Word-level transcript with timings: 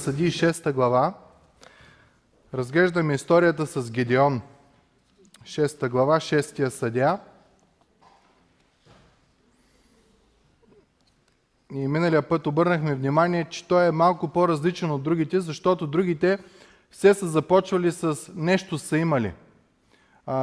Съди 0.00 0.30
6 0.30 0.72
глава. 0.72 1.14
Разглеждаме 2.54 3.14
историята 3.14 3.66
с 3.66 3.90
Гедеон. 3.90 4.40
6 5.42 5.88
глава, 5.88 6.16
6 6.16 6.68
съдя. 6.68 7.18
И 11.72 11.88
миналия 11.88 12.22
път 12.22 12.46
обърнахме 12.46 12.94
внимание, 12.94 13.46
че 13.50 13.68
той 13.68 13.86
е 13.86 13.90
малко 13.90 14.28
по-различен 14.28 14.90
от 14.90 15.02
другите, 15.02 15.40
защото 15.40 15.86
другите 15.86 16.38
все 16.90 17.14
са 17.14 17.26
започвали 17.26 17.92
с 17.92 18.32
нещо 18.34 18.78
са 18.78 18.98
имали. 18.98 19.32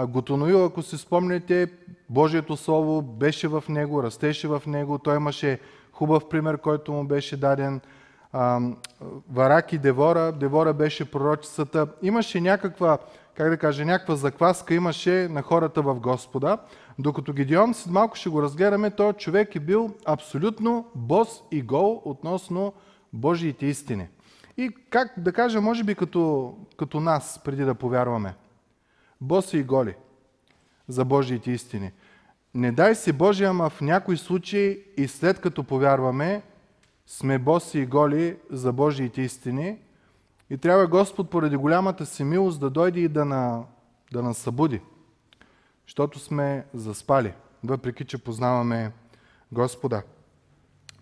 Готоноил, 0.07 0.65
ако 0.65 0.81
си 0.81 0.97
спомняте, 0.97 1.71
Божието 2.09 2.57
Слово 2.57 3.01
беше 3.01 3.47
в 3.47 3.63
него, 3.69 4.03
растеше 4.03 4.47
в 4.47 4.63
него, 4.67 4.97
той 4.97 5.15
имаше 5.15 5.59
хубав 5.91 6.29
пример, 6.29 6.57
който 6.57 6.91
му 6.91 7.03
беше 7.03 7.37
даден. 7.37 7.81
Варак 9.29 9.73
и 9.73 9.77
Девора, 9.77 10.31
Девора 10.31 10.73
беше 10.73 11.11
пророчицата. 11.11 11.87
Имаше 12.01 12.41
някаква, 12.41 12.97
как 13.35 13.49
да 13.49 13.57
кажа, 13.57 13.85
някаква 13.85 14.15
закваска 14.15 14.73
имаше 14.73 15.27
на 15.31 15.41
хората 15.41 15.81
в 15.81 15.99
Господа. 15.99 16.57
Докато 16.99 17.33
Гедеон, 17.33 17.73
след 17.73 17.93
малко 17.93 18.15
ще 18.15 18.29
го 18.29 18.41
разгледаме, 18.41 18.91
той 18.91 19.13
човек 19.13 19.55
е 19.55 19.59
бил 19.59 19.95
абсолютно 20.05 20.85
бос 20.95 21.43
и 21.51 21.61
гол 21.61 22.01
относно 22.05 22.73
Божиите 23.13 23.65
истини. 23.65 24.07
И 24.57 24.75
как 24.89 25.13
да 25.17 25.33
кажа, 25.33 25.61
може 25.61 25.83
би 25.83 25.95
като, 25.95 26.53
като 26.77 26.99
нас, 26.99 27.41
преди 27.45 27.63
да 27.63 27.75
повярваме. 27.75 28.35
Боси 29.21 29.57
и 29.57 29.63
голи 29.63 29.95
за 30.87 31.05
Божиите 31.05 31.51
истини. 31.51 31.91
Не 32.53 32.71
дай 32.71 32.95
си 32.95 33.11
Божия, 33.11 33.49
ама 33.49 33.69
в 33.69 33.81
някои 33.81 34.17
случаи 34.17 34.83
и 34.97 35.07
след 35.07 35.39
като 35.39 35.63
повярваме, 35.63 36.41
сме 37.07 37.39
боси 37.39 37.79
и 37.79 37.85
голи 37.85 38.37
за 38.49 38.73
Божиите 38.73 39.21
истини 39.21 39.77
и 40.49 40.57
трябва 40.57 40.87
Господ 40.87 41.29
поради 41.29 41.55
голямата 41.55 42.05
си 42.05 42.23
милост 42.23 42.59
да 42.59 42.69
дойде 42.69 42.99
и 42.99 43.07
да, 43.07 43.25
на, 43.25 43.63
да 44.11 44.23
нас 44.23 44.37
събуди, 44.37 44.81
защото 45.87 46.19
сме 46.19 46.65
заспали, 46.73 47.33
въпреки 47.63 48.05
че 48.05 48.17
познаваме 48.17 48.91
Господа. 49.51 50.01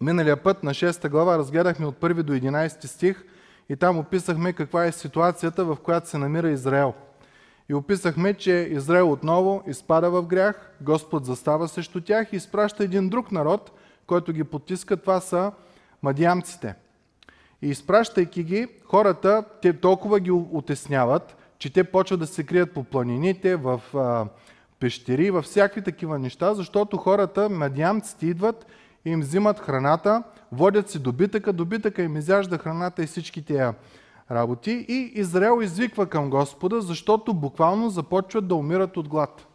Миналия 0.01 0.43
път 0.43 0.63
на 0.63 0.71
6 0.71 1.09
глава 1.09 1.37
разгледахме 1.37 1.85
от 1.85 1.99
1 1.99 2.23
до 2.23 2.33
11 2.33 2.85
стих 2.85 3.23
и 3.69 3.75
там 3.75 3.97
описахме 3.97 4.53
каква 4.53 4.85
е 4.85 4.91
ситуацията, 4.91 5.65
в 5.65 5.77
която 5.83 6.09
се 6.09 6.17
намира 6.17 6.49
Израел– 6.49 6.93
и 7.69 7.73
описахме, 7.73 8.33
че 8.33 8.51
Израел 8.51 9.11
отново 9.11 9.63
изпада 9.67 10.11
в 10.11 10.25
грях, 10.25 10.71
Господ 10.81 11.25
застава 11.25 11.67
срещу 11.67 12.01
тях 12.01 12.33
и 12.33 12.35
изпраща 12.35 12.83
един 12.83 13.09
друг 13.09 13.31
народ, 13.31 13.71
който 14.07 14.33
ги 14.33 14.43
потиска. 14.43 14.97
Това 14.97 15.19
са 15.19 15.51
мадиамците. 16.05 16.75
И 17.61 17.69
изпращайки 17.69 18.43
ги, 18.43 18.67
хората, 18.85 19.43
те 19.61 19.73
толкова 19.73 20.19
ги 20.19 20.31
отесняват, 20.31 21.37
че 21.57 21.73
те 21.73 21.83
почват 21.83 22.19
да 22.19 22.27
се 22.27 22.43
крият 22.43 22.73
по 22.73 22.83
планините, 22.83 23.55
в 23.55 23.81
а, 23.95 24.25
пещери, 24.79 25.31
във 25.31 25.45
всякакви 25.45 25.81
такива 25.81 26.19
неща, 26.19 26.53
защото 26.53 26.97
хората, 26.97 27.49
мадиамците, 27.49 28.25
идват 28.25 28.65
и 29.05 29.09
им 29.09 29.21
взимат 29.21 29.59
храната, 29.59 30.23
водят 30.51 30.89
си 30.89 30.99
добитъка, 30.99 31.53
добитъка 31.53 32.01
им 32.01 32.17
изяжда 32.17 32.57
храната 32.57 33.03
и 33.03 33.07
всички 33.07 33.45
тези 33.45 33.71
работи 34.31 34.85
и 34.89 35.11
Израел 35.15 35.61
извиква 35.61 36.05
към 36.05 36.29
Господа, 36.29 36.81
защото 36.81 37.33
буквално 37.33 37.89
започват 37.89 38.47
да 38.47 38.55
умират 38.55 38.97
от 38.97 39.07
глад. 39.07 39.47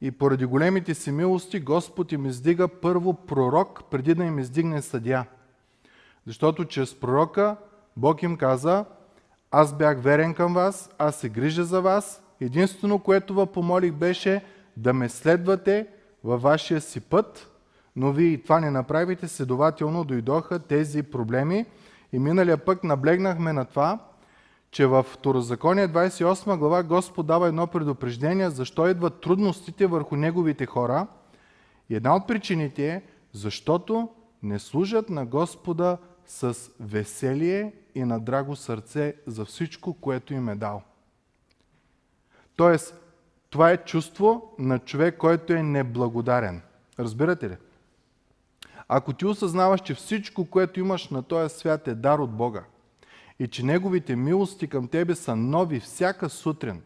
И 0.00 0.10
поради 0.10 0.44
големите 0.44 0.94
си 0.94 1.12
милости 1.12 1.60
Господ 1.60 2.12
им 2.12 2.26
издига 2.26 2.68
първо 2.68 3.14
пророк, 3.14 3.84
преди 3.90 4.14
да 4.14 4.24
им 4.24 4.38
издигне 4.38 4.82
съдя. 4.82 5.24
Защото 6.26 6.64
чрез 6.64 6.94
пророка 6.94 7.56
Бог 7.96 8.22
им 8.22 8.36
каза, 8.36 8.84
аз 9.50 9.76
бях 9.76 10.02
верен 10.02 10.34
към 10.34 10.54
вас, 10.54 10.90
аз 10.98 11.16
се 11.16 11.28
грижа 11.28 11.64
за 11.64 11.80
вас. 11.80 12.22
Единствено, 12.40 12.98
което 12.98 13.40
ви 13.40 13.46
помолих 13.46 13.92
беше 13.92 14.44
да 14.76 14.92
ме 14.92 15.08
следвате 15.08 15.86
във 16.24 16.42
вашия 16.42 16.80
си 16.80 17.00
път, 17.00 17.50
но 17.96 18.12
вие 18.12 18.28
и 18.28 18.42
това 18.42 18.60
не 18.60 18.70
направите, 18.70 19.28
следователно 19.28 20.04
дойдоха 20.04 20.58
тези 20.58 21.02
проблеми– 21.02 21.66
и 22.12 22.18
миналия 22.18 22.56
пък 22.56 22.84
наблегнахме 22.84 23.52
на 23.52 23.64
това, 23.64 23.98
че 24.70 24.86
в 24.86 25.02
Второзаконие 25.02 25.88
28 25.88 26.56
глава 26.58 26.82
Господ 26.82 27.26
дава 27.26 27.48
едно 27.48 27.66
предупреждение, 27.66 28.50
защо 28.50 28.88
идват 28.88 29.20
трудностите 29.20 29.86
върху 29.86 30.16
неговите 30.16 30.66
хора. 30.66 31.06
И 31.90 31.94
една 31.94 32.16
от 32.16 32.26
причините 32.26 32.88
е, 32.88 33.02
защото 33.32 34.08
не 34.42 34.58
служат 34.58 35.10
на 35.10 35.26
Господа 35.26 35.98
с 36.26 36.56
веселие 36.80 37.72
и 37.94 38.04
на 38.04 38.20
драго 38.20 38.56
сърце 38.56 39.14
за 39.26 39.44
всичко, 39.44 39.94
което 39.94 40.34
им 40.34 40.48
е 40.48 40.54
дал. 40.54 40.82
Тоест, 42.56 42.94
това 43.50 43.70
е 43.70 43.84
чувство 43.84 44.54
на 44.58 44.78
човек, 44.78 45.16
който 45.18 45.52
е 45.52 45.62
неблагодарен. 45.62 46.62
Разбирате 46.98 47.50
ли? 47.50 47.56
Ако 48.88 49.12
ти 49.12 49.26
осъзнаваш, 49.26 49.80
че 49.80 49.94
всичко, 49.94 50.44
което 50.44 50.80
имаш 50.80 51.08
на 51.08 51.22
този 51.22 51.54
свят 51.54 51.88
е 51.88 51.94
дар 51.94 52.18
от 52.18 52.30
Бога 52.30 52.64
и 53.38 53.48
че 53.48 53.64
Неговите 53.64 54.16
милости 54.16 54.66
към 54.66 54.88
тебе 54.88 55.14
са 55.14 55.36
нови 55.36 55.80
всяка 55.80 56.28
сутрин, 56.28 56.82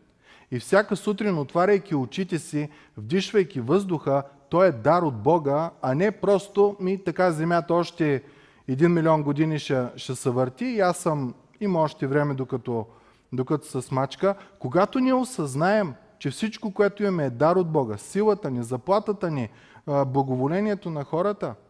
и 0.50 0.58
всяка 0.58 0.96
сутрин, 0.96 1.38
отваряйки 1.38 1.94
очите 1.94 2.38
си, 2.38 2.68
вдишвайки 2.96 3.60
въздуха, 3.60 4.22
то 4.48 4.64
е 4.64 4.72
дар 4.72 5.02
от 5.02 5.22
Бога, 5.22 5.70
а 5.82 5.94
не 5.94 6.10
просто 6.10 6.76
ми 6.80 7.04
така 7.04 7.30
земята 7.32 7.74
още 7.74 8.22
един 8.68 8.92
милион 8.92 9.22
години 9.22 9.58
ще, 9.58 9.86
ще 9.96 10.14
се 10.14 10.30
върти 10.30 10.64
и 10.64 10.80
аз 10.80 10.96
съм, 10.98 11.34
има 11.60 11.80
още 11.80 12.06
време 12.06 12.34
докато, 12.34 12.86
докато 13.32 13.66
се 13.66 13.82
смачка. 13.82 14.34
Когато 14.58 14.98
ние 14.98 15.14
осъзнаем, 15.14 15.94
че 16.18 16.30
всичко, 16.30 16.74
което 16.74 17.02
имаме 17.02 17.24
е 17.24 17.30
дар 17.30 17.56
от 17.56 17.70
Бога, 17.70 17.96
силата 17.98 18.50
ни, 18.50 18.62
заплатата 18.62 19.30
ни, 19.30 19.48
благоволението 19.86 20.90
на 20.90 21.04
хората– 21.04 21.54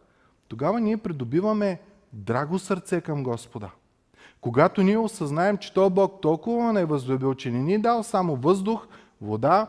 тогава 0.53 0.81
ние 0.81 0.97
придобиваме 0.97 1.81
драго 2.13 2.59
сърце 2.59 3.01
към 3.01 3.23
Господа. 3.23 3.69
Когато 4.43 4.83
ние 4.83 4.97
осъзнаем, 4.97 5.57
че 5.57 5.73
Той 5.73 5.89
Бог 5.89 6.21
толкова 6.21 6.73
не 6.73 6.81
е 6.81 6.85
възлюбил, 6.85 7.33
че 7.33 7.51
не 7.51 7.59
ни 7.59 7.73
е 7.73 7.79
дал 7.79 8.03
само 8.03 8.35
въздух, 8.35 8.87
вода, 9.21 9.67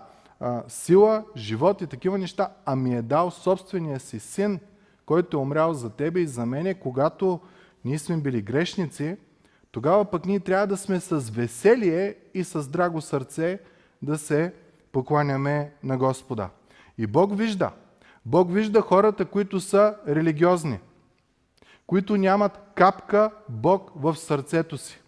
сила, 0.69 1.25
живот 1.37 1.81
и 1.81 1.87
такива 1.87 2.19
неща, 2.19 2.49
а 2.67 2.77
ми 2.77 2.97
е 2.97 3.03
дал 3.03 3.31
собствения 3.31 4.01
си 4.01 4.21
син, 4.21 4.61
който 5.07 5.37
е 5.37 5.41
умрял 5.41 5.75
за 5.75 5.91
тебе 5.91 6.21
и 6.21 6.27
за 6.27 6.47
мене, 6.47 6.75
когато 6.75 7.41
ние 7.85 7.99
сме 7.99 8.17
били 8.17 8.43
грешници, 8.43 9.17
тогава 9.71 10.05
пък 10.05 10.27
ние 10.27 10.41
трябва 10.41 10.67
да 10.67 10.77
сме 10.77 11.01
с 11.01 11.19
веселие 11.19 12.15
и 12.35 12.45
с 12.45 12.69
драго 12.69 13.01
сърце 13.01 13.59
да 14.03 14.19
се 14.19 14.55
покланяме 14.93 15.73
на 15.83 15.99
Господа. 15.99 16.49
И 16.99 17.07
Бог 17.07 17.37
вижда– 17.39 17.71
Бог 18.27 18.53
вижда 18.53 18.81
хората, 18.81 19.25
които 19.25 19.61
са 19.61 19.97
религиозни, 20.09 20.79
които 21.87 22.17
нямат 22.17 22.61
капка 22.75 23.31
Бог 23.49 23.91
в 23.97 24.17
сърцето 24.17 24.79
си. 24.79 25.01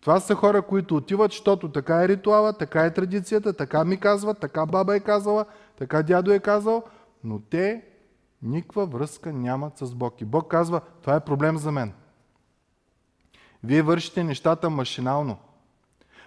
Това 0.00 0.20
са 0.20 0.34
хора, 0.34 0.62
които 0.62 0.96
отиват, 0.96 1.30
защото 1.30 1.72
така 1.72 2.02
е 2.04 2.08
ритуала, 2.08 2.52
така 2.52 2.84
е 2.84 2.94
традицията, 2.94 3.52
така 3.52 3.84
ми 3.84 4.00
казват, 4.00 4.40
така 4.40 4.66
баба 4.66 4.96
е 4.96 5.00
казала, 5.00 5.44
така 5.78 6.02
дядо 6.02 6.32
е 6.32 6.38
казал, 6.38 6.84
но 7.24 7.40
те 7.40 7.84
никаква 8.42 8.86
връзка 8.86 9.32
нямат 9.32 9.78
с 9.78 9.94
Бог. 9.94 10.20
И 10.20 10.24
Бог 10.24 10.50
казва, 10.50 10.80
това 11.02 11.16
е 11.16 11.24
проблем 11.24 11.58
за 11.58 11.72
мен. 11.72 11.92
Вие 13.64 13.82
вършите 13.82 14.24
нещата 14.24 14.70
машинално. 14.70 15.36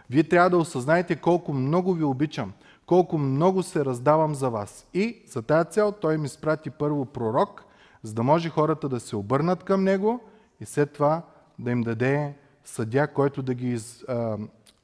Вие 0.09 0.23
трябва 0.23 0.49
да 0.49 0.57
осъзнаете 0.57 1.15
колко 1.15 1.53
много 1.53 1.93
ви 1.93 2.03
обичам, 2.03 2.53
колко 2.85 3.17
много 3.17 3.63
се 3.63 3.85
раздавам 3.85 4.35
за 4.35 4.49
вас. 4.49 4.87
И 4.93 5.23
за 5.27 5.41
тази 5.41 5.69
цел 5.69 5.91
той 5.91 6.17
ми 6.17 6.27
спрати 6.27 6.69
първо 6.69 7.05
пророк, 7.05 7.65
за 8.03 8.13
да 8.13 8.23
може 8.23 8.49
хората 8.49 8.89
да 8.89 8.99
се 8.99 9.15
обърнат 9.15 9.63
към 9.63 9.83
него 9.83 10.19
и 10.59 10.65
след 10.65 10.93
това 10.93 11.21
да 11.59 11.71
им 11.71 11.81
даде 11.81 12.35
съдя, 12.65 13.07
който 13.07 13.41
да 13.41 13.53
ги 13.53 13.79
а, 14.07 14.37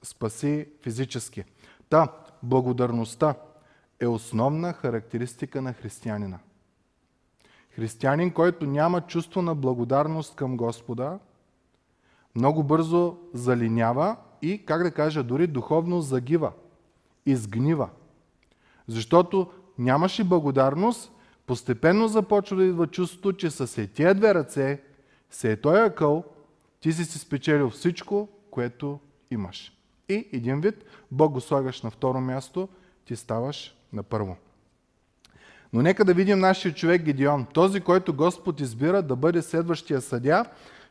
спаси 0.04 0.68
физически. 0.82 1.44
Та, 1.90 2.08
благодарността 2.44 3.36
е 4.00 4.08
основна 4.08 4.74
характеристика 4.74 5.62
на 5.62 5.74
християнина. 5.74 6.40
Християнин, 7.70 8.32
който 8.32 8.66
няма 8.66 9.02
чувство 9.02 9.42
на 9.42 9.56
благодарност 9.56 10.36
към 10.36 10.58
Господа, 10.58 11.20
много 12.36 12.64
бързо 12.64 13.18
залинява 13.34 14.16
и, 14.42 14.66
как 14.66 14.84
да 14.84 14.92
кажа, 14.92 15.24
дори 15.24 15.48
духовно 15.48 16.02
загива– 16.02 16.52
изгнива. 17.26 17.90
Защото 18.88 19.52
нямаше 19.78 20.24
благодарност, 20.24 21.12
постепенно 21.46 22.08
започва 22.08 22.58
да 22.58 22.64
идва 22.64 22.88
чувството, 22.88 23.34
че 23.34 23.50
с 23.50 23.88
тия 23.88 24.14
две 24.14 24.34
ръце, 24.34 24.82
се 25.30 25.52
е 25.52 25.56
той 25.56 25.86
акъл, 25.86 26.24
ти 26.80 26.94
си 26.94 27.06
си 27.06 27.20
спечелил 27.20 27.70
всичко, 27.70 28.30
което 28.52 29.00
имаш. 29.32 29.72
И 30.10 30.28
един 30.34 30.62
вид, 30.62 30.86
Бог 31.12 31.34
го 31.34 31.42
слагаш 31.42 31.82
на 31.82 31.92
второ 31.92 32.22
място, 32.22 32.70
ти 33.06 33.16
ставаш 33.16 33.76
на 33.94 34.04
първо. 34.04 34.38
Но 35.74 35.82
нека 35.82 36.06
да 36.06 36.14
видим 36.14 36.40
нашия 36.40 36.74
човек 36.74 37.02
Гедеон, 37.02 37.46
този, 37.54 37.82
който 37.82 38.14
Господ 38.14 38.60
избира 38.60 39.02
да 39.02 39.16
бъде 39.16 39.42
следващия 39.42 40.02
съдя, 40.02 40.46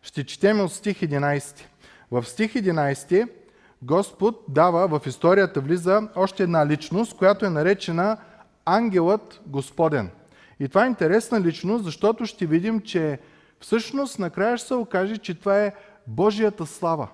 Ще 0.04 0.24
четем 0.24 0.60
от 0.60 0.72
стих 0.72 1.00
11. 1.00 1.60
В 2.10 2.24
стих 2.24 2.54
11 2.54 3.28
Господ 3.82 4.44
дава, 4.48 4.98
в 4.98 5.06
историята 5.06 5.60
влиза 5.60 6.08
още 6.16 6.42
една 6.42 6.66
личност, 6.66 7.16
която 7.16 7.46
е 7.46 7.50
наречена 7.50 8.16
Ангелът 8.64 9.40
Господен. 9.46 10.10
И 10.60 10.68
това 10.68 10.84
е 10.84 10.88
интересна 10.88 11.40
личност, 11.40 11.84
защото 11.84 12.26
ще 12.26 12.46
видим, 12.46 12.80
че 12.80 13.18
всъщност 13.60 14.18
накрая 14.18 14.58
ще 14.58 14.66
се 14.66 14.74
окаже, 14.74 15.16
че 15.16 15.34
това 15.34 15.64
е 15.64 15.74
Божията 16.06 16.66
слава. 16.66 17.08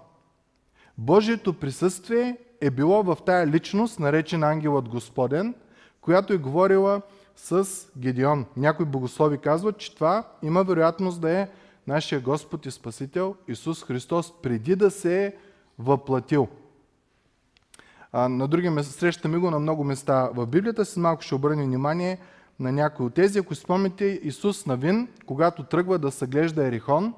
Божието 0.99 1.53
присъствие 1.53 2.37
е 2.61 2.71
било 2.71 3.03
в 3.03 3.19
тая 3.27 3.47
личност, 3.47 4.01
наречена 4.01 4.47
Ангелът 4.47 4.89
Господен, 4.89 5.55
която 6.01 6.33
е 6.33 6.37
говорила 6.37 7.03
с 7.37 7.69
Гедеон. 7.99 8.47
Някои 8.57 8.87
богослови 8.87 9.39
казват, 9.39 9.79
че 9.79 9.95
това 9.95 10.25
има 10.43 10.65
вероятност 10.65 11.21
да 11.21 11.31
е 11.31 11.49
нашия 11.87 12.21
Господ 12.21 12.67
и 12.67 12.71
Спасител 12.71 13.37
Исус 13.49 13.85
Христос 13.85 14.43
преди 14.43 14.77
да 14.77 14.91
се 14.91 15.25
е 15.25 15.33
въплатил. 15.79 16.49
А, 18.13 18.29
на 18.29 18.49
други 18.49 18.71
места, 18.71 18.93
срещаме 18.93 19.39
го 19.39 19.51
на 19.51 19.59
много 19.59 19.85
места 19.85 20.31
в 20.35 20.47
Библията, 20.47 20.85
си 20.85 21.01
малко 21.01 21.23
ще 21.23 21.35
обърнем 21.35 21.67
внимание 21.67 22.19
на 22.61 22.73
някои 22.73 23.07
от 23.07 23.15
тези. 23.15 23.39
Ако 23.39 23.55
спомните 23.55 24.21
Исус 24.23 24.67
Навин, 24.67 25.09
когато 25.27 25.62
тръгва 25.62 25.99
да 25.99 26.11
съглежда 26.11 26.67
Ерихон, 26.67 27.15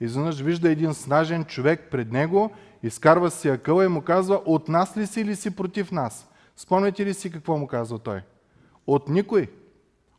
изведнъж 0.00 0.40
вижда 0.40 0.70
един 0.70 0.94
снажен 0.94 1.44
човек 1.44 1.88
пред 1.90 2.12
него, 2.12 2.50
изкарва 2.82 3.30
си 3.30 3.48
акъла 3.48 3.84
и 3.84 3.88
му 3.88 4.02
казва, 4.02 4.40
от 4.44 4.68
нас 4.68 4.96
ли 4.96 5.06
си 5.06 5.20
или 5.20 5.36
си 5.36 5.56
против 5.56 5.92
нас? 5.92 6.30
Спомняте 6.56 7.06
ли 7.06 7.14
си 7.14 7.30
какво 7.30 7.56
му 7.56 7.66
казва 7.66 7.98
той? 7.98 8.20
От 8.86 9.08
никой. 9.08 9.50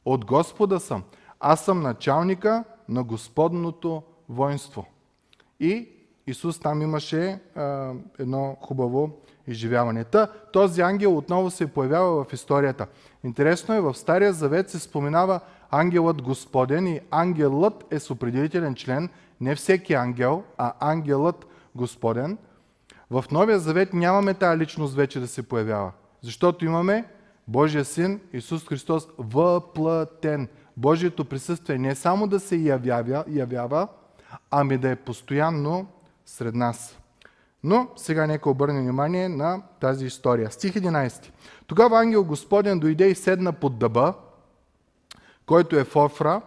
От 0.05 0.25
Господа 0.25 0.79
съм. 0.79 1.03
Аз 1.39 1.65
съм 1.65 1.81
началника 1.81 2.63
на 2.89 3.03
Господното 3.03 4.03
воинство. 4.29 4.85
И 5.59 5.89
Исус 6.27 6.59
там 6.59 6.81
имаше 6.81 7.39
а, 7.55 7.93
едно 8.19 8.57
хубаво 8.61 9.11
изживяване. 9.47 10.03
Та, 10.03 10.27
този 10.27 10.81
ангел 10.81 11.17
отново 11.17 11.49
се 11.49 11.67
появява 11.67 12.23
в 12.23 12.33
историята. 12.33 12.87
Интересно 13.23 13.75
е, 13.75 13.81
в 13.81 13.93
Стария 13.93 14.33
Завет 14.33 14.69
се 14.69 14.79
споменава 14.79 15.39
ангелът 15.71 16.21
Господен 16.21 16.87
и 16.87 17.01
ангелът 17.11 17.85
е 17.91 17.99
с 17.99 18.11
определителен 18.11 18.75
член, 18.75 19.09
не 19.41 19.55
всеки 19.55 19.93
ангел, 19.93 20.43
а 20.57 20.73
ангелът 20.79 21.45
Господен. 21.75 22.37
В 23.11 23.25
Новия 23.31 23.59
Завет 23.59 23.93
нямаме 23.93 24.33
тази 24.33 24.59
личност 24.59 24.95
вече 24.95 25.19
да 25.19 25.27
се 25.27 25.43
появява, 25.43 25.91
защото 26.21 26.65
имаме 26.65 27.05
Божия 27.47 27.85
син 27.85 28.19
Исус 28.33 28.67
Христос 28.67 29.07
въплътен. 29.17 30.47
Божието 30.77 31.25
присъствие 31.25 31.77
не 31.77 31.95
само 31.95 32.27
да 32.27 32.39
се 32.39 32.55
явява, 32.55 33.23
явява, 33.29 33.87
ами 34.51 34.77
да 34.77 34.89
е 34.89 34.95
постоянно 34.95 35.87
сред 36.27 36.55
нас. 36.55 36.97
Но 37.63 37.87
сега 37.95 38.27
нека 38.27 38.49
обърнем 38.49 38.83
внимание 38.83 39.29
на 39.29 39.61
тази 39.79 40.05
история. 40.05 40.51
Стих 40.51 40.73
11. 40.73 41.31
Тогава 41.67 41.99
ангел 41.99 42.23
Господен 42.23 42.79
дойде 42.79 43.07
и 43.07 43.15
седна 43.15 43.53
под 43.53 43.79
дъба, 43.79 44.13
който 45.45 45.75
е 45.75 45.83
в 45.83 45.95
Офра, 45.95 46.41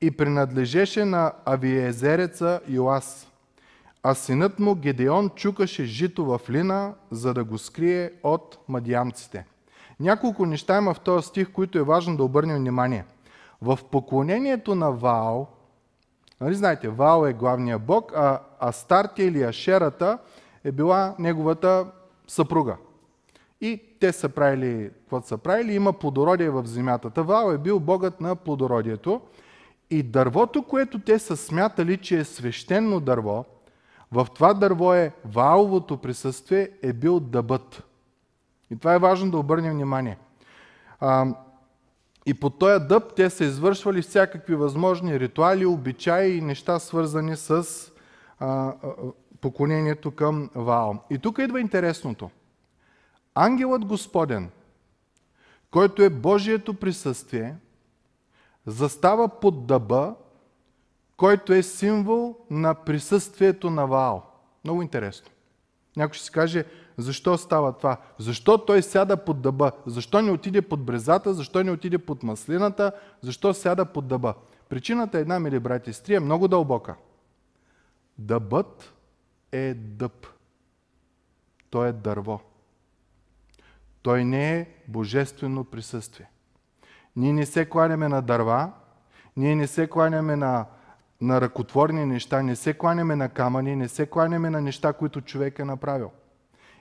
и 0.00 0.10
принадлежеше 0.10 1.04
на 1.04 1.32
авиезереца 1.44 2.60
Йоас. 2.68 3.28
А 4.02 4.14
синът 4.14 4.58
му 4.58 4.74
Гедеон 4.74 5.30
чукаше 5.30 5.84
жито 5.84 6.24
в 6.24 6.40
лина, 6.50 6.94
за 7.10 7.34
да 7.34 7.44
го 7.44 7.58
скрие 7.58 8.10
от 8.22 8.58
мадиамците. 8.68 9.46
Няколко 10.00 10.46
неща 10.46 10.78
има 10.78 10.94
в 10.94 11.00
този 11.00 11.28
стих, 11.28 11.52
които 11.52 11.78
е 11.78 11.82
важно 11.82 12.16
да 12.16 12.24
обърнем 12.24 12.56
внимание. 12.56 13.04
В 13.62 13.78
поклонението 13.90 14.74
на 14.74 14.92
Ваал, 14.92 15.48
нали 16.42 16.54
знаете, 16.54 16.88
Ваал 16.88 17.26
е 17.26 17.32
главния 17.32 17.78
бог, 17.78 18.12
а 18.16 18.40
Астартия 18.60 19.26
или 19.26 19.42
Ашерата 19.42 20.18
е 20.64 20.72
била 20.72 21.14
неговата 21.18 21.86
съпруга. 22.26 22.76
И 23.60 23.82
те 24.00 24.12
са 24.12 24.28
правили 24.28 24.90
каквото 25.00 25.26
са 25.26 25.38
правили, 25.38 25.74
има 25.74 25.92
плодородие 25.92 26.50
в 26.50 26.66
земята. 26.66 27.22
Ваал 27.22 27.52
е 27.52 27.58
бил 27.58 27.80
богът 27.80 28.20
на 28.20 28.36
плодородието. 28.36 29.20
И 29.90 30.02
дървото, 30.02 30.62
което 30.62 30.98
те 30.98 31.18
са 31.18 31.36
смятали, 31.36 31.96
че 31.96 32.18
е 32.18 32.24
свещено 32.24 33.00
дърво, 33.00 33.44
в 34.12 34.26
това 34.34 34.54
дърво 34.54 34.94
е 34.94 35.12
валовото 35.24 35.96
присъствие, 35.96 36.70
е 36.82 36.92
бил 36.92 37.20
дъбът. 37.20 37.82
И 38.70 38.78
това 38.78 38.94
е 38.94 38.98
важно 38.98 39.30
да 39.30 39.38
обърнем 39.38 39.72
внимание. 39.72 40.18
И 42.26 42.34
по 42.34 42.50
този 42.50 42.84
дъб 42.84 43.14
те 43.16 43.30
са 43.30 43.44
извършвали 43.44 44.02
всякакви 44.02 44.54
възможни 44.54 45.20
ритуали, 45.20 45.66
обичаи 45.66 46.36
и 46.36 46.40
неща, 46.40 46.78
свързани 46.78 47.36
с 47.36 47.66
а, 48.38 48.74
поклонението 49.40 50.10
към 50.10 50.50
Ваал. 50.54 51.04
И 51.10 51.18
тук 51.18 51.38
идва 51.38 51.60
интересното. 51.60 52.30
Ангелът 53.34 53.84
Господен, 53.84 54.50
който 55.70 56.02
е 56.02 56.10
Божието 56.10 56.74
присъствие, 56.74 57.56
застава 58.66 59.28
под 59.40 59.66
дъба, 59.66 60.14
който 61.16 61.52
е 61.52 61.62
символ 61.62 62.36
на 62.50 62.74
присъствието 62.74 63.70
на 63.70 63.86
Ваал. 63.86 64.26
Много 64.64 64.82
интересно. 64.82 65.30
Някой 65.96 66.14
ще 66.14 66.24
си 66.24 66.32
каже, 66.32 66.64
защо 67.02 67.38
става 67.38 67.72
това? 67.72 67.96
Защо 68.18 68.58
той 68.58 68.82
сяда 68.82 69.16
под 69.16 69.42
дъба? 69.42 69.72
Защо 69.86 70.22
не 70.22 70.30
отиде 70.30 70.62
под 70.62 70.84
брезата? 70.84 71.34
Защо 71.34 71.64
не 71.64 71.70
отиде 71.70 71.98
под 71.98 72.22
маслината? 72.22 72.92
Защо 73.22 73.54
сяда 73.54 73.84
под 73.84 74.08
дъба? 74.08 74.34
Причината 74.68 75.18
е 75.18 75.20
една, 75.20 75.40
мили 75.40 75.58
брати 75.58 75.90
и 75.90 75.92
сестри, 75.92 76.14
е 76.14 76.20
много 76.20 76.48
дълбока. 76.48 76.94
Дъбът 78.18 78.92
е 79.52 79.74
дъб. 79.74 80.26
Той 81.70 81.88
е 81.88 81.92
дърво. 81.92 82.40
Той 84.02 84.24
не 84.24 84.58
е 84.58 84.68
божествено 84.88 85.64
присъствие. 85.64 86.30
Ние 87.16 87.32
не 87.32 87.46
се 87.46 87.64
кланяме 87.68 88.08
на 88.08 88.22
дърва, 88.22 88.72
ние 89.36 89.56
не 89.56 89.66
се 89.66 89.86
кланяме 89.86 90.36
на, 90.36 90.66
на 91.20 91.40
ръкотворни 91.40 92.06
неща, 92.06 92.42
не 92.42 92.56
се 92.56 92.74
кланяме 92.74 93.16
на 93.16 93.28
камъни, 93.28 93.76
не 93.76 93.88
се 93.88 94.06
кланяме 94.06 94.50
на 94.50 94.60
неща, 94.60 94.92
които 94.92 95.20
човек 95.20 95.58
е 95.58 95.64
направил. 95.64 96.10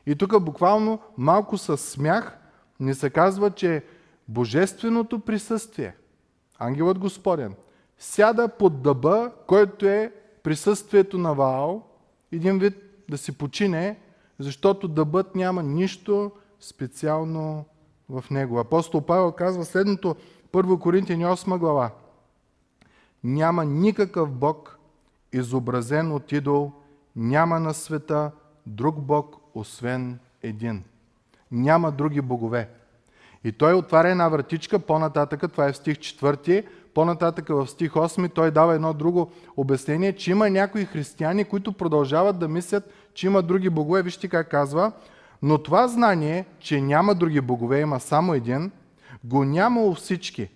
И 0.06 0.16
тук 0.16 0.44
буквално 0.44 1.00
малко 1.18 1.58
със 1.58 1.82
смях 1.82 2.38
ни 2.80 2.94
се 2.94 3.10
казва, 3.10 3.52
че 3.52 3.84
божественото 4.28 5.20
присъствие, 5.20 5.96
ангелът 6.60 7.00
Господен, 7.00 7.56
сяда 7.98 8.48
под 8.48 8.82
дъба, 8.82 9.32
който 9.48 9.86
е 9.86 10.14
присъствието 10.44 11.18
на 11.18 11.34
Ваал, 11.34 11.84
един 12.32 12.60
вид 12.60 12.74
да 13.10 13.18
си 13.18 13.38
почине, 13.38 14.00
защото 14.40 14.88
дъбът 14.88 15.36
няма 15.36 15.64
нищо 15.64 16.32
специално 16.60 17.66
в 18.10 18.26
него. 18.32 18.60
Апостол 18.60 19.02
Павел 19.02 19.32
казва 19.32 19.66
следното, 19.66 20.16
1 20.54 20.80
Коринтияни 20.80 21.26
8 21.26 21.58
глава. 21.58 21.92
Няма 23.24 23.66
никакъв 23.66 24.32
Бог, 24.32 24.80
изобразен 25.34 26.12
от 26.12 26.32
идол, 26.32 26.72
няма 27.16 27.60
на 27.60 27.74
света 27.74 28.32
друг 28.66 29.02
Бог, 29.02 29.41
освен 29.56 30.20
един. 30.44 30.84
Няма 31.52 31.92
други 31.92 32.22
богове. 32.22 32.70
И 33.44 33.52
той 33.52 33.74
отваря 33.74 34.10
една 34.10 34.30
вратичка 34.30 34.80
по-нататъка, 34.80 35.48
това 35.48 35.68
е 35.68 35.72
в 35.72 35.78
стих 35.78 35.98
4, 35.98 36.66
по-нататъка 36.94 37.56
в 37.56 37.68
стих 37.68 37.92
8 37.92 38.34
той 38.34 38.52
дава 38.52 38.76
едно 38.76 38.94
друго 38.94 39.32
обяснение, 39.58 40.14
че 40.14 40.32
има 40.32 40.50
някои 40.50 40.86
християни, 40.86 41.46
които 41.46 41.74
продължават 41.74 42.40
да 42.40 42.48
мислят, 42.48 42.94
че 43.14 43.28
има 43.28 43.42
други 43.42 43.70
богове. 43.70 44.04
Вижте 44.04 44.28
как 44.28 44.52
казва. 44.52 44.92
Но 45.42 45.58
това 45.58 45.88
знание, 45.88 46.46
че 46.60 46.82
няма 46.82 47.16
други 47.16 47.42
богове, 47.42 47.80
има 47.80 48.00
само 48.00 48.34
един, 48.34 48.72
го 49.24 49.46
няма 49.46 49.82
у 49.82 49.94
всички. 49.94 50.50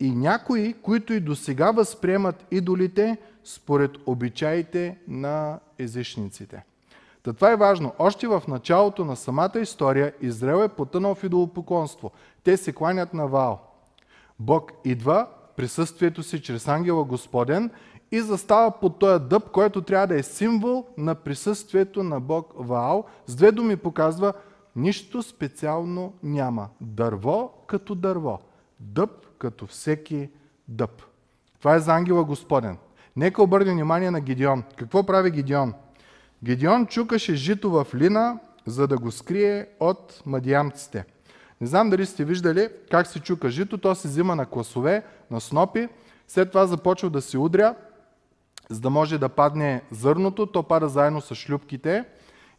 И 0.00 0.10
някои, 0.10 0.74
които 0.82 1.12
и 1.12 1.20
до 1.20 1.36
сега 1.36 1.70
възприемат 1.70 2.46
идолите 2.50 3.18
според 3.44 3.90
обичаите 4.06 4.98
на 5.08 5.58
езичниците. 5.78 6.64
Та 7.22 7.32
това 7.32 7.52
е 7.52 7.56
важно. 7.56 7.92
Още 7.98 8.28
в 8.28 8.42
началото 8.48 9.04
на 9.04 9.16
самата 9.16 9.58
история 9.60 10.12
Израел 10.20 10.64
е 10.64 10.68
потънал 10.68 11.14
в 11.14 11.24
идолопоклонство. 11.24 12.10
Те 12.44 12.56
се 12.56 12.72
кланят 12.72 13.14
на 13.14 13.26
Ваал. 13.26 13.60
Бог 14.38 14.72
идва, 14.84 15.26
присъствието 15.56 16.22
си 16.22 16.42
чрез 16.42 16.68
ангела 16.68 17.04
Господен 17.04 17.70
и 18.12 18.20
застава 18.20 18.70
под 18.80 18.98
този 18.98 19.24
дъб, 19.24 19.50
който 19.50 19.82
трябва 19.82 20.06
да 20.06 20.18
е 20.18 20.22
символ 20.22 20.86
на 20.98 21.14
присъствието 21.14 22.02
на 22.02 22.20
Бог 22.20 22.52
Ваал. 22.56 23.04
С 23.26 23.34
две 23.36 23.52
думи 23.52 23.76
показва, 23.76 24.32
нищо 24.76 25.22
специално 25.22 26.12
няма. 26.22 26.68
Дърво 26.80 27.52
като 27.66 27.94
дърво. 27.94 28.38
Дъб 28.80 29.10
като 29.38 29.66
всеки 29.66 30.28
дъб. 30.68 31.02
Това 31.58 31.74
е 31.74 31.80
за 31.80 31.94
ангела 31.94 32.24
Господен. 32.24 32.78
Нека 33.16 33.42
обърне 33.42 33.72
внимание 33.72 34.10
на 34.10 34.20
Гидеон. 34.20 34.62
Какво 34.76 35.02
прави 35.02 35.30
Гидеон? 35.30 35.74
Гедеон 36.44 36.86
чукаше 36.86 37.34
жито 37.34 37.70
в 37.70 37.86
лина, 37.94 38.38
за 38.66 38.86
да 38.86 38.98
го 38.98 39.10
скрие 39.10 39.66
от 39.80 40.22
мадиамците. 40.26 41.04
Не 41.60 41.66
знам 41.66 41.90
дали 41.90 42.06
сте 42.06 42.24
виждали 42.24 42.68
как 42.90 43.06
се 43.06 43.20
чука 43.20 43.50
жито. 43.50 43.78
То 43.78 43.94
се 43.94 44.08
взима 44.08 44.36
на 44.36 44.46
класове, 44.46 45.02
на 45.30 45.40
снопи, 45.40 45.88
след 46.28 46.48
това 46.48 46.66
започва 46.66 47.10
да 47.10 47.20
се 47.20 47.38
удря 47.38 47.74
за 48.70 48.80
да 48.80 48.90
може 48.90 49.18
да 49.18 49.28
падне 49.28 49.82
зърното, 49.90 50.46
то 50.46 50.62
пада 50.62 50.88
заедно 50.88 51.20
с 51.20 51.34
шлюпките. 51.34 52.04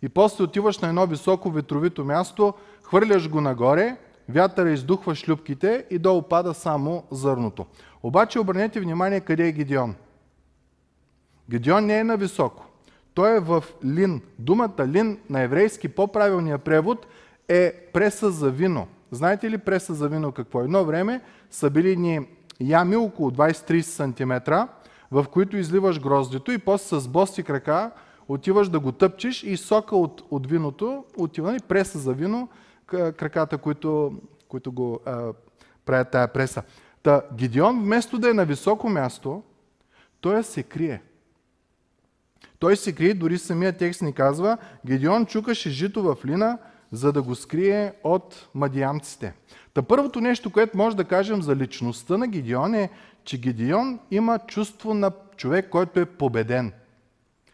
И 0.02 0.10
после 0.10 0.44
отиваш 0.44 0.80
на 0.80 0.88
едно 0.88 1.08
високо 1.08 1.52
ветровито 1.52 2.06
място, 2.06 2.54
хвърляш 2.84 3.30
го 3.30 3.42
нагоре, 3.42 3.98
вятъра 4.30 4.72
издухва 4.72 5.16
шлюпките 5.16 5.86
и 5.90 6.00
долу 6.00 6.22
пада 6.22 6.54
само 6.54 7.04
зърното. 7.12 7.66
Обаче 8.04 8.40
обърнете 8.40 8.80
внимание 8.80 9.20
къде 9.20 9.48
е 9.48 9.52
Гедеон. 9.52 9.96
Гедеон 11.50 11.86
не 11.86 12.00
е 12.00 12.04
на 12.04 12.18
високо. 12.18 12.71
Той 13.14 13.38
е 13.38 13.40
в 13.40 13.64
лин. 13.86 14.22
Думата 14.40 14.88
лин 14.88 15.18
на 15.30 15.42
еврейски 15.42 15.88
по-правилния 15.88 16.58
превод 16.58 17.08
е 17.48 17.74
преса 17.94 18.32
за 18.32 18.52
вино. 18.52 18.88
Знаете 19.12 19.50
ли 19.50 19.58
преса 19.58 19.94
за 19.94 20.08
вино 20.08 20.32
какво? 20.32 20.62
Едно 20.62 20.86
време 20.86 21.22
са 21.50 21.70
били 21.70 21.98
ни 21.98 22.28
ями 22.60 22.96
около 22.96 23.32
20-30 23.32 23.82
см, 23.82 24.54
в 25.12 25.26
които 25.32 25.58
изливаш 25.58 26.00
гроздето 26.00 26.52
и 26.52 26.58
после 26.58 27.00
с 27.00 27.08
боси 27.08 27.44
крака 27.44 27.92
отиваш 28.28 28.70
да 28.70 28.80
го 28.80 28.92
тъпчеш 28.92 29.44
и 29.44 29.58
сока 29.58 29.96
от, 29.96 30.24
от 30.32 30.48
виното 30.48 31.06
отива 31.18 31.50
и 31.50 31.52
нали, 31.52 31.64
преса 31.68 32.00
за 32.00 32.14
вино, 32.14 32.50
краката, 32.88 33.58
които, 33.58 34.14
които 34.48 34.72
го 34.72 35.00
а, 35.06 35.34
правят 35.86 36.12
тая 36.12 36.28
преса. 36.28 36.64
Та 37.04 37.22
Гидеон, 37.34 37.82
вместо 37.82 38.20
да 38.20 38.30
е 38.30 38.34
на 38.34 38.46
високо 38.46 38.90
място, 38.90 39.44
той 40.22 40.44
се 40.44 40.64
крие. 40.64 41.02
Той 42.60 42.76
се 42.76 42.96
крие, 42.96 43.14
дори 43.14 43.38
самия 43.38 43.74
текст 43.74 44.02
ни 44.02 44.14
казва, 44.14 44.58
Гедеон 44.86 45.26
чукаше 45.26 45.70
жито 45.70 46.04
в 46.04 46.18
лина, 46.26 46.58
за 46.92 47.14
да 47.14 47.22
го 47.22 47.36
скрие 47.36 47.94
от 48.04 48.50
мадиамците. 48.54 49.34
Та 49.74 49.82
първото 49.82 50.22
нещо, 50.22 50.50
което 50.50 50.78
може 50.78 50.96
да 50.96 51.04
кажем 51.04 51.42
за 51.42 51.56
личността 51.56 52.18
на 52.18 52.28
Гедеон 52.28 52.76
е, 52.76 52.90
че 53.24 53.42
Гедеон 53.42 54.00
има 54.12 54.40
чувство 54.40 54.94
на 54.94 55.12
човек, 55.38 55.70
който 55.70 56.00
е 56.00 56.06
победен. 56.06 56.74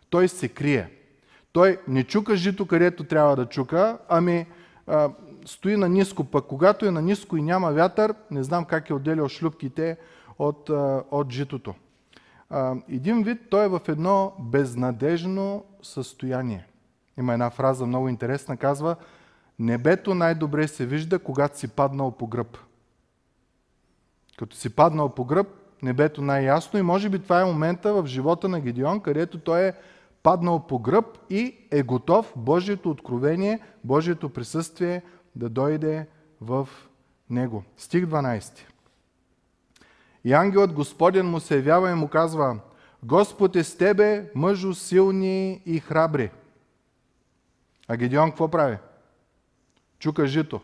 Той 0.09 0.27
се 0.27 0.47
крие. 0.47 0.89
Той 1.51 1.79
не 1.87 2.03
чука 2.03 2.35
жито, 2.35 2.65
където 2.65 3.03
трябва 3.03 3.35
да 3.35 3.45
чука, 3.45 3.97
ами 4.09 4.45
а, 4.87 5.09
стои 5.45 5.77
на 5.77 5.89
ниско. 5.89 6.23
Пък 6.23 6.45
когато 6.45 6.85
е 6.85 6.91
на 6.91 7.01
ниско 7.01 7.37
и 7.37 7.41
няма 7.41 7.71
вятър, 7.71 8.13
не 8.31 8.43
знам 8.43 8.65
как 8.65 8.89
е 8.89 8.93
отделял 8.93 9.29
шлюпките 9.29 9.97
от, 10.39 10.69
а, 10.69 11.03
от 11.11 11.31
житото. 11.31 11.73
Един 12.89 13.23
вид 13.23 13.41
той 13.49 13.65
е 13.65 13.69
в 13.69 13.81
едно 13.87 14.33
безнадежно 14.39 15.63
състояние. 15.81 16.67
Има 17.17 17.33
една 17.33 17.49
фраза 17.49 17.85
много 17.85 18.09
интересна, 18.09 18.57
казва 18.57 18.95
Небето 19.59 20.15
най-добре 20.15 20.67
се 20.67 20.85
вижда, 20.85 21.19
когато 21.19 21.59
си 21.59 21.67
паднал 21.67 22.11
по 22.11 22.27
гръб. 22.27 22.57
Като 24.37 24.55
си 24.55 24.75
паднал 24.75 25.09
по 25.09 25.25
гръб, 25.25 25.47
небето 25.81 26.21
най-ясно 26.21 26.79
и 26.79 26.81
може 26.81 27.09
би 27.09 27.19
това 27.19 27.41
е 27.41 27.45
момента 27.45 27.93
в 27.93 28.05
живота 28.05 28.49
на 28.49 28.59
Гедеон, 28.59 28.99
където 28.99 29.39
той 29.39 29.67
е 29.67 29.73
паднал 30.23 30.59
по 30.59 30.79
гръб 30.79 31.05
и 31.29 31.55
е 31.71 31.83
готов 31.83 32.33
Божието 32.35 32.89
откровение, 32.89 33.59
Божието 33.83 34.29
присъствие 34.29 35.01
да 35.35 35.49
дойде 35.49 36.07
в 36.41 36.69
него. 37.29 37.63
Стих 37.77 38.05
12. 38.05 38.59
И 40.23 40.33
ангелът 40.33 40.73
Господен 40.73 41.25
му 41.25 41.39
се 41.39 41.55
явява 41.55 41.91
и 41.91 41.95
му 41.95 42.07
казва, 42.07 42.59
Господ 43.03 43.55
е 43.55 43.63
с 43.63 43.77
тебе, 43.77 44.29
мъжо 44.35 44.73
силни 44.73 45.61
и 45.65 45.79
храбри. 45.79 46.31
А 47.87 47.97
Гедеон 47.97 48.29
какво 48.29 48.47
прави? 48.47 48.77
Чука 49.99 50.27
жито. 50.27 50.61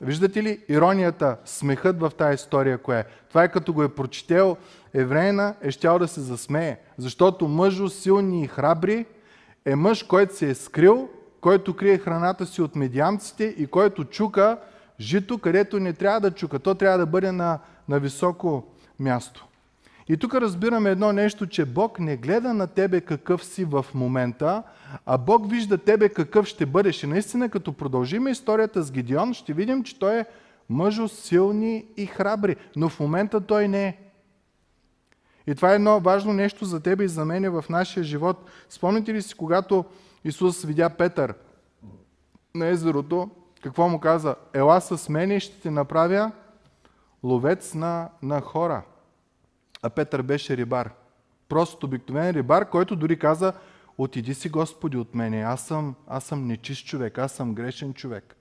Виждате 0.00 0.42
ли 0.42 0.64
иронията, 0.68 1.36
смехът 1.44 2.00
в 2.00 2.12
тази 2.18 2.34
история, 2.34 2.78
кое 2.78 2.98
е? 2.98 3.04
Това 3.28 3.44
е 3.44 3.52
като 3.52 3.72
го 3.72 3.82
е 3.82 3.94
прочетел 3.94 4.56
евреина, 4.94 5.54
е 5.62 5.70
щял 5.70 5.98
да 5.98 6.08
се 6.08 6.20
засмее. 6.20 6.78
Защото 6.98 7.48
мъжо 7.48 7.88
силни 7.88 8.42
и 8.44 8.48
храбри 8.48 9.06
е 9.64 9.74
мъж, 9.74 10.02
който 10.02 10.36
се 10.36 10.50
е 10.50 10.54
скрил, 10.54 11.08
който 11.40 11.76
крие 11.76 11.98
храната 11.98 12.46
си 12.46 12.62
от 12.62 12.76
медиамците 12.76 13.44
и 13.44 13.66
който 13.66 14.04
чука 14.04 14.58
жито, 15.00 15.38
където 15.38 15.80
не 15.80 15.92
трябва 15.92 16.20
да 16.20 16.30
чука. 16.30 16.58
То 16.58 16.74
трябва 16.74 16.98
да 16.98 17.06
бъде 17.06 17.32
на, 17.32 17.58
на 17.88 17.98
високо 18.00 18.64
място. 19.00 19.46
И 20.08 20.16
тук 20.16 20.34
разбираме 20.34 20.90
едно 20.90 21.12
нещо, 21.12 21.46
че 21.46 21.64
Бог 21.64 21.98
не 21.98 22.16
гледа 22.16 22.54
на 22.54 22.66
тебе 22.66 23.00
какъв 23.00 23.44
си 23.44 23.64
в 23.64 23.86
момента, 23.94 24.62
а 25.06 25.18
Бог 25.18 25.50
вижда 25.50 25.78
тебе 25.78 26.08
какъв 26.08 26.46
ще 26.46 26.66
бъдеш. 26.66 27.02
И 27.02 27.06
наистина, 27.06 27.48
като 27.48 27.72
продължим 27.72 28.28
историята 28.28 28.82
с 28.82 28.92
Гидеон, 28.92 29.34
ще 29.34 29.52
видим, 29.52 29.84
че 29.84 29.98
той 29.98 30.18
е 30.18 30.24
мъжо 30.68 31.08
силни 31.08 31.84
и 31.96 32.06
храбри, 32.06 32.56
но 32.76 32.88
в 32.88 33.00
момента 33.00 33.40
той 33.40 33.68
не 33.68 33.86
е. 33.86 33.96
И 35.46 35.54
това 35.54 35.72
е 35.72 35.74
едно 35.74 36.00
важно 36.00 36.32
нещо 36.32 36.64
за 36.64 36.80
тебе 36.80 37.04
и 37.04 37.08
за 37.08 37.24
мене 37.24 37.48
в 37.48 37.64
нашия 37.70 38.04
живот. 38.04 38.50
Спомните 38.68 39.14
ли 39.14 39.22
си, 39.22 39.34
когато 39.34 39.84
Исус 40.24 40.62
видя 40.62 40.90
Петър 40.90 41.34
на 42.54 42.66
езерото, 42.66 43.30
какво 43.62 43.88
му 43.88 44.00
каза? 44.00 44.34
Ела 44.52 44.80
с 44.80 45.08
мен 45.08 45.30
и 45.30 45.40
ще 45.40 45.60
те 45.60 45.70
направя 45.70 46.32
ловец 47.24 47.74
на, 47.74 48.08
на 48.22 48.40
хора. 48.40 48.82
А 49.82 49.90
Петър 49.90 50.22
беше 50.22 50.56
рибар. 50.56 50.92
Просто 51.48 51.86
обикновен 51.86 52.30
рибар, 52.30 52.70
който 52.70 52.96
дори 52.96 53.18
каза, 53.18 53.52
отиди 53.98 54.34
си 54.34 54.48
Господи 54.48 54.96
от 54.96 55.14
мене, 55.14 55.40
аз 55.40 55.66
съм, 55.66 55.94
аз 56.06 56.24
съм 56.24 56.46
нечист 56.46 56.86
човек, 56.86 57.18
аз 57.18 57.32
съм 57.32 57.54
грешен 57.54 57.94
човек. 57.94 58.36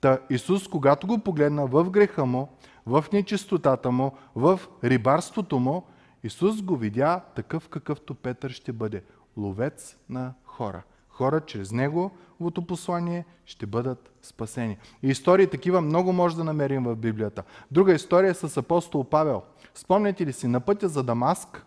Та 0.00 0.18
Исус, 0.30 0.68
когато 0.68 1.06
го 1.06 1.18
погледна 1.18 1.66
в 1.66 1.90
греха 1.90 2.26
му, 2.26 2.48
в 2.86 3.04
нечистотата 3.12 3.90
му, 3.90 4.12
в 4.34 4.60
рибарството 4.84 5.58
му, 5.58 5.86
Исус 6.22 6.62
го 6.62 6.76
видя 6.76 7.20
такъв 7.34 7.68
какъвто 7.68 8.14
Петър 8.14 8.50
ще 8.50 8.72
бъде. 8.72 9.02
Ловец 9.36 9.96
на 10.08 10.34
хора. 10.44 10.82
Хора 11.08 11.40
чрез 11.40 11.72
неговото 11.72 12.66
послание 12.66 13.24
ще 13.44 13.66
бъдат 13.66 14.17
спасени. 14.28 14.76
И 15.02 15.08
истории 15.08 15.46
такива 15.46 15.80
много 15.80 16.12
може 16.12 16.36
да 16.36 16.44
намерим 16.44 16.84
в 16.84 16.96
Библията. 16.96 17.42
Друга 17.70 17.94
история 17.94 18.30
е 18.30 18.34
с 18.34 18.56
апостол 18.56 19.04
Павел. 19.04 19.42
Спомняте 19.74 20.26
ли 20.26 20.32
си, 20.32 20.48
на 20.48 20.60
пътя 20.60 20.88
за 20.88 21.02
Дамаск, 21.02 21.66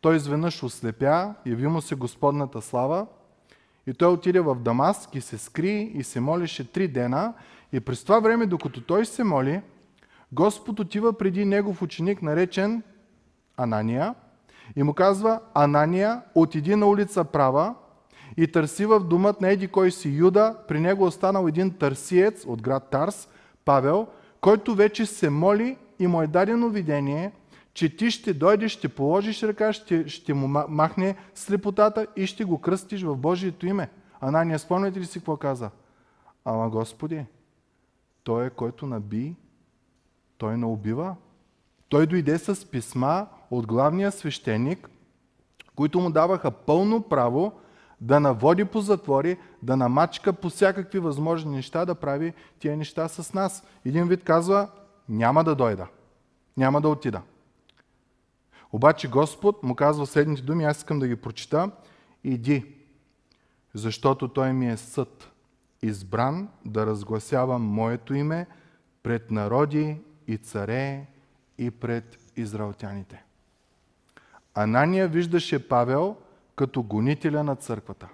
той 0.00 0.16
изведнъж 0.16 0.62
ослепя, 0.62 1.34
яви 1.46 1.66
му 1.66 1.80
се 1.80 1.94
Господната 1.94 2.62
слава 2.62 3.06
и 3.86 3.94
той 3.94 4.12
отиде 4.12 4.40
в 4.40 4.54
Дамаск 4.54 5.14
и 5.14 5.20
се 5.20 5.38
скри 5.38 5.92
и 5.94 6.02
се 6.02 6.20
молише 6.20 6.72
три 6.72 6.88
дена 6.88 7.34
и 7.72 7.80
през 7.80 8.04
това 8.04 8.20
време, 8.20 8.46
докато 8.46 8.80
той 8.80 9.06
се 9.06 9.24
моли, 9.24 9.62
Господ 10.32 10.80
отива 10.80 11.12
преди 11.12 11.44
негов 11.44 11.82
ученик, 11.82 12.22
наречен 12.22 12.82
Анания, 13.56 14.14
и 14.76 14.82
му 14.82 14.94
казва, 14.94 15.40
Анания, 15.54 16.22
отиди 16.34 16.76
на 16.76 16.86
улица 16.86 17.24
права 17.24 17.74
и 18.36 18.52
търси 18.52 18.86
в 18.86 19.00
думът 19.00 19.40
на 19.40 19.50
еди 19.50 19.68
кой 19.68 19.90
си 19.90 20.08
Юда, 20.08 20.56
при 20.68 20.80
него 20.80 21.04
останал 21.04 21.48
един 21.48 21.70
търсиец 21.70 22.44
от 22.46 22.62
град 22.62 22.88
Тарс, 22.90 23.28
Павел, 23.64 24.06
който 24.40 24.74
вече 24.74 25.06
се 25.06 25.30
моли 25.30 25.76
и 25.98 26.06
му 26.06 26.22
е 26.22 26.26
дадено 26.26 26.68
видение, 26.68 27.32
че 27.74 27.96
ти 27.96 28.10
ще 28.10 28.34
дойдеш, 28.34 28.72
ще 28.72 28.88
положиш 28.88 29.42
ръка, 29.42 29.72
ще, 29.72 30.08
ще 30.08 30.34
му 30.34 30.48
махне 30.68 31.16
слепотата 31.34 32.06
и 32.16 32.26
ще 32.26 32.44
го 32.44 32.60
кръстиш 32.60 33.02
в 33.02 33.16
Божието 33.16 33.66
име. 33.66 33.90
Анания, 34.20 34.58
спомняте 34.58 35.00
ли 35.00 35.04
си 35.04 35.18
какво 35.18 35.36
каза? 35.36 35.70
Ама 36.44 36.70
Господи, 36.70 37.24
той 38.24 38.46
е 38.46 38.50
който 38.50 38.86
наби, 38.86 39.34
той 40.38 40.58
не 40.58 40.66
убива. 40.66 41.16
Той 41.88 42.06
дойде 42.06 42.38
с 42.38 42.70
писма 42.70 43.26
от 43.50 43.66
главния 43.66 44.12
свещеник, 44.12 44.90
които 45.76 46.00
му 46.00 46.10
даваха 46.10 46.50
пълно 46.50 47.02
право 47.02 47.52
да 48.04 48.20
наводи 48.20 48.64
по 48.64 48.80
затвори, 48.80 49.38
да 49.62 49.76
намачка 49.76 50.32
по 50.32 50.48
всякакви 50.48 50.98
възможни 50.98 51.56
неща, 51.56 51.84
да 51.84 51.94
прави 51.94 52.34
тия 52.58 52.76
неща 52.76 53.08
с 53.08 53.34
нас. 53.34 53.64
Един 53.84 54.08
вид 54.08 54.24
казва, 54.24 54.68
няма 55.08 55.44
да 55.44 55.54
дойда, 55.54 55.86
няма 56.56 56.80
да 56.80 56.88
отида. 56.88 57.22
Обаче 58.72 59.08
Господ 59.08 59.62
му 59.62 59.74
казва 59.74 60.06
следните 60.06 60.42
думи, 60.42 60.64
аз 60.64 60.76
искам 60.76 60.98
да 60.98 61.08
ги 61.08 61.16
прочита. 61.16 61.70
Иди, 62.24 62.74
защото 63.74 64.28
Той 64.28 64.52
ми 64.52 64.70
е 64.70 64.76
съд, 64.76 65.30
избран 65.82 66.48
да 66.64 66.86
разгласявам 66.86 67.62
Моето 67.62 68.14
име 68.14 68.46
пред 69.02 69.30
народи 69.30 70.00
и 70.26 70.36
царе 70.36 71.06
и 71.58 71.70
пред 71.70 72.18
израелтяните. 72.36 73.24
Анания 74.54 75.08
виждаше 75.08 75.68
Павел 75.68 76.16
като 76.56 76.82
гонителя 76.82 77.44
на 77.44 77.56
църквата. 77.56 78.08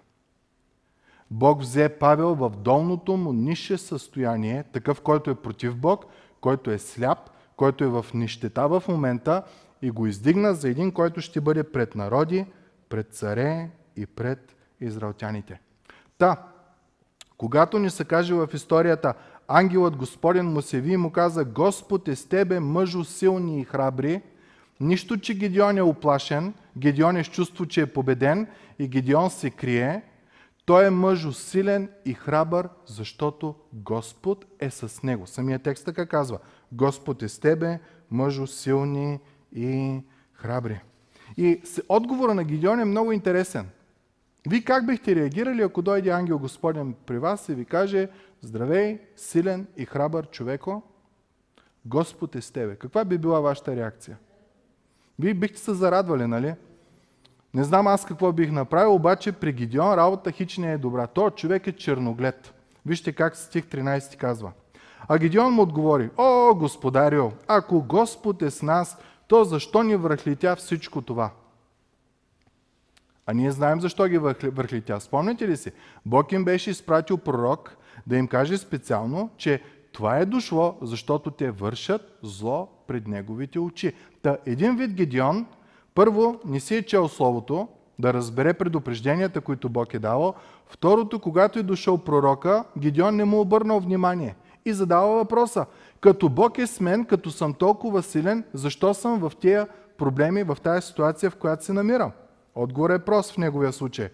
Бог 1.31 1.61
взе 1.61 1.89
Павел 1.89 2.35
в 2.35 2.51
долното 2.51 3.17
му 3.17 3.33
нише 3.33 3.79
състояние, 3.79 4.65
такъв, 4.73 5.01
който 5.01 5.31
е 5.31 5.35
против 5.35 5.77
Бог, 5.77 6.05
който 6.41 6.71
е 6.71 6.79
сляп, 6.79 7.19
който 7.57 7.85
е 7.85 7.89
в 7.89 8.07
нищета 8.15 8.69
в 8.69 8.83
момента 8.89 9.43
и 9.83 9.91
го 9.91 10.07
издигна 10.07 10.55
за 10.55 10.69
един, 10.69 10.93
който 10.93 11.21
ще 11.21 11.41
бъде 11.41 11.63
пред 11.63 11.95
народи, 11.95 12.47
пред 12.89 13.13
царе 13.13 13.71
и 13.97 14.07
пред 14.07 14.57
израелтяните. 14.81 15.61
Та, 16.19 16.37
когато 17.37 17.79
ни 17.79 17.91
се 17.91 18.05
каже 18.05 18.35
в 18.35 18.49
историята, 18.55 19.15
ангелът 19.49 19.97
Господен 19.97 20.47
му 20.47 20.63
се 20.63 20.81
ви 20.81 20.93
и 20.93 20.97
му 20.97 21.11
каза, 21.11 21.45
Господ 21.45 22.09
е 22.09 22.17
с 22.17 22.27
тебе, 22.27 22.61
мъжо 22.61 23.05
силни 23.05 23.61
и 23.61 23.65
храбри, 23.65 24.23
нищо, 24.81 25.17
че 25.17 25.35
Гедеон 25.35 25.79
е 25.79 25.83
оплашен, 25.83 26.55
Гедеон 26.81 27.17
е 27.17 27.25
с 27.25 27.31
чувство, 27.31 27.67
че 27.67 27.81
е 27.81 27.87
победен 27.87 28.47
и 28.79 28.89
Гедеон 28.89 29.31
се 29.31 29.51
крие. 29.51 30.03
Той 30.65 30.87
е 30.87 30.91
мъж 30.91 31.37
силен 31.37 31.91
и 32.05 32.15
храбър, 32.15 32.69
защото 32.87 33.55
Господ 33.73 34.45
е 34.61 34.71
с 34.71 35.03
него. 35.03 35.27
Самия 35.27 35.59
текст 35.59 35.85
така 35.85 36.07
казва. 36.07 36.39
Господ 36.73 37.23
е 37.23 37.29
с 37.29 37.39
тебе, 37.39 37.79
мъжо 38.11 38.47
силни 38.47 39.21
и 39.53 40.01
храбри. 40.33 40.81
И 41.37 41.63
отговора 41.89 42.35
на 42.35 42.45
Гидеон 42.45 42.81
е 42.81 42.85
много 42.85 43.13
интересен. 43.13 43.69
Вие 44.49 44.65
как 44.65 44.87
бихте 44.87 45.15
реагирали, 45.15 45.63
ако 45.63 45.83
дойде 45.83 46.11
ангел 46.11 46.39
Господен 46.39 46.95
при 47.07 47.19
вас 47.19 47.49
и 47.49 47.55
ви 47.55 47.65
каже, 47.65 48.09
здравей, 48.41 48.99
силен 49.17 49.67
и 49.77 49.85
храбър 49.85 50.31
човеко, 50.31 50.83
Господ 51.85 52.35
е 52.35 52.41
с 52.41 52.51
тебе. 52.51 52.77
Каква 52.77 53.05
би 53.05 53.19
била 53.19 53.41
вашата 53.41 53.77
реакция? 53.77 54.19
Вие 55.19 55.35
бихте 55.35 55.59
се 55.59 55.75
зарадвали, 55.75 56.27
нали? 56.27 56.55
Не 57.55 57.65
знам 57.65 57.87
аз 57.87 58.05
какво 58.05 58.33
бих 58.33 58.51
направил, 58.51 58.95
обаче 58.95 59.33
при 59.33 59.53
Гидеон 59.53 59.95
работа 59.95 60.33
хич 60.33 60.59
не 60.59 60.73
е 60.73 60.79
добра. 60.79 61.07
Той 61.07 61.31
човек 61.31 61.67
е 61.67 61.73
черноглед. 61.73 62.55
Вижте 62.87 63.13
как 63.13 63.37
стих 63.37 63.65
13 63.65 64.17
казва. 64.17 64.53
А 65.09 65.19
Гидеон 65.19 65.53
му 65.53 65.63
отговори, 65.63 66.11
О, 66.17 66.55
господарио, 66.55 67.31
ако 67.49 67.83
Господ 67.83 68.43
е 68.43 68.51
с 68.51 68.63
нас, 68.63 68.99
то 69.29 69.45
защо 69.45 69.83
ни 69.83 69.97
връхлитя 69.97 70.57
всичко 70.57 71.03
това? 71.03 71.31
А 73.27 73.33
ние 73.33 73.51
знаем 73.51 73.81
защо 73.81 74.07
ги 74.07 74.19
върхлитя. 74.19 75.01
Спомняте 75.01 75.49
ли 75.49 75.57
си? 75.57 75.73
Бог 76.07 76.33
им 76.33 76.45
беше 76.45 76.71
изпратил 76.71 77.19
пророк 77.19 77.77
да 78.07 78.17
им 78.17 78.29
каже 78.29 78.59
специално, 78.59 79.31
че 79.37 79.63
това 79.93 80.19
е 80.19 80.27
дошло, 80.27 80.79
защото 80.83 81.31
те 81.31 81.51
вършат 81.51 82.19
зло 82.23 82.69
пред 82.87 83.09
неговите 83.09 83.59
очи. 83.59 83.93
Та 84.23 84.37
един 84.47 84.77
вид 84.77 84.95
Гедеон, 84.95 85.47
първо 86.01 86.41
не 86.45 86.61
си 86.61 86.77
е 86.77 86.83
чел 86.83 87.09
Словото, 87.09 87.69
да 87.99 88.15
разбере 88.15 88.55
предупрежденията, 88.55 89.41
които 89.41 89.69
Бог 89.69 89.95
е 89.95 89.99
давал. 89.99 90.35
Второто, 90.67 91.19
когато 91.19 91.59
е 91.59 91.63
дошъл 91.63 91.99
пророка, 91.99 92.65
Гедеон 92.79 93.17
не 93.17 93.25
му 93.25 93.41
обърнал 93.41 93.81
внимание 93.81 94.37
и 94.65 94.73
задава 94.73 95.15
въпроса. 95.15 95.67
Като 96.01 96.29
Бог 96.29 96.59
е 96.59 96.67
с 96.67 96.81
мен, 96.81 97.05
като 97.05 97.31
съм 97.31 97.55
толкова 97.55 98.03
силен, 98.03 98.45
защо 98.55 98.95
съм 98.95 99.19
в 99.19 99.33
тия 99.41 99.69
проблеми, 99.99 100.43
в 100.43 100.57
тази 100.63 100.87
ситуация, 100.87 101.31
в 101.31 101.37
която 101.37 101.65
се 101.65 101.73
намирам? 101.73 102.13
Отговор 102.55 102.91
е 102.91 103.05
прост 103.05 103.33
в 103.33 103.39
неговия 103.39 103.73
случай. 103.73 104.09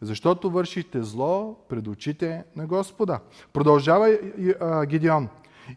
Защото 0.00 0.50
вършите 0.50 1.02
зло 1.02 1.56
пред 1.68 1.86
очите 1.86 2.44
на 2.56 2.66
Господа. 2.66 3.20
Продължава 3.52 4.18
Гидеон. 4.86 5.28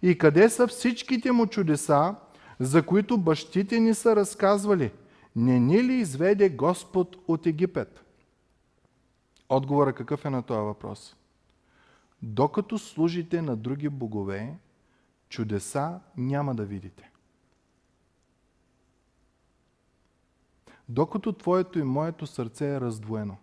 И 0.01 0.17
къде 0.17 0.50
са 0.50 0.67
всичките 0.67 1.32
му 1.32 1.48
чудеса, 1.48 2.15
за 2.60 2.82
които 2.82 3.17
бащите 3.17 3.79
ни 3.79 3.93
са 3.93 4.15
разказвали? 4.15 4.91
Не 5.35 5.59
ни 5.59 5.83
ли 5.83 5.93
изведе 5.93 6.49
Господ 6.49 7.15
от 7.27 7.45
Египет? 7.45 8.03
Отговора 9.49 9.93
какъв 9.93 10.25
е 10.25 10.29
на 10.29 10.43
този 10.43 10.61
въпрос? 10.61 11.15
Докато 12.21 12.77
служите 12.77 13.41
на 13.41 13.55
други 13.55 13.89
богове, 13.89 14.57
чудеса 15.29 15.99
няма 16.17 16.55
да 16.55 16.65
видите. 16.65 17.11
Докато 20.89 21.33
твоето 21.33 21.79
и 21.79 21.83
моето 21.83 22.27
сърце 22.27 22.75
е 22.75 22.81
раздвоено, 22.81 23.37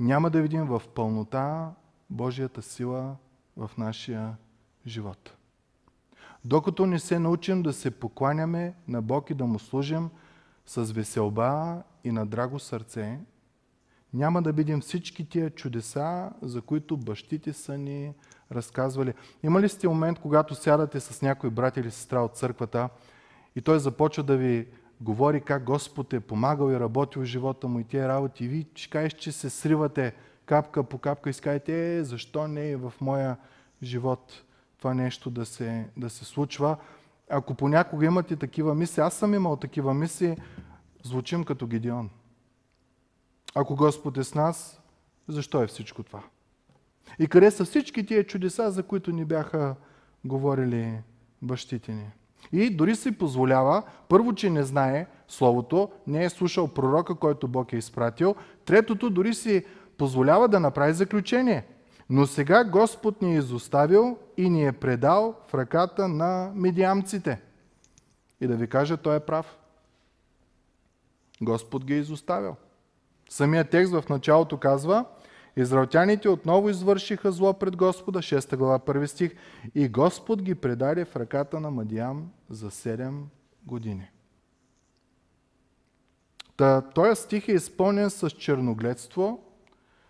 няма 0.00 0.30
да 0.30 0.42
видим 0.42 0.66
в 0.66 0.82
пълнота 0.94 1.74
Божията 2.10 2.62
сила 2.62 3.16
в 3.56 3.70
нашия 3.78 4.36
живот. 4.86 5.36
Докато 6.46 6.86
не 6.86 6.98
се 6.98 7.18
научим 7.18 7.62
да 7.62 7.72
се 7.72 7.90
покланяме 7.90 8.74
на 8.88 9.02
Бог 9.02 9.30
и 9.30 9.34
да 9.34 9.46
му 9.46 9.58
служим 9.58 10.10
с 10.66 10.84
веселба 10.84 11.82
и 12.04 12.12
на 12.12 12.26
драго 12.26 12.58
сърце, 12.58 13.18
няма 14.14 14.42
да 14.42 14.52
видим 14.52 14.80
всички 14.80 15.28
тия 15.28 15.50
чудеса, 15.50 16.30
за 16.42 16.62
които 16.62 16.96
бащите 16.96 17.52
са 17.52 17.78
ни 17.78 18.14
разказвали. 18.52 19.14
Има 19.42 19.60
ли 19.60 19.68
сте 19.68 19.88
момент, 19.88 20.18
когато 20.18 20.54
сядате 20.54 21.00
с 21.00 21.22
някой 21.22 21.50
брат 21.50 21.76
или 21.76 21.90
сестра 21.90 22.20
от 22.20 22.36
църквата 22.36 22.88
и 23.56 23.60
той 23.60 23.78
започва 23.78 24.22
да 24.22 24.36
ви 24.36 24.68
говори 25.00 25.40
как 25.40 25.64
Господ 25.64 26.12
е 26.12 26.20
помагал 26.20 26.70
и 26.70 26.80
работил 26.80 27.22
в 27.22 27.24
живота 27.24 27.68
му 27.68 27.80
и 27.80 27.84
тия 27.84 28.08
работи, 28.08 28.44
и 28.44 28.66
ще 28.74 28.90
кажеш, 28.90 29.12
че 29.12 29.32
се 29.32 29.50
сривате 29.50 30.14
капка 30.44 30.84
по 30.84 30.98
капка 30.98 31.30
и 31.30 31.32
скажете, 31.32 31.96
е, 31.96 32.04
защо 32.04 32.48
не 32.48 32.70
е 32.70 32.76
в 32.76 32.92
моя 33.00 33.36
живот 33.82 34.42
това 34.78 34.94
нещо 34.94 35.30
да 35.30 35.46
се, 35.46 35.88
да 35.96 36.10
се 36.10 36.24
случва. 36.24 36.76
Ако 37.30 37.54
понякога 37.54 38.06
имате 38.06 38.36
такива 38.36 38.74
мисли, 38.74 39.02
аз 39.02 39.14
съм 39.14 39.34
имал 39.34 39.56
такива 39.56 39.94
мисли, 39.94 40.36
звучим 41.04 41.44
като 41.44 41.66
Гедеон. 41.66 42.10
Ако 43.54 43.76
Господ 43.76 44.18
е 44.18 44.24
с 44.24 44.34
нас, 44.34 44.80
защо 45.28 45.62
е 45.62 45.66
всичко 45.66 46.02
това? 46.02 46.22
И 47.18 47.26
къде 47.26 47.50
са 47.50 47.64
всички 47.64 48.06
тия 48.06 48.26
чудеса, 48.26 48.70
за 48.70 48.82
които 48.82 49.12
ни 49.12 49.24
бяха 49.24 49.74
говорили 50.24 50.98
бащите 51.42 51.92
ни? 51.92 52.10
И 52.52 52.70
дори 52.70 52.96
си 52.96 53.18
позволява, 53.18 53.82
първо, 54.08 54.34
че 54.34 54.50
не 54.50 54.62
знае 54.62 55.06
Словото, 55.28 55.90
не 56.06 56.24
е 56.24 56.30
слушал 56.30 56.68
пророка, 56.68 57.14
който 57.14 57.48
Бог 57.48 57.72
е 57.72 57.76
изпратил. 57.76 58.34
Третото, 58.64 59.10
дори 59.10 59.34
си 59.34 59.64
позволява 59.98 60.48
да 60.48 60.60
направи 60.60 60.92
заключение. 60.92 61.64
Но 62.10 62.26
сега 62.26 62.64
Господ 62.64 63.22
ни 63.22 63.34
е 63.34 63.38
изоставил 63.38 64.18
и 64.36 64.50
ни 64.50 64.66
е 64.66 64.72
предал 64.72 65.34
в 65.48 65.54
ръката 65.54 66.08
на 66.08 66.52
медиамците. 66.54 67.42
И 68.40 68.46
да 68.46 68.56
ви 68.56 68.66
кажа, 68.66 68.96
той 68.96 69.16
е 69.16 69.20
прав. 69.20 69.58
Господ 71.42 71.84
ги 71.84 71.94
е 71.94 71.98
изоставил. 71.98 72.56
Самия 73.28 73.64
текст 73.64 73.92
в 73.92 74.08
началото 74.08 74.58
казва, 74.58 75.04
Израелтяните 75.56 76.28
отново 76.28 76.68
извършиха 76.68 77.32
зло 77.32 77.54
пред 77.54 77.76
Господа, 77.76 78.18
6 78.18 78.56
глава, 78.56 78.78
1 78.78 79.06
стих, 79.06 79.34
и 79.74 79.88
Господ 79.88 80.42
ги 80.42 80.54
предаде 80.54 81.04
в 81.04 81.16
ръката 81.16 81.60
на 81.60 81.70
Мадиам 81.70 82.30
за 82.50 82.70
7 82.70 83.22
години. 83.66 84.10
Та, 86.56 86.80
този 86.80 87.22
стих 87.22 87.48
е 87.48 87.52
изпълнен 87.52 88.10
с 88.10 88.30
черногледство, 88.30 89.44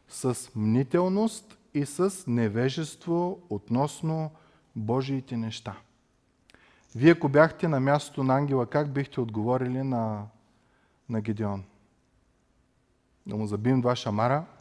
с 0.09 0.51
мнителност 0.57 1.56
и 1.79 1.87
с 1.87 2.25
невежество 2.27 3.39
относно 3.51 4.31
Божиите 4.77 5.37
неща. 5.37 5.77
Вие, 6.95 7.13
ако 7.13 7.29
бяхте 7.29 7.69
на 7.69 7.81
мястото 7.81 8.25
на 8.25 8.35
ангела, 8.35 8.67
как 8.67 8.93
бихте 8.93 9.21
отговорили 9.21 9.83
на, 9.83 10.27
на 11.09 11.21
Гедеон? 11.21 11.65
Да 13.27 13.37
му 13.37 13.47
забием 13.47 13.81
два 13.81 13.97
шамара– 13.97 14.45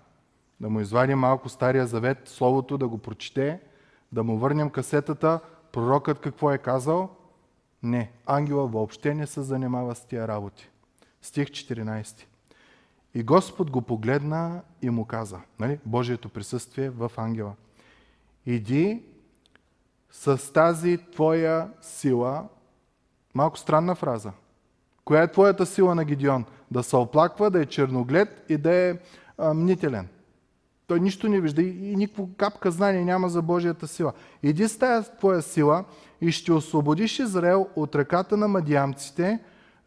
да 0.61 0.69
му 0.69 0.81
извадим 0.81 1.19
малко 1.19 1.49
Стария 1.49 1.87
завет, 1.87 2.17
Словото 2.25 2.77
да 2.77 2.87
го 2.87 2.97
прочете, 2.97 3.59
да 4.11 4.23
му 4.23 4.37
върнем 4.37 4.69
касетата, 4.69 5.39
пророкът 5.71 6.19
какво 6.19 6.51
е 6.51 6.57
казал. 6.57 7.09
Не, 7.83 8.11
ангела 8.25 8.67
въобще 8.67 9.13
не 9.13 9.27
се 9.27 9.41
занимава 9.41 9.95
с 9.95 10.05
тия 10.05 10.27
работи. 10.27 10.69
Стих 11.21 11.47
14. 11.47 12.25
И 13.15 13.23
Господ 13.23 13.71
го 13.71 13.81
погледна 13.81 14.61
и 14.81 14.89
му 14.89 15.05
каза, 15.05 15.39
нали, 15.59 15.79
Божието 15.85 16.29
присъствие 16.29 16.89
в 16.89 17.11
ангела. 17.17 17.53
Иди 18.45 19.03
с 20.11 20.53
тази 20.53 20.97
твоя 21.11 21.69
сила, 21.81 22.47
малко 23.33 23.57
странна 23.59 23.95
фраза. 23.95 24.31
Коя 25.05 25.21
е 25.21 25.31
твоята 25.31 25.65
сила 25.65 25.95
на 25.95 26.05
Гидеон? 26.05 26.45
Да 26.71 26.83
се 26.83 26.95
оплаква, 26.95 27.51
да 27.51 27.61
е 27.61 27.65
черноглед 27.65 28.45
и 28.49 28.57
да 28.57 28.73
е 28.73 28.95
а, 29.37 29.53
мнителен. 29.53 30.07
Той 30.87 30.99
нищо 30.99 31.29
не 31.29 31.41
вижда 31.41 31.61
и 31.61 31.95
никакво 31.95 32.29
капка 32.37 32.71
знание 32.71 33.05
няма 33.05 33.29
за 33.29 33.41
Божията 33.41 33.87
сила. 33.87 34.13
Иди 34.43 34.67
с 34.67 34.77
тая 34.77 35.03
твоя 35.17 35.41
сила 35.41 35.85
и 36.21 36.31
ще 36.31 36.53
освободиш 36.53 37.19
Израел 37.19 37.67
от 37.75 37.95
ръката 37.95 38.37
на 38.37 38.47
мадиамците. 38.47 39.39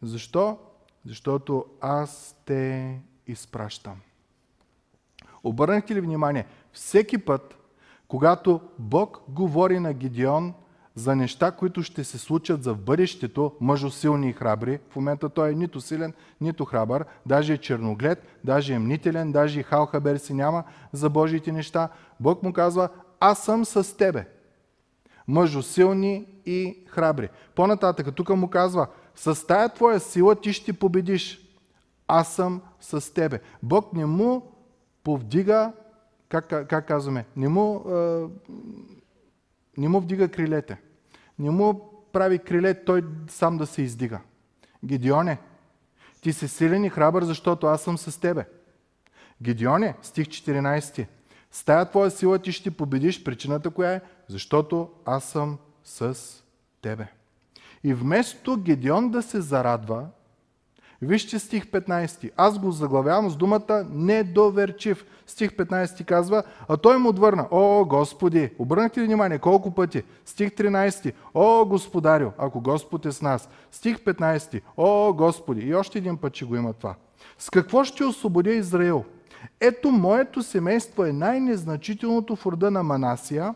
Защо? 0.03 0.59
Защото 1.05 1.65
аз 1.81 2.37
те 2.45 3.01
изпращам. 3.29 3.97
Обърнахте 5.45 5.95
ли 5.95 6.01
внимание? 6.01 6.47
Всеки 6.73 7.19
път, 7.19 7.57
когато 8.09 8.61
Бог 8.79 9.21
говори 9.29 9.79
на 9.79 9.93
Гидеон– 9.93 10.55
за 10.99 11.17
неща, 11.17 11.51
които 11.51 11.83
ще 11.83 12.05
се 12.05 12.19
случат 12.19 12.63
за 12.63 12.75
бъдещето, 12.75 13.53
мъжо 13.61 13.91
силни 13.91 14.29
и 14.29 14.33
храбри. 14.33 14.79
В 14.91 14.97
момента 14.97 15.29
той 15.29 15.51
е 15.51 15.55
нито 15.55 15.81
силен, 15.81 16.13
нито 16.41 16.65
храбър, 16.65 17.05
даже 17.27 17.53
е 17.53 17.59
черноглед, 17.59 18.39
даже 18.45 18.75
е 18.75 18.79
мнителен, 18.79 19.33
даже 19.33 19.61
и 19.61 19.63
халхабер 19.63 20.17
си 20.17 20.35
няма 20.35 20.65
за 20.93 21.11
Божиите 21.11 21.53
неща. 21.53 21.89
Бог 22.21 22.43
му 22.43 22.53
казва, 22.53 22.89
аз 23.21 23.45
съм 23.45 23.65
с 23.65 23.97
тебе. 23.97 24.29
Мъжо 25.29 25.63
силни 25.63 26.27
и 26.47 26.79
храбри. 26.89 27.29
По-нататък, 27.55 28.15
тук 28.15 28.29
му 28.29 28.49
казва, 28.51 28.87
с 29.15 29.47
тая 29.47 29.69
твоя 29.69 30.01
сила 30.01 30.35
ти 30.35 30.53
ще 30.53 30.73
победиш. 30.73 31.41
Аз 32.09 32.35
съм 32.35 32.63
с 32.81 33.15
тебе. 33.15 33.41
Бог 33.63 33.93
не 33.93 34.07
му 34.07 34.53
повдига, 35.05 35.73
как, 36.29 36.49
как 36.49 36.89
казваме, 36.89 37.25
не 37.37 37.49
му, 37.49 37.85
е, 37.91 38.27
не 39.77 39.89
му 39.89 40.01
вдига 40.01 40.29
крилете 40.29 40.79
не 41.39 41.51
му 41.51 41.91
прави 42.13 42.39
криле 42.39 42.85
той 42.85 43.05
сам 43.29 43.59
да 43.59 43.67
се 43.67 43.83
издига. 43.83 44.21
Гедеоне, 44.85 45.39
Ти 46.21 46.33
си 46.33 46.49
силен 46.49 46.85
и 46.85 46.91
храбър, 46.91 47.25
защото 47.25 47.67
аз 47.67 47.83
съм 47.83 47.99
с 47.99 48.21
тебе. 48.21 48.47
Гедионе, 49.43 49.95
стих 50.03 50.27
14. 50.27 51.07
С 51.51 51.65
тая 51.65 51.91
твоя 51.91 52.11
сила 52.11 52.39
ти 52.39 52.53
ще 52.53 52.71
победиш. 52.71 53.25
Причината 53.25 53.71
коя 53.71 53.93
е? 53.93 54.01
Защото 54.29 54.91
аз 55.05 55.25
съм 55.25 55.59
с 55.85 56.19
тебе. 56.83 57.09
И 57.85 57.95
вместо 57.95 58.57
Гедеон 58.57 59.11
да 59.11 59.23
се 59.23 59.41
зарадва, 59.41 60.07
вижте 61.03 61.39
стих 61.39 61.67
15. 61.67 62.31
Аз 62.37 62.59
го 62.59 62.71
заглавявам 62.71 63.31
с 63.31 63.37
думата 63.37 63.87
недоверчив. 63.91 65.05
Стих 65.27 65.51
15 65.51 66.05
казва, 66.05 66.43
а 66.69 66.77
той 66.77 66.99
му 66.99 67.09
отвърна, 67.09 67.49
о, 67.51 67.85
Господи, 67.85 68.51
обърнахте 68.59 69.01
ли 69.01 69.05
внимание 69.05 69.39
колко 69.39 69.75
пъти? 69.75 70.03
Стих 70.25 70.51
13, 70.51 71.13
о, 71.35 71.65
Господарю, 71.65 72.31
ако 72.39 72.61
Господ 72.61 73.07
е 73.07 73.13
с 73.13 73.23
нас. 73.23 73.49
Стих 73.71 73.99
15, 73.99 74.61
о, 74.77 75.13
Господи, 75.13 75.61
и 75.61 75.75
още 75.75 75.99
един 75.99 76.17
път 76.17 76.37
ще 76.37 76.45
го 76.45 76.57
има 76.57 76.73
това. 76.73 76.95
С 77.39 77.51
какво 77.51 77.85
ще 77.85 78.05
освободя 78.05 78.51
Израил? 78.51 79.05
Ето, 79.61 79.91
моето 79.91 80.43
семейство 80.43 81.05
е 81.05 81.13
най-незначителното 81.13 82.37
в 82.37 82.47
рода 82.47 82.71
на 82.71 82.83
Манасия 82.83 83.55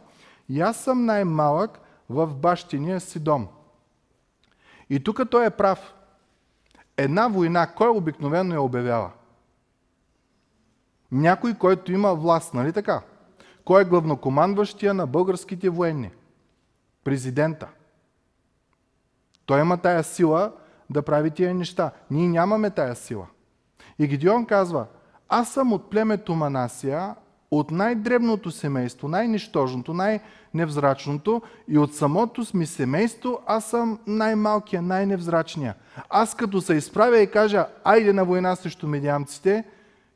и 0.48 0.61
аз 0.61 0.76
съм 0.76 1.05
най-малък 1.05 1.81
в 2.11 2.35
бащиния 2.35 3.00
си 3.00 3.20
дом. 3.20 3.48
И 4.90 5.05
тук 5.05 5.31
той 5.31 5.46
е 5.46 5.50
прав. 5.50 5.94
Една 7.02 7.28
война, 7.28 7.66
кой 7.66 7.88
обикновено 7.88 8.54
я 8.54 8.62
обявява? 8.62 9.10
Някой, 11.12 11.54
който 11.54 11.92
има 11.92 12.14
власт, 12.14 12.54
нали 12.54 12.72
така? 12.72 13.02
Кой 13.64 13.82
е 13.82 13.84
главнокомандващия 13.84 14.94
на 14.94 15.06
българските 15.06 15.68
военни? 15.68 16.10
Президента. 17.04 17.68
Той 19.46 19.60
има 19.60 19.76
тая 19.76 20.04
сила 20.04 20.52
да 20.90 21.02
прави 21.02 21.30
тия 21.30 21.54
неща. 21.54 21.90
Ние 22.10 22.28
нямаме 22.28 22.70
тая 22.70 22.96
сила. 22.96 23.26
И 23.98 24.06
Гидеон 24.06 24.46
казва, 24.46 24.86
аз 25.28 25.52
съм 25.52 25.72
от 25.72 25.90
племето 25.90 26.34
Манасия, 26.34 27.14
от 27.50 27.70
най-дребното 27.70 28.50
семейство, 28.50 29.08
най-нищожното, 29.08 29.94
най-невзрачното 30.54 31.42
и 31.68 31.78
от 31.78 31.94
самото 31.94 32.44
ми 32.54 32.66
семейство 32.66 33.40
аз 33.46 33.70
съм 33.70 33.98
най-малкия, 34.06 34.82
най-невзрачния. 34.82 35.74
Аз 36.08 36.34
като 36.34 36.60
се 36.60 36.74
изправя 36.74 37.18
и 37.18 37.30
кажа, 37.30 37.66
айде 37.84 38.12
на 38.12 38.24
война 38.24 38.56
срещу 38.56 38.88
медиамците, 38.88 39.64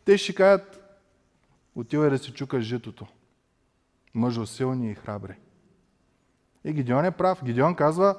те 0.04 0.18
ще 0.18 0.34
кажат, 0.34 0.80
отивай 1.74 2.10
да 2.10 2.18
се 2.18 2.32
чукаш 2.32 2.64
житото. 2.64 3.06
Мъжо 4.14 4.46
силни 4.46 4.90
и 4.90 4.94
храбри. 4.94 5.34
И 6.64 6.72
Гидеон 6.72 7.04
е 7.04 7.10
прав. 7.10 7.44
Гидеон 7.44 7.74
казва, 7.74 8.16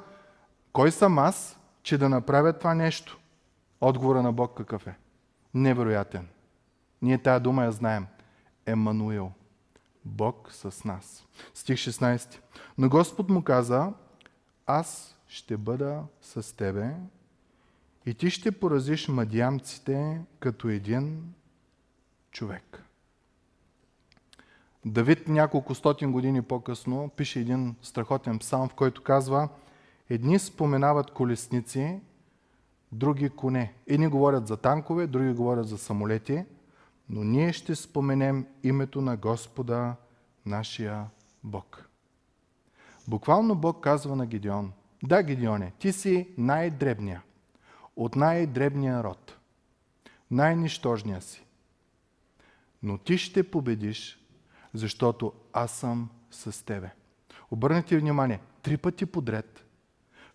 кой 0.74 0.92
съм 0.92 1.20
аз, 1.20 1.60
че 1.84 1.98
да 1.98 2.10
направя 2.10 2.54
това 2.54 2.74
нещо? 2.74 3.20
Отговора 3.82 4.22
на 4.24 4.32
Бог 4.32 4.58
какъв 4.58 4.88
е? 4.88 4.96
Невероятен. 5.54 6.28
Ние 7.02 7.18
тая 7.18 7.40
дума 7.40 7.64
я 7.64 7.72
знаем. 7.72 8.08
Емануил. 8.66 9.32
Бог 10.08 10.50
с 10.52 10.84
нас. 10.86 11.26
Стих 11.54 11.78
16. 11.78 12.40
Но 12.78 12.90
Господ 12.90 13.30
му 13.30 13.44
каза, 13.44 13.94
аз 14.66 15.18
ще 15.28 15.58
бъда 15.58 16.04
с 16.22 16.56
тебе 16.56 16.96
и 18.06 18.14
ти 18.14 18.30
ще 18.30 18.52
поразиш 18.52 19.08
мадиамците 19.08 20.22
като 20.40 20.70
един 20.70 21.34
човек. 22.32 22.84
Давид 24.86 25.28
няколко 25.28 25.76
стотин 25.76 26.12
години 26.12 26.42
по-късно 26.42 27.10
пише 27.18 27.40
един 27.40 27.76
страхотен 27.82 28.40
псалм, 28.40 28.70
в 28.70 28.74
който 28.74 29.04
казва 29.04 29.50
Едни 30.10 30.40
споменават 30.40 31.12
колесници, 31.12 32.00
други 32.92 33.30
коне. 33.30 33.74
Едни 33.88 34.08
говорят 34.08 34.48
за 34.48 34.58
танкове, 34.58 35.08
други 35.08 35.34
говорят 35.34 35.68
за 35.68 35.78
самолети– 35.78 36.46
но 37.10 37.24
ние 37.24 37.54
ще 37.54 37.76
споменем 37.76 38.48
името 38.64 39.02
на 39.02 39.18
Господа, 39.18 39.96
нашия 40.46 41.06
Бог. 41.44 41.90
Буквално 43.08 43.56
Бог 43.56 43.84
казва 43.84 44.16
на 44.16 44.26
Гедеон, 44.26 44.72
да, 45.04 45.24
Гедеоне, 45.24 45.74
ти 45.80 45.94
си 45.94 46.30
най-дребния, 46.38 47.24
от 47.96 48.16
най-дребния 48.16 49.04
род, 49.04 49.38
най-нищожния 50.32 51.22
си. 51.22 51.46
Но 52.84 52.98
ти 52.98 53.18
ще 53.18 53.52
победиш, 53.52 54.20
защото 54.74 55.34
аз 55.54 55.72
съм 55.72 56.10
с 56.32 56.66
тебе. 56.66 56.90
Обърнете 57.52 57.98
внимание, 57.98 58.40
три 58.62 58.78
пъти 58.78 59.06
подред– 59.06 59.64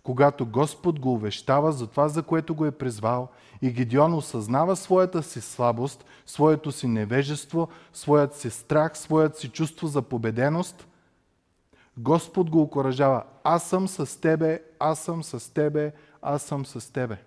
когато 0.02 0.46
Господ 0.46 1.00
го 1.00 1.12
увещава 1.12 1.72
за 1.72 1.86
това, 1.86 2.08
за 2.08 2.22
което 2.22 2.54
го 2.54 2.66
е 2.66 2.70
призвал 2.70 3.28
и 3.62 3.70
Гедеон 3.70 4.14
осъзнава 4.14 4.76
своята 4.76 5.22
си 5.22 5.40
слабост, 5.40 6.04
своето 6.26 6.72
си 6.72 6.86
невежество, 6.86 7.68
своят 7.92 8.34
си 8.34 8.50
страх, 8.50 8.98
своят 8.98 9.38
си 9.38 9.48
чувство 9.48 9.86
за 9.86 10.02
победеност, 10.02 10.88
Господ 11.96 12.50
го 12.50 12.60
окоръжава. 12.60 13.22
Аз 13.44 13.68
съм 13.68 13.88
с 13.88 14.20
тебе, 14.20 14.62
аз 14.78 14.98
съм 14.98 15.22
с 15.22 15.54
тебе, 15.54 15.92
аз 16.22 16.42
съм 16.42 16.66
с 16.66 16.92
тебе. 16.92 17.18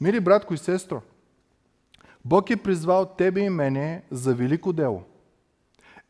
Мили 0.00 0.20
братко 0.20 0.54
и 0.54 0.58
сестро, 0.58 1.02
Бог 2.24 2.50
е 2.50 2.56
призвал 2.56 3.06
тебе 3.06 3.40
и 3.40 3.50
мене 3.50 4.02
за 4.10 4.34
велико 4.34 4.72
дело. 4.72 5.02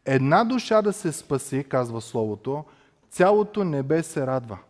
Една 0.05 0.44
душа 0.44 0.83
да 0.83 0.92
се 0.92 1.12
спаси, 1.12 1.64
казва 1.64 2.01
Словото, 2.01 2.64
цялото 3.11 3.64
небе 3.64 4.03
се 4.03 4.27
радва– 4.27 4.59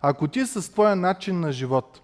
ако 0.00 0.28
ти 0.28 0.46
с 0.46 0.72
твоя 0.72 0.96
начин 0.96 1.40
на 1.40 1.52
живот, 1.52 2.02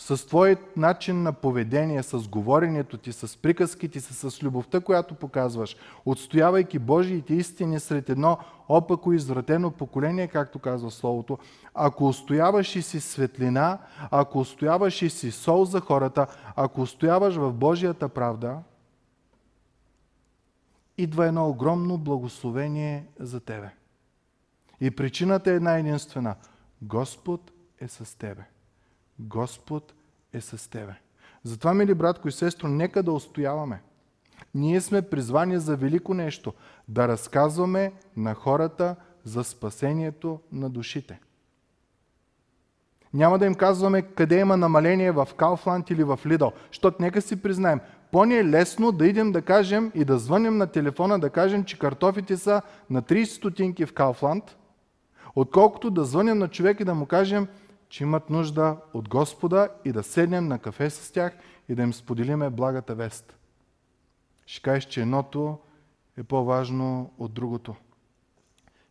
с 0.00 0.26
твоят 0.26 0.76
начин 0.76 1.22
на 1.22 1.32
поведение, 1.32 2.02
с 2.02 2.28
говоренето 2.28 2.98
ти, 2.98 3.12
с 3.12 3.36
приказките 3.36 4.00
си, 4.00 4.14
с 4.14 4.42
любовта, 4.42 4.80
която 4.80 5.14
показваш, 5.14 5.76
отстоявайки 6.06 6.78
Божиите 6.78 7.34
истини 7.34 7.80
сред 7.80 8.08
едно 8.08 8.38
опако 8.68 9.12
извратено 9.12 9.70
поколение, 9.70 10.28
както 10.28 10.58
казва 10.58 10.90
Словото, 10.90 11.38
ако 11.74 12.08
устояваш 12.08 12.76
и 12.76 12.82
си 12.82 13.00
светлина, 13.00 13.78
ако 14.10 14.40
устояваш 14.40 15.02
и 15.02 15.10
си 15.10 15.30
сол 15.30 15.64
за 15.64 15.80
хората, 15.80 16.26
ако 16.56 16.80
устояваш 16.80 17.34
в 17.34 17.52
Божията 17.52 18.08
правда, 18.08 18.58
идва 20.98 21.26
едно 21.26 21.48
огромно 21.48 21.98
благословение 21.98 23.06
за 23.18 23.40
тебе. 23.40 23.70
И 24.80 24.90
причината 24.90 25.50
е 25.50 25.54
една 25.54 25.78
единствена– 25.78 26.34
Господ 26.82 27.52
е 27.80 27.88
с 27.88 28.18
тебе. 28.18 28.42
Господ 29.18 29.94
е 30.32 30.40
с 30.40 30.70
тебе. 30.70 30.94
Затова, 31.44 31.74
мили 31.74 31.94
братко 31.94 32.28
и 32.28 32.32
сестро, 32.32 32.68
нека 32.68 33.02
да 33.02 33.12
устояваме. 33.12 33.82
Ние 34.54 34.80
сме 34.80 35.02
призвани 35.02 35.58
за 35.58 35.76
велико 35.76 36.14
нещо 36.14 36.52
да 36.88 37.08
разказваме 37.08 37.92
на 38.16 38.34
хората 38.34 38.96
за 39.24 39.44
спасението 39.44 40.40
на 40.52 40.70
душите. 40.70 41.20
Няма 43.14 43.38
да 43.38 43.46
им 43.46 43.54
казваме 43.54 44.02
къде 44.02 44.40
има 44.40 44.56
намаление 44.56 45.12
в 45.12 45.28
Кауфланд 45.36 45.90
или 45.90 46.04
в 46.04 46.20
Лидъл, 46.26 46.52
защото 46.68 47.02
нека 47.02 47.22
си 47.22 47.42
признаем, 47.42 47.80
по-ни 48.12 48.36
е 48.36 48.44
лесно 48.44 48.92
да 48.92 49.06
идем 49.06 49.32
да 49.32 49.42
кажем 49.42 49.92
и 49.94 50.04
да 50.04 50.18
звънем 50.18 50.56
на 50.56 50.66
телефона 50.66 51.18
да 51.18 51.30
кажем, 51.30 51.64
че 51.64 51.78
картофите 51.78 52.36
са 52.36 52.62
на 52.90 53.02
30 53.02 53.24
стотинки 53.24 53.86
в 53.86 53.94
Кауфланд, 53.94 54.56
отколкото 55.34 55.90
да 55.90 56.04
звънем 56.04 56.38
на 56.38 56.48
човек 56.48 56.80
и 56.80 56.84
да 56.84 56.94
му 56.94 57.06
кажем, 57.06 57.48
че 57.88 58.04
имат 58.04 58.30
нужда 58.30 58.76
от 58.94 59.08
Господа 59.08 59.68
и 59.84 59.92
да 59.92 60.02
седнем 60.02 60.48
на 60.48 60.58
кафе 60.58 60.90
с 60.90 61.12
тях 61.12 61.38
и 61.68 61.74
да 61.74 61.82
им 61.82 61.92
споделиме 61.92 62.50
благата 62.50 62.94
вест. 62.94 63.34
Ще 64.46 64.62
кажеш, 64.62 64.84
че 64.84 65.00
едното 65.00 65.58
е 66.16 66.22
по-важно 66.22 67.10
от 67.18 67.32
другото. 67.32 67.74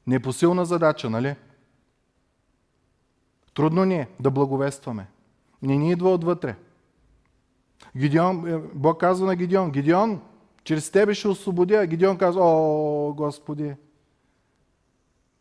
Непосилна 0.08 0.66
задача, 0.66 1.10
нали? 1.10 1.36
Трудно 3.54 3.86
ни 3.86 3.96
е 3.96 4.08
да 4.20 4.32
благовестваме. 4.32 5.08
Не 5.62 5.78
ни 5.78 5.92
идва 5.92 6.14
отвътре. 6.14 6.56
Гидеон, 7.98 8.48
е, 8.48 8.58
Бог 8.74 9.00
казва 9.00 9.28
на 9.28 9.36
Гидеон, 9.36 9.72
Гидеон, 9.72 10.22
чрез 10.64 10.92
тебе 10.92 11.14
ще 11.14 11.28
освободя. 11.28 11.86
Гидеон 11.86 12.18
казва, 12.18 12.42
о, 12.44 13.14
Господи, 13.14 13.76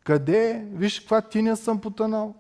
къде? 0.09 0.65
Виж 0.73 1.01
каква 1.01 1.21
тиня 1.21 1.57
съм 1.57 1.81
потънал. 1.81 2.35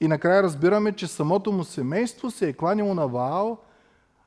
И 0.00 0.08
накрая 0.08 0.42
разбираме, 0.42 0.92
че 0.92 1.06
самото 1.06 1.52
му 1.52 1.64
семейство 1.64 2.30
се 2.30 2.48
е 2.48 2.52
кланяло 2.52 2.94
на 2.94 3.08
Ваал, 3.08 3.58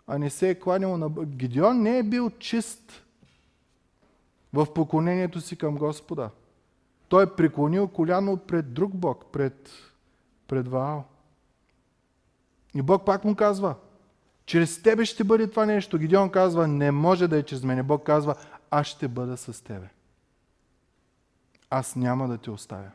а 0.08 0.18
не 0.18 0.30
се 0.30 0.50
е 0.50 0.60
кланяло 0.60 0.98
на 0.98 1.10
Гидеон 1.10 1.82
не 1.82 1.98
е 1.98 2.04
бил 2.04 2.30
чист 2.30 3.04
в 4.54 4.74
поклонението 4.74 5.42
си 5.42 5.56
към 5.56 5.78
Господа. 5.78 6.30
Той 7.08 7.24
е 7.24 7.36
преклонил 7.36 7.88
коляно 7.88 8.38
пред 8.38 8.74
друг 8.74 8.96
Бог, 8.96 9.26
пред, 9.26 9.70
пред 10.48 10.68
Ваал. 10.68 11.04
И 12.76 12.82
Бог 12.82 13.06
пак 13.06 13.24
му 13.24 13.36
казва, 13.36 13.76
чрез 14.46 14.82
тебе 14.82 15.06
ще 15.06 15.24
бъде 15.24 15.50
това 15.50 15.66
нещо. 15.66 15.98
Гидеон 15.98 16.30
казва, 16.30 16.68
не 16.68 16.92
може 16.92 17.28
да 17.28 17.38
е 17.38 17.44
чрез 17.44 17.64
мене. 17.64 17.84
Бог 17.84 18.04
казва, 18.04 18.36
аз 18.72 18.88
ще 18.88 19.08
бъда 19.08 19.38
с 19.38 19.64
тебе 19.64 19.93
аз 21.74 21.96
няма 21.96 22.28
да 22.28 22.38
те 22.38 22.52
оставя. 22.52 22.92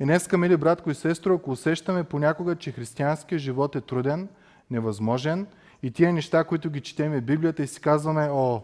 И 0.00 0.04
днеска, 0.04 0.38
мили 0.38 0.56
братко 0.56 0.90
и 0.90 0.94
сестро, 0.94 1.34
ако 1.34 1.50
усещаме 1.50 2.04
понякога, 2.04 2.56
че 2.56 2.72
християнският 2.72 3.42
живот 3.42 3.76
е 3.76 3.80
труден, 3.80 4.28
невъзможен 4.70 5.46
и 5.82 5.90
тия 5.90 6.12
неща, 6.12 6.44
които 6.44 6.70
ги 6.70 6.80
четеме 6.80 7.20
в 7.20 7.24
Библията 7.24 7.62
и 7.62 7.66
си 7.66 7.80
казваме, 7.80 8.28
о, 8.30 8.62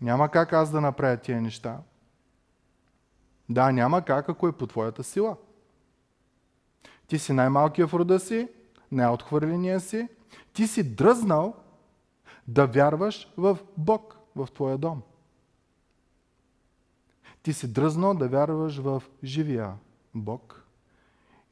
няма 0.00 0.28
как 0.28 0.52
аз 0.52 0.70
да 0.70 0.80
направя 0.80 1.16
тия 1.16 1.42
неща. 1.42 1.78
Да, 3.48 3.72
няма 3.72 4.02
как, 4.02 4.28
ако 4.28 4.48
е 4.48 4.52
по 4.52 4.66
твоята 4.66 5.04
сила. 5.04 5.36
Ти 7.06 7.18
си 7.18 7.32
най-малкият 7.32 7.90
в 7.90 7.94
рода 7.94 8.20
си, 8.20 8.48
най-отхвърления 8.92 9.80
си. 9.80 10.08
Ти 10.52 10.66
си 10.66 10.94
дръзнал 10.94 11.54
да 12.48 12.66
вярваш 12.66 13.32
в 13.36 13.58
Бог 13.76 14.18
в 14.36 14.48
твоя 14.54 14.78
дом. 14.78 15.02
Ти 17.44 17.52
си 17.52 17.72
дръзнал 17.72 18.14
да 18.14 18.28
вярваш 18.28 18.78
в 18.78 19.02
живия 19.24 19.74
Бог 20.14 20.64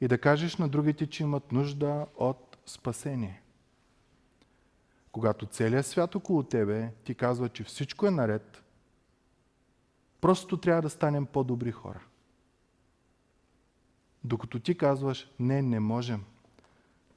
и 0.01 0.07
да 0.07 0.17
кажеш 0.17 0.57
на 0.57 0.69
другите, 0.69 1.07
че 1.07 1.23
имат 1.23 1.51
нужда 1.51 2.07
от 2.15 2.57
спасение. 2.65 3.41
Когато 5.11 5.45
целият 5.45 5.85
свят 5.85 6.15
около 6.15 6.43
тебе 6.43 6.91
ти 7.03 7.15
казва, 7.15 7.49
че 7.49 7.63
всичко 7.63 8.07
е 8.07 8.11
наред, 8.11 8.63
просто 10.21 10.57
трябва 10.57 10.81
да 10.81 10.89
станем 10.89 11.25
по-добри 11.25 11.71
хора. 11.71 12.01
Докато 14.23 14.59
ти 14.59 14.77
казваш, 14.77 15.31
не, 15.39 15.61
не 15.61 15.79
можем, 15.79 16.23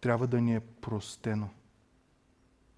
трябва 0.01 0.27
да 0.27 0.41
ни 0.41 0.55
е 0.55 0.61
простено. 0.61 1.49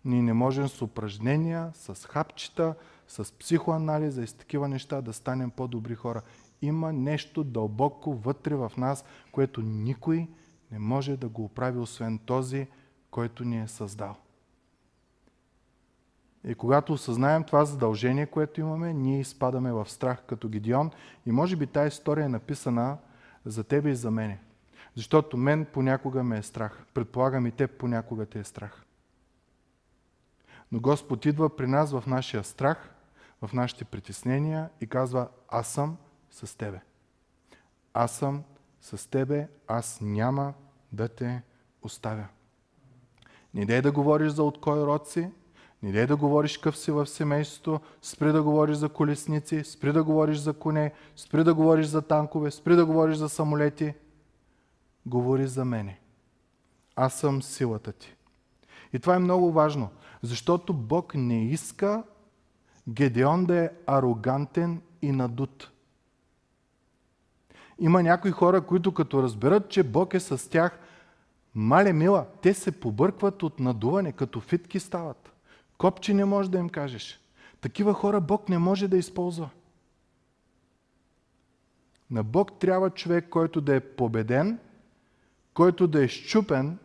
Ние 0.05 0.23
не 0.23 0.33
можем 0.33 0.69
с 0.69 0.83
упражнения, 0.83 1.71
с 1.75 2.07
хапчета, 2.07 2.75
с 3.09 3.39
психоанализа 3.39 4.23
и 4.23 4.27
с 4.27 4.33
такива 4.33 4.69
неща 4.69 5.01
да 5.01 5.13
станем 5.13 5.51
по-добри 5.51 5.95
хора. 5.95 6.23
Има 6.63 6.93
нещо 6.93 7.45
дълбоко 7.45 8.15
вътре 8.15 8.55
в 8.55 8.73
нас, 8.77 9.05
което 9.33 9.63
никой 9.63 10.29
не 10.71 10.79
може 10.79 11.17
да 11.17 11.29
го 11.29 11.45
оправи, 11.45 11.79
освен 11.79 12.19
този, 12.19 12.67
който 13.11 13.45
ни 13.45 13.63
е 13.63 13.69
създал. 13.69 14.17
И 16.45 16.55
когато 16.55 16.93
осъзнаем 16.93 17.45
това 17.45 17.65
задължение, 17.65 18.27
което 18.27 18.61
имаме, 18.61 18.93
ние 18.93 19.21
изпадаме 19.21 19.73
в 19.73 19.91
страх 19.91 20.23
като 20.27 20.49
Гедион. 20.49 20.91
И 21.27 21.33
може 21.33 21.57
би 21.57 21.67
тази 21.67 21.89
история 21.89 22.25
е 22.25 22.29
написана 22.29 22.97
за 23.45 23.65
тебе 23.65 23.91
и 23.91 23.95
за 23.95 24.11
мене. 24.11 24.39
Защото 24.95 25.37
мен 25.37 25.67
понякога 25.73 26.23
ме 26.23 26.39
е 26.39 26.43
страх. 26.43 26.85
Предполагам 26.95 27.47
и 27.47 27.51
теб 27.51 27.79
понякога 27.79 28.27
те 28.27 28.39
е 28.39 28.45
страх. 28.45 28.85
Но 30.73 30.81
Господ 30.81 31.27
идва 31.27 31.57
при 31.57 31.67
нас 31.67 31.93
в 31.93 32.05
нашия 32.07 32.45
страх, 32.45 32.91
в 33.43 33.53
нашите 33.53 33.85
притеснения 33.85 34.71
и 34.81 34.87
казва, 34.87 35.29
аз 35.49 35.69
съм 35.69 35.97
с 36.31 36.57
тебе. 36.57 36.81
Аз 37.95 38.13
съм 38.13 38.43
с 38.81 39.11
тебе, 39.11 39.49
аз 39.67 39.99
няма 40.01 40.55
да 40.93 41.09
те 41.09 41.43
оставя. 41.83 42.29
Не 43.55 43.67
дай 43.67 43.83
да 43.83 43.93
говориш 43.93 44.33
за 44.33 44.43
от 44.43 44.61
кой 44.61 44.81
род 44.81 45.09
си, 45.09 45.31
не 45.83 45.93
дай 45.93 46.07
да 46.07 46.17
говориш 46.17 46.59
къв 46.59 46.77
си 46.77 46.91
в 46.91 47.07
семейството, 47.07 47.81
спри 48.03 48.33
да 48.33 48.43
говориш 48.43 48.77
за 48.77 48.89
колесници, 48.89 49.65
спри 49.65 49.93
да 49.93 50.05
говориш 50.05 50.39
за 50.39 50.53
коне, 50.53 50.93
спри 51.17 51.45
да 51.45 51.55
говориш 51.55 51.87
за 51.87 52.03
танкове, 52.03 52.51
спри 52.51 52.77
да 52.77 52.87
говориш 52.87 53.17
за 53.17 53.29
самолети. 53.29 53.95
Говори 55.07 55.47
за 55.47 55.65
мене. 55.65 56.01
Аз 56.97 57.15
съм 57.15 57.43
силата 57.43 57.93
ти. 57.93 58.17
И 58.93 58.99
това 58.99 59.15
е 59.15 59.19
много 59.19 59.53
важно, 59.53 59.89
защото 60.23 60.73
Бог 60.73 61.15
не 61.15 61.51
иска 61.51 62.03
Гедеон 62.89 63.47
да 63.47 63.65
е 63.65 63.71
арогантен 63.87 64.81
и 65.03 65.13
надут. 65.13 65.71
Има 67.79 68.03
някои 68.03 68.31
хора, 68.31 68.61
които 68.61 68.95
като 68.95 69.23
разберат, 69.23 69.69
че 69.69 69.83
Бог 69.83 70.15
е 70.15 70.21
с 70.21 70.51
тях, 70.51 70.79
мале 71.55 71.93
мила, 71.93 72.27
те 72.43 72.55
се 72.55 72.81
побъркват 72.81 73.43
от 73.43 73.61
надуване, 73.61 74.13
като 74.13 74.41
фитки 74.41 74.81
стават. 74.81 75.33
Копче 75.79 76.15
не 76.15 76.25
може 76.25 76.51
да 76.51 76.59
им 76.59 76.69
кажеш. 76.69 77.21
Такива 77.61 77.95
хора 77.95 78.21
Бог 78.21 78.49
не 78.49 78.59
може 78.59 78.89
да 78.89 78.97
използва. 78.97 79.51
На 82.11 82.23
Бог 82.23 82.59
трябва 82.59 82.91
човек, 82.91 83.29
който 83.29 83.61
да 83.61 83.75
е 83.75 83.81
победен, 83.81 84.59
който 85.55 85.87
да 85.87 86.05
е 86.05 86.09
щупен, 86.09 86.79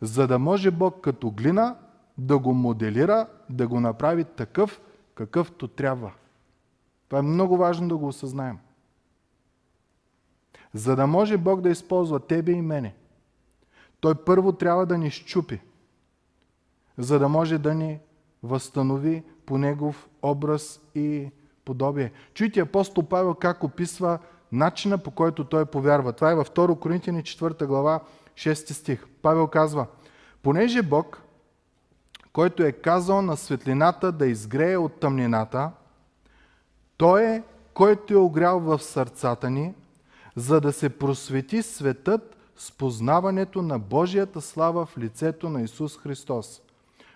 за 0.00 0.26
да 0.26 0.38
може 0.38 0.70
Бог 0.70 1.00
като 1.00 1.30
глина 1.30 1.76
да 2.18 2.38
го 2.38 2.54
моделира, 2.54 3.26
да 3.50 3.68
го 3.68 3.80
направи 3.80 4.24
такъв, 4.24 4.80
какъвто 5.14 5.68
трябва. 5.68 6.12
Това 7.08 7.18
е 7.18 7.22
много 7.22 7.56
важно 7.56 7.88
да 7.88 7.96
го 7.96 8.06
осъзнаем. 8.06 8.58
За 10.74 10.96
да 10.96 11.06
може 11.06 11.36
Бог 11.36 11.60
да 11.60 11.68
използва 11.68 12.20
тебе 12.20 12.52
и 12.52 12.62
мене, 12.62 12.94
Той 14.00 14.14
първо 14.14 14.52
трябва 14.52 14.86
да 14.86 14.98
ни 14.98 15.10
щупи, 15.10 15.60
за 16.98 17.18
да 17.18 17.28
може 17.28 17.58
да 17.58 17.74
ни 17.74 17.98
възстанови 18.42 19.24
по 19.46 19.58
Негов 19.58 20.08
образ 20.22 20.80
и 20.94 21.30
подобие. 21.64 22.12
Чуйте 22.34 22.60
апостол 22.60 23.06
Павел 23.06 23.34
как 23.34 23.64
описва 23.64 24.18
начина 24.52 24.98
по 24.98 25.10
който 25.10 25.44
той 25.44 25.64
повярва. 25.64 26.12
Това 26.12 26.30
е 26.30 26.34
във 26.34 26.50
2 26.50 26.78
Коринтияни 26.78 27.22
4 27.22 27.66
глава 27.66 28.00
6 28.40 28.72
стих. 28.72 29.06
Павел 29.22 29.46
казва, 29.46 29.86
понеже 30.42 30.82
Бог, 30.82 31.22
който 32.32 32.62
е 32.62 32.72
казал 32.72 33.22
на 33.22 33.36
светлината 33.36 34.12
да 34.12 34.26
изгрее 34.26 34.76
от 34.76 35.00
тъмнината, 35.00 35.70
Той 36.96 37.24
е, 37.24 37.42
който 37.74 38.14
е 38.14 38.16
огрял 38.16 38.60
в 38.60 38.78
сърцата 38.78 39.50
ни, 39.50 39.74
за 40.36 40.60
да 40.60 40.72
се 40.72 40.88
просвети 40.88 41.62
светът 41.62 42.36
с 42.56 42.72
познаването 42.72 43.62
на 43.62 43.78
Божията 43.78 44.40
слава 44.40 44.86
в 44.86 44.98
лицето 44.98 45.48
на 45.48 45.62
Исус 45.62 45.98
Христос. 45.98 46.62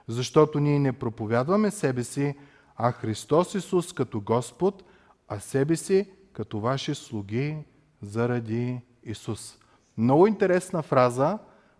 Защото 0.08 0.60
ние 0.60 0.78
не 0.78 0.92
проповядваме 0.92 1.70
себе 1.70 2.04
си, 2.04 2.34
а 2.76 2.92
Христос 2.92 3.54
Исус 3.54 3.92
като 3.92 4.20
Господ, 4.20 4.84
а 5.28 5.40
себе 5.40 5.76
си 5.76 6.10
като 6.32 6.60
ваши 6.60 6.94
слуги 6.94 7.56
заради 8.02 8.80
Исус. 9.04 9.58
Много 9.98 10.26
интересна 10.26 10.82
фраза. 10.82 11.38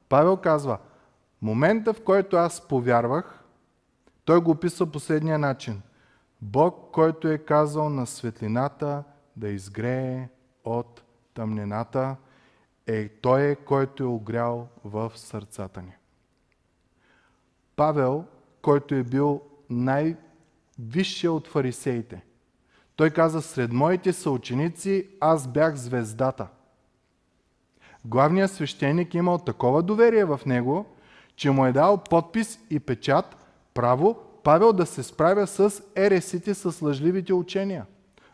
Павел 0.09 0.37
казва, 0.37 0.79
момента 1.43 1.93
в 1.93 2.05
който 2.05 2.37
аз 2.37 2.69
повярвах, 2.69 3.45
той 4.25 4.41
го 4.41 4.51
описва 4.51 4.87
последния 4.87 5.39
начин. 5.39 5.83
Бог, 6.43 6.91
който 6.93 7.29
е 7.29 7.39
казал 7.39 7.89
на 7.89 8.07
светлината 8.07 9.05
да 9.37 9.49
изгрее 9.49 10.29
от 10.65 11.03
тъмнината, 11.35 12.17
е 12.87 13.09
Той 13.09 13.43
е, 13.43 13.55
който 13.55 14.03
е 14.03 14.07
огрял 14.07 14.69
в 14.85 15.13
сърцата 15.15 15.83
ни. 15.83 15.97
Павел, 17.77 18.25
който 18.63 18.95
е 18.95 19.03
бил 19.03 19.41
най-висшия 19.71 21.33
от 21.33 21.49
фарисеите, 21.49 22.25
той 22.97 23.11
каза, 23.11 23.43
сред 23.43 23.73
моите 23.73 24.13
съученици 24.13 25.09
аз 25.21 25.49
бях 25.49 25.75
звездата. 25.75 26.49
Главният 28.05 28.51
свещеник 28.51 29.15
имал 29.15 29.39
такова 29.39 29.83
доверие 29.83 30.25
в 30.25 30.41
него, 30.47 30.87
че 31.37 31.51
му 31.51 31.67
е 31.67 31.73
дал 31.73 31.99
подпис 31.99 32.59
и 32.71 32.81
печат, 32.81 33.37
право 33.75 34.17
Павел 34.45 34.73
да 34.73 34.87
се 34.87 35.03
справя 35.03 35.47
с 35.47 35.83
ересите, 35.97 36.55
с 36.55 36.83
лъжливите 36.83 37.35
учения. 37.35 37.87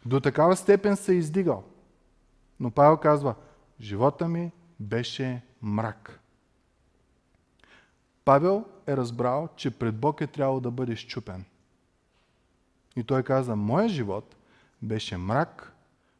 До 0.06 0.20
такава 0.20 0.56
степен 0.56 0.96
се 0.96 1.12
е 1.12 1.16
издигал. 1.16 1.64
Но 2.60 2.70
Павел 2.70 2.96
казва, 2.96 3.34
живота 3.80 4.28
ми 4.28 4.52
беше 4.80 5.42
мрак. 5.62 6.20
Павел 8.24 8.64
е 8.86 8.96
разбрал, 8.96 9.48
че 9.56 9.70
пред 9.70 9.96
Бог 9.96 10.20
е 10.20 10.26
трябвало 10.26 10.60
да 10.60 10.70
бъде 10.70 10.96
щупен. 10.96 11.44
И 12.96 13.04
той 13.04 13.22
каза, 13.22 13.56
моя 13.56 13.88
живот 13.88 14.36
беше 14.82 15.16
мрак, 15.16 15.72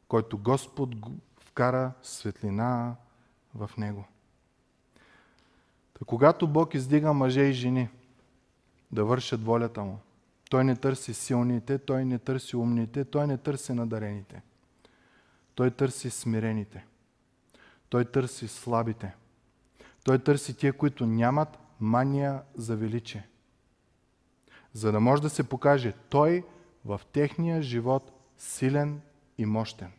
който 0.08 0.38
Господ 0.38 0.94
вкара 1.40 1.92
светлина 2.02 2.96
в 3.54 3.70
него. 3.78 4.04
Та 5.98 6.04
когато 6.04 6.48
Бог 6.48 6.74
издига 6.74 7.12
мъже 7.12 7.40
и 7.40 7.52
жени 7.52 7.88
да 8.92 9.04
вършат 9.04 9.44
волята 9.44 9.82
му, 9.82 9.98
той 10.50 10.64
не 10.64 10.76
търси 10.76 11.14
силните, 11.14 11.78
той 11.78 12.04
не 12.04 12.18
търси 12.18 12.56
умните, 12.56 13.04
той 13.04 13.26
не 13.26 13.38
търси 13.38 13.72
надарените. 13.72 14.42
Той 15.54 15.70
търси 15.70 16.10
смирените. 16.10 16.86
Той 17.88 18.04
търси 18.04 18.48
слабите. 18.48 19.14
Той 20.04 20.18
търси 20.18 20.54
тия, 20.54 20.72
които 20.72 21.06
нямат 21.06 21.58
мания 21.80 22.42
за 22.54 22.76
величие. 22.76 23.28
За 24.72 24.92
да 24.92 25.00
може 25.00 25.22
да 25.22 25.30
се 25.30 25.48
покаже 25.48 25.92
Той 26.08 26.44
в 26.84 27.00
техния 27.12 27.62
живот 27.62 28.12
силен 28.38 29.00
и 29.38 29.46
мощен. 29.46 29.92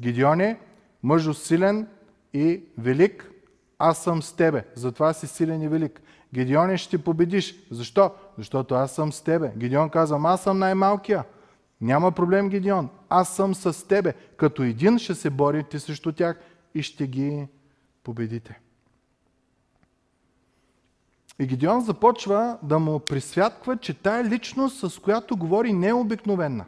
Гидеон 0.00 0.40
е 0.40 0.60
мъжо 1.02 1.34
силен 1.34 1.88
и 2.32 2.62
велик, 2.78 3.30
аз 3.78 4.02
съм 4.02 4.22
с 4.22 4.32
тебе, 4.32 4.64
затова 4.74 5.12
си 5.12 5.26
силен 5.26 5.62
и 5.62 5.68
велик. 5.68 6.00
Гедеоне 6.34 6.76
ще 6.76 6.98
победиш. 6.98 7.54
Защо? 7.70 8.10
Защото 8.38 8.74
аз 8.74 8.94
съм 8.94 9.12
с 9.12 9.20
тебе. 9.20 9.52
Гедеон 9.56 9.90
казва, 9.90 10.20
аз 10.24 10.42
съм 10.42 10.58
най-малкия. 10.58 11.24
Няма 11.80 12.12
проблем, 12.12 12.48
Гедеон. 12.48 12.88
Аз 13.08 13.36
съм 13.36 13.54
с 13.54 13.88
тебе. 13.88 14.14
Като 14.36 14.62
един 14.62 14.98
ще 14.98 15.14
се 15.14 15.30
борите 15.30 15.78
срещу 15.78 16.12
тях 16.12 16.40
и 16.74 16.82
ще 16.82 17.06
ги 17.06 17.46
победите. 18.04 18.60
И 21.38 21.46
Гидеон 21.46 21.80
започва 21.80 22.58
да 22.62 22.78
му 22.78 22.98
присвятква, 23.00 23.76
че 23.76 23.94
тая 23.94 24.24
личност, 24.24 24.90
с 24.90 24.98
която 24.98 25.36
говори, 25.36 25.72
не 25.72 25.88
е 25.88 25.92
обикновена. 25.94 26.64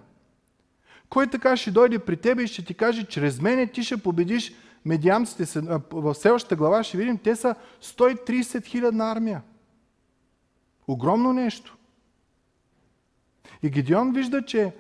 Кой 1.08 1.26
така 1.26 1.56
ще 1.56 1.70
дойде 1.70 1.98
при 1.98 2.16
тебе 2.16 2.42
и 2.42 2.46
ще 2.46 2.64
ти 2.64 2.74
каже, 2.74 3.04
чрез 3.04 3.40
мене 3.40 3.66
ти 3.66 3.82
ще 3.82 3.96
победиш 3.96 4.52
медиамците. 4.84 5.60
В 5.90 6.14
следващата 6.14 6.56
глава 6.56 6.82
ще 6.82 6.98
видим, 6.98 7.18
те 7.18 7.36
са 7.36 7.54
130 7.82 8.64
хилядна 8.64 9.10
армия. 9.10 9.42
Огромно 10.88 11.32
нещо. 11.32 11.76
И 13.62 13.70
Гедеон 13.70 14.12
вижда, 14.12 14.42
че 14.42 14.72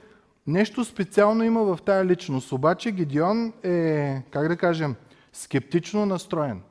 нещо 0.46 0.84
специално 0.84 1.44
има 1.44 1.62
в 1.62 1.78
тая 1.84 2.04
личност. 2.04 2.52
Обаче 2.52 2.92
Гедеон 2.92 3.52
е, 3.62 4.22
как 4.30 4.48
да 4.48 4.56
кажем, 4.56 4.94
скептично 5.32 6.06
настроен. 6.06 6.62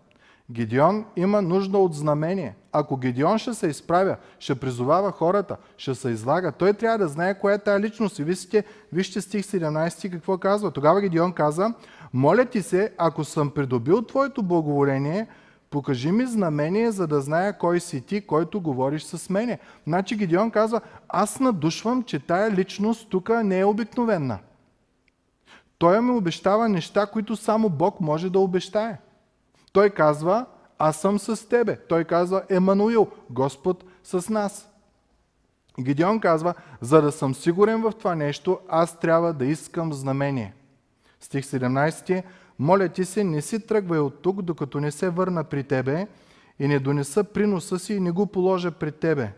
Гедеон 0.52 1.06
има 1.16 1.42
нужда 1.42 1.78
от 1.78 1.94
знамение. 1.94 2.56
Ако 2.72 2.98
Гедеон 2.98 3.38
ще 3.38 3.54
се 3.54 3.68
изправя, 3.68 4.18
ще 4.40 4.56
призовава 4.56 5.12
хората, 5.12 5.58
ще 5.78 5.96
се 5.96 6.10
излага, 6.10 6.52
той 6.52 6.74
трябва 6.74 6.98
да 6.98 7.08
знае 7.08 7.40
коя 7.40 7.56
е 7.56 7.64
тая 7.64 7.80
личност. 7.80 8.20
И 8.20 8.24
вижте, 8.24 8.64
вижте 8.94 9.22
стих 9.22 9.46
17 9.46 10.12
какво 10.12 10.38
казва. 10.38 10.72
Тогава 10.72 11.02
Гедеон 11.02 11.34
каза, 11.34 11.74
моля 12.14 12.46
ти 12.46 12.62
се, 12.62 12.94
ако 12.98 13.24
съм 13.24 13.52
придобил 13.52 14.02
твоето 14.02 14.44
благоволение, 14.44 15.28
покажи 15.70 16.12
ми 16.12 16.26
знамение, 16.26 16.92
за 16.92 17.08
да 17.08 17.22
зная 17.22 17.58
кой 17.58 17.80
си 17.80 18.02
ти, 18.02 18.22
който 18.22 18.62
говориш 18.62 19.04
с 19.04 19.30
мене. 19.30 19.60
Значи 19.88 20.16
Гедеон 20.16 20.52
казва, 20.52 20.82
аз 21.10 21.40
надушвам, 21.40 22.04
че 22.04 22.20
тая 22.20 22.52
личност 22.52 23.10
тук 23.10 23.30
не 23.44 23.60
е 23.60 23.66
обикновена. 23.66 24.40
Той 25.78 26.02
ми 26.02 26.12
обещава 26.12 26.70
неща, 26.70 27.06
които 27.06 27.36
само 27.36 27.70
Бог 27.70 28.02
може 28.02 28.30
да 28.30 28.40
обещае. 28.40 28.98
Той 29.74 29.90
казва, 29.90 30.46
аз 30.80 31.02
съм 31.02 31.20
с 31.20 31.50
тебе. 31.50 31.80
Той 31.90 32.04
казва, 32.04 32.44
Емануил, 32.50 33.08
Господ 33.30 33.84
с 34.04 34.30
нас. 34.30 34.70
Гедеон 35.80 36.20
казва, 36.20 36.54
за 36.82 37.02
да 37.02 37.12
съм 37.12 37.36
сигурен 37.36 37.82
в 37.82 37.92
това 37.92 38.16
нещо, 38.16 38.60
аз 38.70 39.00
трябва 39.00 39.34
да 39.34 39.46
искам 39.46 39.94
знамение. 39.94 40.54
Стих 41.22 41.46
17. 41.46 42.24
Моля 42.60 42.90
ти 42.90 43.06
се, 43.06 43.24
не 43.24 43.42
си 43.42 43.68
тръгвай 43.68 44.00
от 44.00 44.22
тук, 44.22 44.42
докато 44.42 44.80
не 44.80 44.92
се 44.92 45.10
върна 45.10 45.44
при 45.44 45.64
тебе 45.64 46.08
и 46.60 46.68
не 46.68 46.80
донеса 46.80 47.24
приноса 47.24 47.80
си 47.80 47.94
и 47.94 48.00
не 48.00 48.12
го 48.12 48.26
положа 48.26 48.72
пред 48.72 49.00
тебе. 49.00 49.34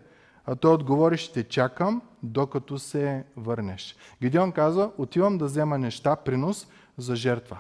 А 0.46 0.56
той 0.56 0.74
отговори, 0.74 1.18
ще 1.18 1.44
чакам, 1.44 2.02
докато 2.24 2.80
се 2.80 3.24
върнеш. 3.38 3.96
Гидеон 4.22 4.52
казва, 4.52 4.92
отивам 4.98 5.38
да 5.38 5.46
взема 5.46 5.78
неща, 5.78 6.16
принос 6.16 6.68
за 6.98 7.16
жертва. 7.16 7.60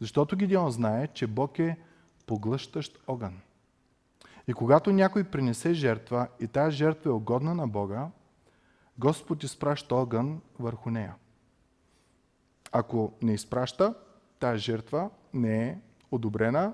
Защото 0.00 0.36
Гидеон 0.36 0.70
знае, 0.70 1.06
че 1.06 1.26
Бог 1.26 1.58
е 1.58 1.76
поглъщащ 2.26 3.02
огън. 3.06 3.40
И 4.48 4.52
когато 4.52 4.92
някой 4.92 5.24
принесе 5.24 5.74
жертва 5.74 6.28
и 6.40 6.46
тази 6.46 6.76
жертва 6.76 7.10
е 7.10 7.12
угодна 7.12 7.54
на 7.54 7.68
Бога, 7.68 8.08
Господ 8.98 9.42
изпраща 9.42 9.94
огън 9.94 10.40
върху 10.58 10.90
нея. 10.90 11.14
Ако 12.76 13.12
не 13.22 13.32
изпраща, 13.34 13.94
тази 14.40 14.58
жертва 14.58 15.10
не 15.34 15.66
е 15.66 15.78
одобрена 16.10 16.72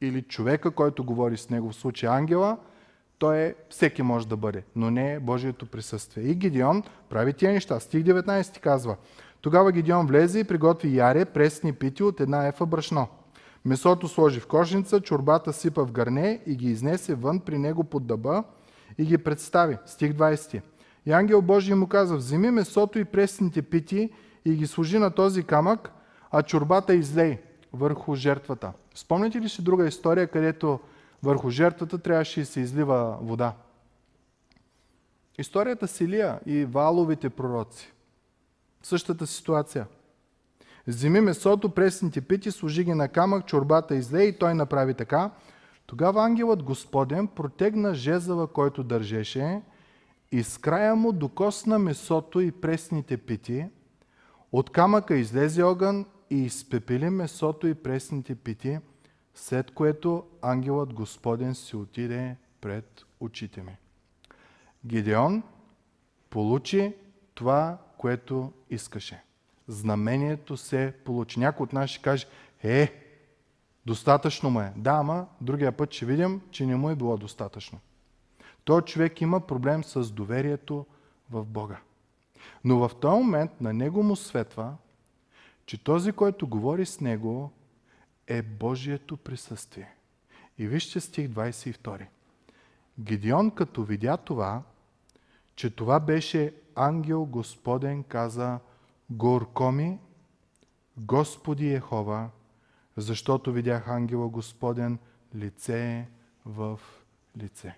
или 0.00 0.22
човека, 0.22 0.70
който 0.70 1.04
говори 1.04 1.36
с 1.36 1.50
него, 1.50 1.70
в 1.70 1.74
случай 1.74 2.08
ангела, 2.08 2.56
той 3.18 3.38
е, 3.38 3.54
всеки 3.70 4.02
може 4.02 4.28
да 4.28 4.36
бъде, 4.36 4.64
но 4.76 4.90
не 4.90 5.14
е 5.14 5.20
Божието 5.20 5.66
присъствие. 5.66 6.24
И 6.24 6.34
Гедеон 6.34 6.82
прави 7.08 7.32
тия 7.32 7.52
неща. 7.52 7.80
Стих 7.80 8.04
19 8.04 8.60
казва, 8.60 8.96
тогава 9.40 9.72
Гедеон 9.72 10.06
влезе 10.06 10.38
и 10.38 10.44
приготви 10.44 10.96
яре, 10.96 11.24
пресни 11.24 11.72
пити 11.72 12.02
от 12.02 12.20
една 12.20 12.46
ефа 12.46 12.66
брашно. 12.66 13.08
Месото 13.64 14.08
сложи 14.08 14.40
в 14.40 14.46
кошница, 14.46 15.00
чорбата 15.00 15.52
сипа 15.52 15.82
в 15.82 15.92
гърне 15.92 16.40
и 16.46 16.56
ги 16.56 16.70
изнесе 16.70 17.14
вън 17.14 17.40
при 17.40 17.58
него 17.58 17.84
под 17.84 18.06
дъба 18.06 18.44
и 18.98 19.04
ги 19.04 19.18
представи. 19.18 19.76
Стих 19.86 20.12
20. 20.12 20.62
И 21.06 21.12
ангел 21.12 21.42
Божий 21.42 21.74
му 21.74 21.86
каза, 21.86 22.16
вземи 22.16 22.50
месото 22.50 22.98
и 22.98 23.04
пресните 23.04 23.62
пити 23.62 24.10
и 24.50 24.56
ги 24.56 24.66
сложи 24.66 24.98
на 24.98 25.10
този 25.10 25.42
камък, 25.42 25.92
а 26.30 26.42
чорбата 26.42 26.94
излей 26.94 27.38
върху 27.72 28.14
жертвата. 28.14 28.72
Спомняте 28.94 29.40
ли 29.40 29.48
си 29.48 29.62
друга 29.62 29.86
история, 29.86 30.26
където 30.26 30.80
върху 31.22 31.50
жертвата 31.50 31.98
трябваше 31.98 32.40
да 32.40 32.46
се 32.46 32.60
излива 32.60 33.18
вода? 33.22 33.52
Историята 35.38 35.88
с 35.88 36.00
Илия 36.00 36.40
и 36.46 36.64
валовите 36.64 37.30
пророци. 37.30 37.92
Същата 38.82 39.26
ситуация– 39.26 39.86
Вземи 40.88 41.20
месото, 41.20 41.68
пресните 41.68 42.20
пити, 42.20 42.50
сложи 42.50 42.84
ги 42.84 42.94
на 42.94 43.08
камък, 43.08 43.46
чорбата 43.46 43.94
изле 43.94 44.22
и 44.22 44.38
той 44.38 44.54
направи 44.54 44.94
така. 44.94 45.30
Тогава 45.86 46.24
ангелът 46.24 46.62
Господен 46.62 47.26
протегна 47.26 47.94
жезъла, 47.94 48.46
който 48.46 48.82
държеше, 48.82 49.62
и 50.32 50.42
с 50.42 50.58
края 50.58 50.96
му 50.96 51.12
докосна 51.12 51.78
месото 51.78 52.40
и 52.40 52.50
пресните 52.50 53.16
пити. 53.16 53.66
От 54.52 54.70
камъка 54.70 55.16
излезе 55.16 55.62
огън 55.62 56.06
и 56.30 56.36
изпепели 56.36 57.10
месото 57.10 57.66
и 57.66 57.74
пресните 57.74 58.34
пити, 58.34 58.78
след 59.34 59.70
което 59.70 60.26
ангелът 60.42 60.92
Господен 60.92 61.54
си 61.54 61.76
отиде 61.76 62.36
пред 62.60 63.06
очите 63.20 63.62
ми. 63.62 63.76
Гидеон 64.86 65.42
получи 66.30 66.94
това, 67.34 67.78
което 67.98 68.52
искаше 68.70 69.22
знамението 69.68 70.56
се 70.56 70.94
получи. 71.04 71.40
Някой 71.40 71.64
от 71.64 71.72
нас 71.72 71.90
ще 71.90 72.02
каже, 72.02 72.26
е, 72.62 72.92
достатъчно 73.86 74.50
му 74.50 74.60
е. 74.60 74.72
Да, 74.76 74.90
ама 74.90 75.26
другия 75.40 75.72
път 75.72 75.92
ще 75.92 76.06
видим, 76.06 76.40
че 76.50 76.66
не 76.66 76.76
му 76.76 76.90
е 76.90 76.96
било 76.96 77.16
достатъчно. 77.16 77.80
Той 78.64 78.82
човек 78.82 79.20
има 79.20 79.40
проблем 79.40 79.84
с 79.84 80.10
доверието 80.10 80.86
в 81.30 81.44
Бога. 81.44 81.80
Но 82.64 82.88
в 82.88 82.90
този 83.00 83.22
момент 83.22 83.60
на 83.60 83.72
него 83.72 84.02
му 84.02 84.16
светва, 84.16 84.74
че 85.66 85.84
този, 85.84 86.12
който 86.12 86.46
говори 86.46 86.86
с 86.86 87.00
него, 87.00 87.52
е 88.26 88.42
Божието 88.42 89.16
присъствие. 89.16 89.94
И 90.58 90.66
вижте 90.66 91.00
стих 91.00 91.28
22. 91.28 92.06
Гедеон, 92.98 93.50
като 93.50 93.82
видя 93.82 94.16
това, 94.16 94.62
че 95.56 95.70
това 95.70 96.00
беше 96.00 96.54
ангел 96.74 97.24
Господен, 97.24 98.02
каза, 98.02 98.58
Горко 99.10 99.72
ми, 99.72 99.98
Господи 100.96 101.74
Ехова, 101.74 102.30
защото 102.96 103.52
видях 103.52 103.88
ангела 103.88 104.28
Господен 104.28 104.98
лице 105.34 106.08
в 106.46 106.80
лице. 107.38 107.76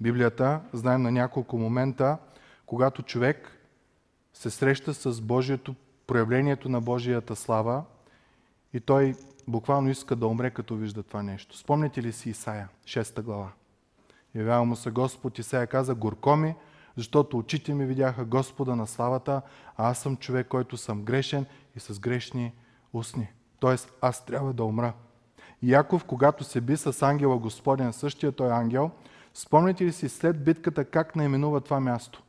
Библията, 0.00 0.60
знаем 0.72 1.02
на 1.02 1.10
няколко 1.12 1.58
момента, 1.58 2.18
когато 2.66 3.02
човек 3.02 3.58
се 4.34 4.50
среща 4.50 4.94
с 4.94 5.20
Божието, 5.20 5.74
проявлението 6.06 6.68
на 6.68 6.80
Божията 6.80 7.36
слава 7.36 7.84
и 8.72 8.80
той 8.80 9.14
буквално 9.48 9.90
иска 9.90 10.16
да 10.16 10.26
умре, 10.26 10.50
като 10.50 10.76
вижда 10.76 11.02
това 11.02 11.22
нещо. 11.22 11.56
Спомните 11.56 12.02
ли 12.02 12.12
си 12.12 12.30
Исаия, 12.30 12.68
6 12.84 13.22
глава? 13.22 13.52
Явява 14.34 14.64
му 14.64 14.76
се 14.76 14.90
Господ, 14.90 15.38
Исаия 15.38 15.66
каза, 15.66 15.94
горко 15.94 16.36
ми, 16.36 16.54
защото 16.96 17.38
очите 17.38 17.74
ми 17.74 17.86
видяха 17.86 18.24
Господа 18.24 18.76
на 18.76 18.86
славата, 18.86 19.42
а 19.76 19.90
аз 19.90 19.98
съм 19.98 20.16
човек, 20.16 20.48
който 20.48 20.76
съм 20.76 21.02
грешен 21.02 21.46
и 21.76 21.80
с 21.80 22.00
грешни 22.00 22.52
устни. 22.92 23.28
Тоест, 23.60 23.92
аз 24.00 24.24
трябва 24.24 24.52
да 24.52 24.64
умра. 24.64 24.92
Яков, 25.62 26.04
когато 26.04 26.44
се 26.44 26.60
би 26.60 26.76
с 26.76 27.02
ангела 27.02 27.38
Господен, 27.38 27.92
същия 27.92 28.32
той 28.32 28.52
ангел, 28.52 28.90
спомните 29.34 29.84
ли 29.84 29.92
си 29.92 30.08
след 30.08 30.44
битката 30.44 30.84
как 30.84 31.16
наименува 31.16 31.60
това 31.60 31.80
място? 31.80 32.22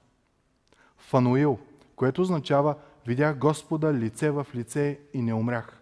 Фануил, 1.07 1.59
което 1.95 2.21
означава 2.21 2.75
видях 3.07 3.37
Господа 3.37 3.93
лице 3.93 4.31
в 4.31 4.47
лице 4.55 4.99
и 5.13 5.21
не 5.21 5.33
умрях. 5.33 5.79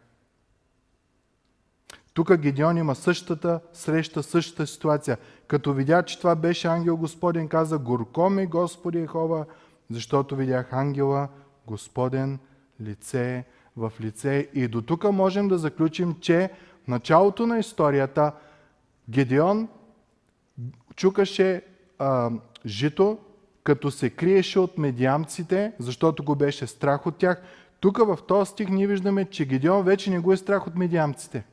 Тук 2.14 2.38
Гедеон 2.38 2.78
има 2.78 2.96
същата 2.96 3.60
среща, 3.74 4.24
същата 4.24 4.68
ситуация. 4.68 5.18
Като 5.48 5.74
видя, 5.74 6.04
че 6.04 6.18
това 6.18 6.36
беше 6.36 6.68
ангел 6.68 6.98
Господен, 6.98 7.48
каза, 7.48 7.78
горко 7.78 8.30
ми 8.30 8.46
Господи 8.46 9.00
Ехова, 9.00 9.46
защото 9.90 10.36
видях 10.36 10.74
ангела 10.74 11.28
Господен 11.68 12.40
лице 12.82 13.46
в 13.78 13.94
лице. 14.02 14.50
И 14.54 14.68
до 14.68 14.82
тук 14.82 15.04
можем 15.04 15.48
да 15.48 15.58
заключим, 15.58 16.16
че 16.20 16.50
в 16.84 16.88
началото 16.88 17.48
на 17.48 17.60
историята 17.60 18.32
Гедеон 19.10 19.68
чукаше 20.96 21.62
а, 22.00 22.32
жито, 22.66 23.18
като 23.64 23.92
се 23.92 24.10
криеше 24.10 24.60
от 24.60 24.78
медиамците, 24.78 25.74
защото 25.80 26.24
го 26.24 26.36
беше 26.36 26.68
страх 26.68 27.08
от 27.08 27.16
тях. 27.16 27.42
Тук 27.80 27.98
в 27.98 28.18
този 28.28 28.52
стих 28.52 28.70
ние 28.70 28.88
виждаме, 28.88 29.26
че 29.26 29.46
Гедеон 29.46 29.84
вече 29.84 30.12
не 30.12 30.20
го 30.20 30.34
е 30.34 30.38
страх 30.38 30.68
от 30.68 30.76
медиамците. 30.76 31.44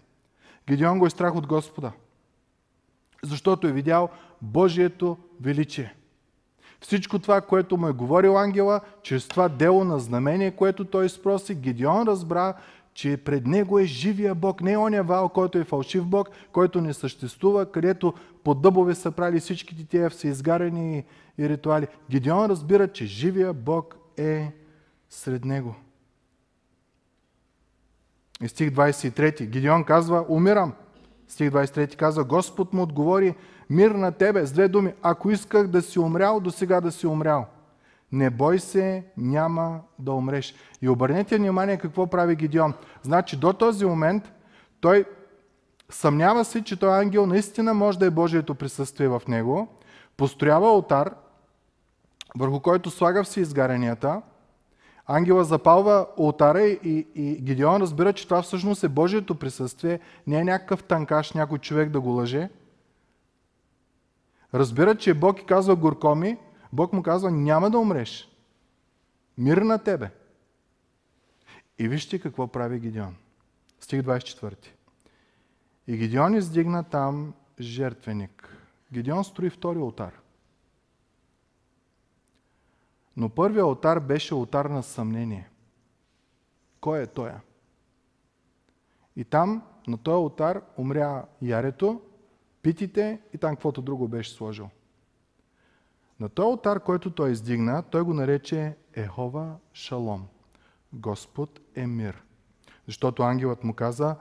Гедеон 0.68 0.98
го 0.98 1.06
е 1.06 1.10
страх 1.10 1.34
от 1.34 1.46
Господа. 1.46 1.92
Защото 3.22 3.66
е 3.66 3.72
видял 3.72 4.08
Божието 4.42 5.16
величие. 5.40 5.94
Всичко 6.80 7.18
това, 7.18 7.40
което 7.40 7.76
му 7.76 7.88
е 7.88 7.92
говорил 7.92 8.38
ангела, 8.38 8.80
чрез 9.02 9.28
това 9.28 9.48
дело 9.48 9.84
на 9.84 9.98
знамение, 9.98 10.50
което 10.50 10.84
той 10.84 11.08
спроси, 11.08 11.54
Гедеон 11.54 12.08
разбра, 12.08 12.54
че 12.94 13.16
пред 13.16 13.46
него 13.46 13.78
е 13.78 13.84
живия 13.84 14.34
Бог, 14.34 14.60
не 14.60 14.78
оня 14.78 15.02
вал, 15.02 15.28
който 15.28 15.58
е 15.58 15.64
фалшив 15.64 16.06
Бог, 16.06 16.30
който 16.52 16.80
не 16.80 16.94
съществува, 16.94 17.66
където 17.66 18.14
по 18.48 18.54
дъбове 18.54 18.94
са 18.94 19.10
правили 19.10 19.40
всичките 19.40 19.84
тия 19.84 20.10
всеизгарени 20.10 21.04
и 21.38 21.48
ритуали. 21.48 21.86
Гидеон 22.10 22.50
разбира, 22.50 22.88
че 22.88 23.06
живия 23.06 23.52
Бог 23.52 23.96
е 24.16 24.52
сред 25.10 25.44
него. 25.44 25.74
И 28.42 28.48
стих 28.48 28.70
23. 28.70 29.46
Гидеон 29.46 29.84
казва, 29.84 30.24
умирам. 30.28 30.72
Стих 31.28 31.50
23 31.50 31.96
казва, 31.96 32.24
Господ 32.24 32.72
му 32.72 32.82
отговори, 32.82 33.34
мир 33.70 33.90
на 33.90 34.12
тебе, 34.12 34.46
с 34.46 34.52
две 34.52 34.68
думи, 34.68 34.92
ако 35.02 35.30
исках 35.30 35.66
да 35.66 35.82
си 35.82 35.98
умрял, 35.98 36.40
до 36.40 36.50
сега 36.50 36.80
да 36.80 36.92
си 36.92 37.06
умрял. 37.06 37.46
Не 38.12 38.30
бой 38.30 38.58
се, 38.58 39.04
няма 39.16 39.80
да 39.98 40.12
умреш. 40.12 40.54
И 40.82 40.88
обърнете 40.88 41.36
внимание 41.36 41.76
какво 41.76 42.06
прави 42.06 42.36
Гидеон. 42.36 42.74
Значи 43.02 43.36
до 43.36 43.52
този 43.52 43.84
момент 43.84 44.32
той 44.80 45.04
съмнява 45.90 46.44
се, 46.44 46.64
че 46.64 46.78
този 46.78 46.92
ангел 46.92 47.26
наистина 47.26 47.74
може 47.74 47.98
да 47.98 48.06
е 48.06 48.10
Божието 48.10 48.54
присъствие 48.54 49.08
в 49.08 49.22
него, 49.28 49.68
построява 50.16 50.68
алтар, 50.68 51.14
върху 52.36 52.60
който 52.60 52.90
слага 52.90 53.24
все 53.24 53.40
изгаренията, 53.40 54.22
ангела 55.06 55.44
запалва 55.44 56.06
алтара 56.18 56.62
и, 56.62 57.06
и 57.14 57.40
Гидеон 57.42 57.82
разбира, 57.82 58.12
че 58.12 58.24
това 58.24 58.42
всъщност 58.42 58.84
е 58.84 58.88
Божието 58.88 59.34
присъствие, 59.34 60.00
не 60.26 60.38
е 60.38 60.44
някакъв 60.44 60.84
танкаш, 60.84 61.32
някой 61.32 61.58
човек 61.58 61.90
да 61.90 62.00
го 62.00 62.10
лъже. 62.10 62.50
Разбира, 64.54 64.94
че 64.94 65.14
Бог 65.14 65.40
и 65.40 65.46
казва 65.46 65.76
горкоми, 65.76 66.36
Бог 66.72 66.92
му 66.92 67.02
казва, 67.02 67.30
няма 67.30 67.70
да 67.70 67.78
умреш. 67.78 68.28
Мир 69.38 69.56
на 69.56 69.78
тебе. 69.78 70.10
И 71.78 71.88
вижте 71.88 72.18
какво 72.18 72.46
прави 72.46 72.78
Гидеон. 72.78 73.16
Стих 73.80 74.02
24. 74.02 74.77
И 75.88 75.96
Гидеон 75.96 76.34
издигна 76.34 76.84
там 76.84 77.34
жертвеник. 77.60 78.56
Гидеон 78.92 79.24
строи 79.24 79.50
втори 79.50 79.78
алтар. 79.78 80.20
Но 83.16 83.28
първият 83.28 83.64
алтар 83.64 84.00
беше 84.00 84.34
алтар 84.34 84.64
на 84.64 84.82
съмнение. 84.82 85.50
Кой 86.80 87.02
е 87.02 87.06
той? 87.06 87.30
И 89.16 89.24
там, 89.24 89.62
на 89.86 89.98
този 89.98 90.14
алтар, 90.14 90.62
умря 90.76 91.24
ярето, 91.42 92.00
питите 92.62 93.20
и 93.34 93.38
там 93.38 93.54
каквото 93.54 93.82
друго 93.82 94.08
беше 94.08 94.32
сложил. 94.32 94.70
На 96.20 96.28
този 96.28 96.46
алтар, 96.46 96.80
който 96.80 97.10
той 97.10 97.30
издигна, 97.30 97.82
той 97.82 98.02
го 98.02 98.14
нарече 98.14 98.76
Ехова 98.94 99.56
Шалом. 99.72 100.26
Господ 100.92 101.60
е 101.74 101.86
мир. 101.86 102.22
Защото 102.86 103.22
ангелът 103.22 103.64
му 103.64 103.74
каза, 103.74 104.16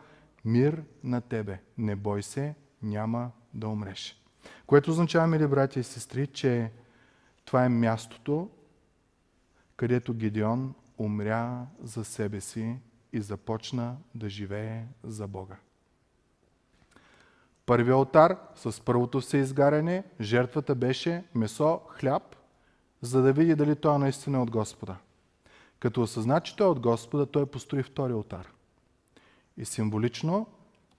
мир 0.47 0.83
на 1.03 1.21
тебе, 1.21 1.59
не 1.77 1.95
бой 1.95 2.23
се, 2.23 2.55
няма 2.81 3.31
да 3.53 3.67
умреш. 3.67 4.21
Което 4.67 4.91
означава, 4.91 5.27
мили 5.27 5.47
брати 5.47 5.79
и 5.79 5.83
сестри, 5.83 6.27
че 6.27 6.71
това 7.45 7.65
е 7.65 7.69
мястото, 7.69 8.49
където 9.75 10.13
Гедеон 10.13 10.73
умря 10.97 11.65
за 11.83 12.05
себе 12.05 12.41
си 12.41 12.75
и 13.13 13.21
започна 13.21 13.97
да 14.15 14.29
живее 14.29 14.85
за 15.03 15.27
Бога. 15.27 15.55
Първи 17.65 17.91
алтар 17.91 18.37
с 18.55 18.81
първото 18.81 19.21
се 19.21 19.37
изгаряне, 19.37 20.03
жертвата 20.21 20.75
беше 20.75 21.23
месо, 21.35 21.81
хляб, 21.89 22.35
за 23.01 23.21
да 23.21 23.33
види 23.33 23.55
дали 23.55 23.75
той 23.75 23.95
е 23.95 23.97
наистина 23.97 24.41
от 24.41 24.51
Господа. 24.51 24.97
Като 25.79 26.01
осъзна, 26.01 26.41
че 26.41 26.55
той 26.55 26.67
е 26.67 26.69
от 26.69 26.79
Господа, 26.79 27.25
той 27.25 27.45
построи 27.45 27.83
втори 27.83 28.13
алтар. 28.13 28.57
И 29.58 29.66
символично 29.66 30.47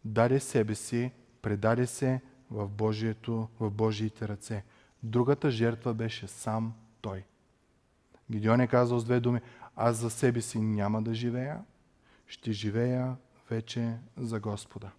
даде 0.04 0.40
себе 0.40 0.74
си, 0.74 1.12
предаде 1.42 1.86
се 1.86 2.20
в, 2.50 2.68
Божието, 2.68 3.48
в 3.60 3.70
Божиите 3.70 4.28
ръце. 4.28 4.64
Другата 5.02 5.50
жертва 5.50 5.94
беше 5.94 6.26
сам 6.26 6.74
той. 7.00 7.24
Гидеон 8.30 8.60
е 8.60 8.66
казал 8.66 8.98
с 8.98 9.04
две 9.04 9.20
думи, 9.20 9.40
аз 9.76 9.96
за 9.96 10.10
себе 10.10 10.40
си 10.40 10.58
няма 10.58 11.02
да 11.02 11.14
живея, 11.14 11.64
ще 12.26 12.52
живея 12.52 13.16
вече 13.50 13.96
за 14.16 14.40
Господа. 14.40 14.90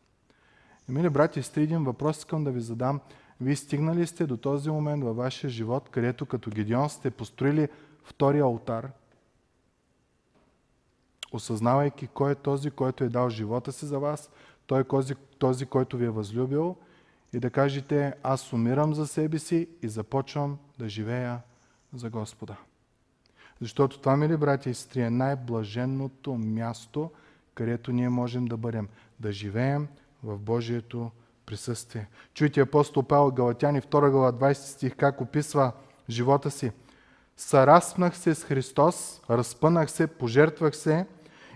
И, 0.90 0.92
мили 0.92 1.10
брати, 1.10 1.44
сте 1.44 1.62
един 1.62 1.84
въпрос 1.84 2.18
искам 2.18 2.44
да 2.44 2.52
ви 2.52 2.62
задам. 2.62 3.02
Вие 3.42 3.56
стигнали 3.56 4.08
сте 4.08 4.26
до 4.26 4.38
този 4.38 4.70
момент 4.70 5.04
във 5.04 5.16
вашия 5.16 5.50
живот, 5.50 5.90
където 5.90 6.26
като 6.26 6.50
Гедеон 6.50 6.90
сте 6.90 7.12
построили 7.12 7.68
втория 8.04 8.44
алтар, 8.44 8.92
осъзнавайки 11.34 12.08
кой 12.08 12.32
е 12.32 12.36
този, 12.36 12.72
който 12.72 13.04
е 13.04 13.10
дал 13.10 13.30
живота 13.30 13.72
си 13.72 13.86
за 13.86 14.00
вас, 14.00 14.30
той 14.68 14.82
е 14.82 14.84
този, 14.84 15.16
този 15.16 15.66
който 15.66 15.98
ви 15.98 16.06
е 16.06 16.10
възлюбил 16.10 16.76
и 17.34 17.40
да 17.40 17.50
кажете, 17.50 18.14
аз 18.24 18.54
умирам 18.54 18.94
за 18.94 19.08
себе 19.08 19.40
си 19.40 19.68
и 19.82 19.88
започвам 19.88 20.58
да 20.80 20.90
живея 20.90 21.40
за 21.94 22.10
Господа. 22.10 22.56
Защото 23.62 24.00
това, 24.00 24.18
мили 24.18 24.38
брати 24.38 24.70
и 24.70 24.74
сестри, 24.74 25.02
е 25.02 25.10
най-блаженното 25.10 26.34
място, 26.34 27.12
където 27.54 27.92
ние 27.92 28.10
можем 28.10 28.46
да 28.46 28.58
бъдем, 28.58 28.88
да 29.20 29.32
живеем 29.32 29.88
в 30.24 30.38
Божието 30.38 31.12
присъствие. 31.46 32.08
Чуйте 32.34 32.62
апостол 32.62 33.04
Павел 33.04 33.32
Галатяни 33.32 33.82
2 33.82 34.10
глава 34.10 34.34
20 34.34 34.54
стих 34.54 34.96
как 34.96 35.22
описва 35.22 35.72
живота 36.10 36.52
си. 36.52 36.72
Сараспнах 37.38 38.18
се 38.18 38.36
с 38.36 38.44
Христос, 38.44 39.22
разпънах 39.30 39.92
се, 39.92 40.08
пожертвах 40.08 40.76
се 40.76 41.06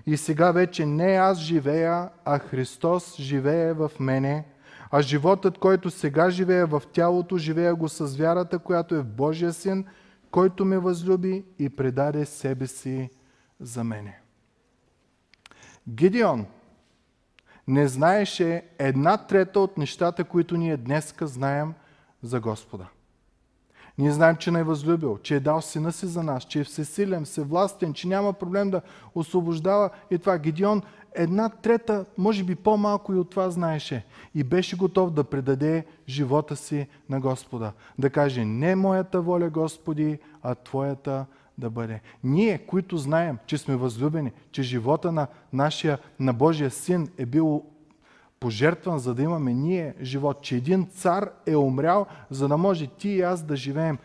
и 0.05 0.17
сега 0.17 0.51
вече 0.51 0.85
не 0.85 1.15
аз 1.15 1.39
живея, 1.39 2.09
а 2.25 2.39
Христос 2.39 3.15
живее 3.15 3.73
в 3.73 3.91
мене, 3.99 4.45
а 4.91 5.01
животът, 5.01 5.57
който 5.57 5.89
сега 5.91 6.29
живее 6.29 6.65
в 6.65 6.83
тялото, 6.93 7.37
живея 7.37 7.75
го 7.75 7.89
с 7.89 8.17
вярата, 8.17 8.59
която 8.59 8.95
е 8.95 8.99
в 8.99 9.05
Божия 9.07 9.53
Син, 9.53 9.85
който 10.31 10.65
ме 10.65 10.77
възлюби 10.77 11.45
и 11.59 11.69
предаде 11.69 12.25
себе 12.25 12.67
си 12.67 13.09
за 13.59 13.83
мене. 13.83 14.19
Гидеон 15.89 16.45
не 17.67 17.87
знаеше 17.87 18.63
една 18.79 19.17
трета 19.17 19.59
от 19.59 19.77
нещата, 19.77 20.23
които 20.23 20.57
ние 20.57 20.77
днеска 20.77 21.27
знаем 21.27 21.73
за 22.21 22.39
Господа. 22.39 22.87
Ние 23.97 24.11
знаем, 24.11 24.35
че 24.35 24.51
не 24.51 24.59
е 24.59 24.63
възлюбил, 24.63 25.17
че 25.17 25.35
е 25.35 25.39
дал 25.39 25.61
сина 25.61 25.91
си 25.91 26.05
за 26.05 26.23
нас, 26.23 26.43
че 26.43 26.59
е 26.59 26.63
всесилен, 26.63 27.25
всевластен, 27.25 27.93
че 27.93 28.07
няма 28.07 28.33
проблем 28.33 28.69
да 28.69 28.81
освобождава 29.15 29.89
и 30.11 30.17
това. 30.17 30.37
Гедион 30.37 30.81
една 31.15 31.49
трета, 31.49 32.05
може 32.17 32.43
би 32.43 32.55
по-малко 32.55 33.13
и 33.13 33.17
от 33.17 33.29
това 33.29 33.49
знаеше. 33.49 34.05
И 34.35 34.43
беше 34.43 34.77
готов 34.77 35.11
да 35.11 35.23
предаде 35.23 35.85
живота 36.09 36.55
си 36.55 36.87
на 37.09 37.19
Господа. 37.19 37.71
Да 37.99 38.09
каже, 38.09 38.45
не 38.45 38.75
моята 38.75 39.21
воля, 39.21 39.49
Господи, 39.49 40.19
а 40.43 40.55
Твоята 40.55 41.25
да 41.57 41.69
бъде. 41.69 42.01
Ние, 42.23 42.57
които 42.57 42.97
знаем, 42.97 43.37
че 43.45 43.57
сме 43.57 43.75
възлюбени, 43.75 44.31
че 44.51 44.63
живота 44.63 45.11
на 45.11 45.27
нашия, 45.53 45.99
на 46.19 46.33
Божия 46.33 46.71
син 46.71 47.07
е 47.17 47.25
бил 47.25 47.63
пожертван, 48.43 48.99
за 48.99 49.15
да 49.15 49.23
имаме 49.23 49.53
ние 49.53 49.95
живот, 50.01 50.41
че 50.41 50.55
един 50.55 50.85
цар 50.85 51.29
е 51.45 51.55
умрял, 51.55 52.05
за 52.29 52.47
да 52.47 52.57
може 52.57 52.87
ти 52.87 53.09
и 53.09 53.21
аз 53.21 53.43
да 53.43 53.55
живеем. 53.55 53.97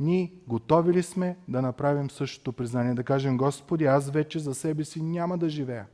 Ние 0.00 0.32
готови 0.46 0.92
ли 0.92 1.02
сме 1.02 1.36
да 1.48 1.62
направим 1.62 2.10
същото 2.10 2.52
признание, 2.52 2.94
да 2.94 3.02
кажем, 3.02 3.36
Господи, 3.36 3.84
аз 3.84 4.10
вече 4.10 4.38
за 4.38 4.54
себе 4.54 4.84
си 4.84 5.02
няма 5.02 5.38
да 5.38 5.48
живея. 5.48 5.86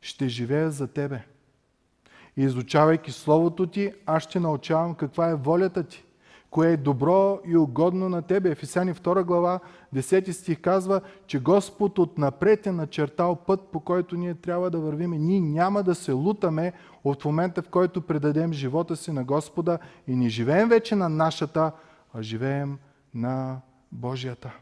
Ще 0.00 0.28
живея 0.28 0.70
за 0.70 0.86
Тебе. 0.86 1.22
И 2.36 2.42
изучавайки 2.42 3.12
Словото 3.12 3.66
Ти, 3.66 3.92
аз 4.06 4.22
ще 4.22 4.40
научавам 4.40 4.94
каква 4.94 5.28
е 5.30 5.34
волята 5.34 5.82
Ти 5.82 6.04
кое 6.56 6.72
е 6.72 6.76
добро 6.76 7.40
и 7.46 7.56
угодно 7.56 8.08
на 8.08 8.22
тебе. 8.22 8.50
Ефесяни 8.50 8.94
2 8.94 9.24
глава, 9.24 9.60
10 9.94 10.30
стих 10.30 10.60
казва, 10.60 11.00
че 11.26 11.42
Господ 11.42 11.98
отнапред 11.98 12.66
е 12.66 12.72
начертал 12.72 13.36
път, 13.36 13.60
по 13.72 13.80
който 13.80 14.16
ние 14.16 14.34
трябва 14.34 14.70
да 14.70 14.78
вървим. 14.78 15.10
Ние 15.10 15.40
няма 15.40 15.82
да 15.82 15.94
се 15.94 16.12
лутаме 16.12 16.72
от 17.04 17.24
момента, 17.24 17.62
в 17.62 17.68
който 17.68 18.02
предадем 18.02 18.52
живота 18.52 18.96
си 18.96 19.12
на 19.12 19.24
Господа 19.24 19.78
и 20.06 20.16
не 20.16 20.28
живеем 20.28 20.68
вече 20.68 20.96
на 20.96 21.08
нашата, 21.08 21.72
а 22.14 22.22
живеем 22.22 22.78
на 23.14 23.60
Божията. 23.92 24.52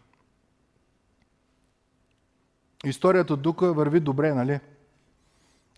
Историята 2.85 3.37
Дука 3.37 3.73
върви 3.73 4.01
добре, 4.01 4.35
нали? 4.35 4.61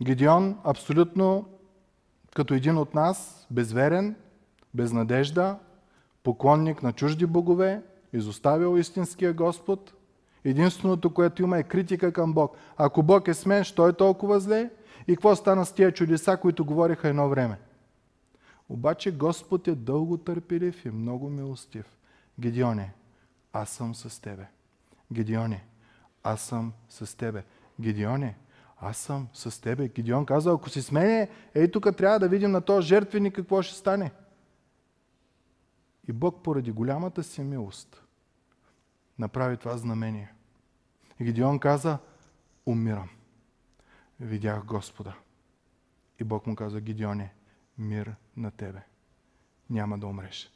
Гедеон 0.02 0.58
абсолютно 0.64 1.48
като 2.34 2.54
един 2.54 2.78
от 2.78 2.94
нас, 2.94 3.46
безверен, 3.50 4.16
без 4.74 4.92
надежда, 4.92 5.58
поклонник 6.26 6.82
на 6.82 6.92
чужди 6.92 7.26
богове, 7.26 7.82
изоставил 8.12 8.78
истинския 8.78 9.32
Господ. 9.32 9.94
Единственото, 10.44 11.14
което 11.14 11.42
има 11.42 11.58
е 11.58 11.62
критика 11.62 12.12
към 12.12 12.32
Бог. 12.32 12.56
Ако 12.76 13.02
Бог 13.02 13.28
е 13.28 13.34
с 13.34 13.46
мен, 13.46 13.64
що 13.64 13.88
е 13.88 13.92
толкова 13.92 14.40
зле? 14.40 14.70
И 15.08 15.16
какво 15.16 15.36
стана 15.36 15.66
с 15.66 15.72
тия 15.72 15.92
чудеса, 15.92 16.36
които 16.36 16.64
говориха 16.64 17.08
едно 17.08 17.28
време? 17.28 17.58
Обаче 18.68 19.16
Господ 19.16 19.68
е 19.68 19.74
дълго 19.74 20.16
търпелив 20.16 20.84
и 20.84 20.90
много 20.90 21.30
милостив. 21.30 21.86
Гедионе, 22.40 22.92
аз 23.52 23.70
съм 23.70 23.94
с 23.94 24.22
тебе. 24.22 24.46
Гедионе, 25.12 25.64
аз 26.22 26.40
съм 26.40 26.72
с 26.88 27.16
тебе. 27.16 27.44
Гедионе, 27.80 28.36
аз 28.80 28.96
съм 28.96 29.28
с 29.32 29.60
тебе. 29.60 29.88
Гидеон 29.88 30.26
каза, 30.26 30.50
ако 30.50 30.70
си 30.70 30.82
с 30.82 30.92
мене, 30.92 31.28
ей 31.54 31.70
тук 31.70 31.96
трябва 31.96 32.18
да 32.18 32.28
видим 32.28 32.50
на 32.50 32.60
този 32.60 32.88
жертвеник 32.88 33.34
какво 33.34 33.62
ще 33.62 33.74
стане. 33.74 34.10
И 36.08 36.12
Бог 36.12 36.42
поради 36.42 36.72
голямата 36.72 37.22
си 37.22 37.42
милост 37.42 38.02
направи 39.18 39.56
това 39.56 39.76
знамение. 39.76 40.32
И 41.20 41.24
Гидеон 41.24 41.58
каза, 41.58 41.98
умирам. 42.66 43.08
Видях 44.20 44.64
Господа. 44.64 45.14
И 46.20 46.24
Бог 46.24 46.46
му 46.46 46.56
каза, 46.56 46.80
Гидеоне, 46.80 47.34
мир 47.78 48.14
на 48.36 48.50
тебе. 48.50 48.82
Няма 49.70 49.98
да 49.98 50.06
умреш. 50.06 50.52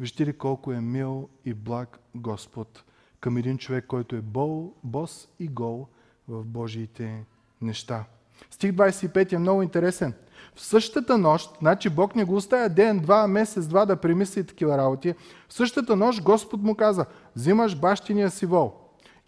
Вижте 0.00 0.26
ли 0.26 0.38
колко 0.38 0.72
е 0.72 0.80
мил 0.80 1.28
и 1.44 1.54
благ 1.54 1.98
Господ 2.14 2.84
към 3.20 3.36
един 3.36 3.58
човек, 3.58 3.86
който 3.86 4.16
е 4.16 4.20
бол, 4.20 4.74
бос 4.84 5.28
и 5.38 5.48
гол 5.48 5.88
в 6.28 6.44
Божиите 6.44 7.24
неща. 7.60 8.04
Стих 8.50 8.72
25 8.72 9.32
е 9.32 9.38
много 9.38 9.62
интересен. 9.62 10.14
В 10.54 10.60
същата 10.60 11.18
нощ, 11.18 11.50
значи 11.58 11.90
Бог 11.90 12.16
не 12.16 12.24
го 12.24 12.34
оставя 12.34 12.68
ден, 12.68 12.98
два, 12.98 13.26
месец, 13.26 13.66
два 13.66 13.86
да 13.86 13.96
премисли 13.96 14.44
такива 14.44 14.78
работи. 14.78 15.14
В 15.48 15.54
същата 15.54 15.96
нощ 15.96 16.22
Господ 16.22 16.62
му 16.62 16.74
каза, 16.74 17.06
взимаш 17.36 17.76
бащиния 17.76 18.30
си 18.30 18.46
вол 18.46 18.74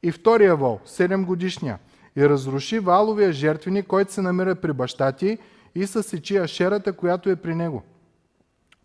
и 0.03 0.13
втория 0.13 0.57
вол, 0.57 0.81
7 0.87 1.25
годишния, 1.25 1.79
и 2.17 2.29
разруши 2.29 2.79
валовия 2.79 3.33
жертвеник, 3.33 3.87
който 3.87 4.13
се 4.13 4.23
намира 4.23 4.55
при 4.55 4.73
баща 4.73 5.13
ти 5.13 5.39
и 5.75 5.87
съсечи 5.87 6.37
ашерата, 6.37 6.93
която 6.93 7.31
е 7.31 7.37
при 7.37 7.55
него. 7.55 7.83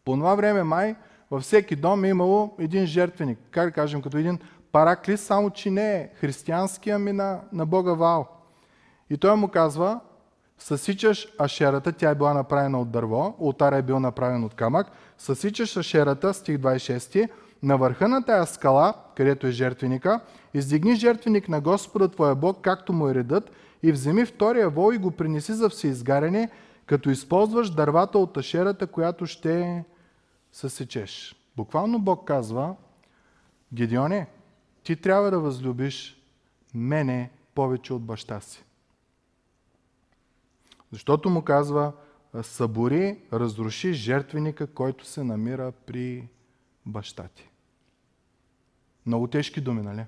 По 0.06 0.14
това 0.14 0.36
време 0.36 0.64
май 0.64 0.96
във 1.32 1.44
всеки 1.44 1.76
дом 1.76 2.04
е 2.04 2.10
имало 2.10 2.56
един 2.60 2.86
жертвеник, 2.86 3.40
как 3.52 3.66
да 3.66 3.72
кажем, 3.72 4.02
като 4.02 4.18
един 4.18 4.40
параклис, 4.72 5.22
само 5.22 5.50
че 5.50 5.72
не 5.72 5.96
е 5.96 6.10
християнски, 6.16 6.90
ами 6.90 7.12
на, 7.12 7.40
на 7.54 7.66
Бога 7.66 7.94
Вал. 7.94 8.28
И 9.10 9.18
той 9.18 9.36
му 9.36 9.48
казва, 9.48 10.00
съсичаш 10.58 11.28
ашерата, 11.40 11.92
тя 11.92 12.10
е 12.10 12.16
била 12.16 12.34
направена 12.34 12.82
от 12.82 12.92
дърво, 12.92 13.36
ултара 13.40 13.78
е 13.78 13.82
бил 13.82 14.00
направен 14.00 14.44
от 14.44 14.54
камък, 14.54 14.88
съсичаш 15.18 15.78
ашерата, 15.78 16.34
стих 16.34 16.58
26, 16.58 17.30
на 17.64 17.78
върха 17.78 18.08
на 18.08 18.26
тая 18.26 18.46
скала, 18.46 18.94
където 19.16 19.48
е 19.48 19.52
жертвеника, 19.52 20.20
издигни 20.54 20.96
жертвеник 20.96 21.50
на 21.50 21.62
Господа 21.62 22.08
твоя 22.08 22.36
Бог, 22.36 22.58
както 22.62 22.94
му 22.94 23.10
е 23.10 23.16
редът, 23.16 23.52
и 23.84 23.92
вземи 23.92 24.26
втория 24.26 24.70
вол 24.70 24.94
и 24.94 24.98
го 24.98 25.12
принеси 25.12 25.54
за 25.54 25.70
всеизгаряне, 25.70 26.50
като 26.86 27.10
използваш 27.10 27.70
дървата 27.70 28.20
от 28.20 28.38
ашерата, 28.38 28.88
която 28.88 29.26
ще 29.26 29.84
съсечеш. 30.52 31.36
Буквално 31.58 32.00
Бог 32.00 32.28
казва, 32.28 32.76
Гедионе, 33.74 34.28
ти 34.84 34.96
трябва 34.96 35.32
да 35.32 35.40
възлюбиш 35.40 36.22
мене 36.74 37.32
повече 37.56 37.94
от 37.94 38.02
баща 38.02 38.40
си. 38.42 38.65
Защото 40.96 41.30
му 41.30 41.42
казва, 41.42 41.94
събори, 42.42 43.20
разруши 43.34 43.94
жертвеника, 43.94 44.68
който 44.68 45.06
се 45.06 45.24
намира 45.24 45.72
при 45.72 46.28
баща 46.86 47.28
ти. 47.28 47.50
Много 49.06 49.28
тежки 49.28 49.62
думи, 49.62 49.82
нали? 49.82 50.06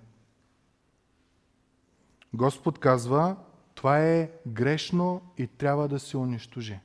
Господ 2.34 2.80
казва, 2.80 3.36
това 3.76 4.00
е 4.00 4.32
грешно 4.48 5.22
и 5.38 5.48
трябва 5.48 5.88
да 5.88 6.00
се 6.00 6.18
унищожи. 6.18 6.80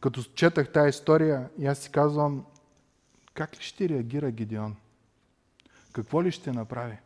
Като 0.00 0.22
четах 0.22 0.72
тази 0.72 0.88
история, 0.88 1.50
аз 1.66 1.78
си 1.78 1.92
казвам, 1.92 2.44
как 3.34 3.58
ли 3.58 3.62
ще 3.62 3.88
реагира 3.88 4.30
Гидеон? 4.30 4.76
Какво 5.92 6.22
ли 6.22 6.30
ще 6.30 6.52
направи? 6.52 6.98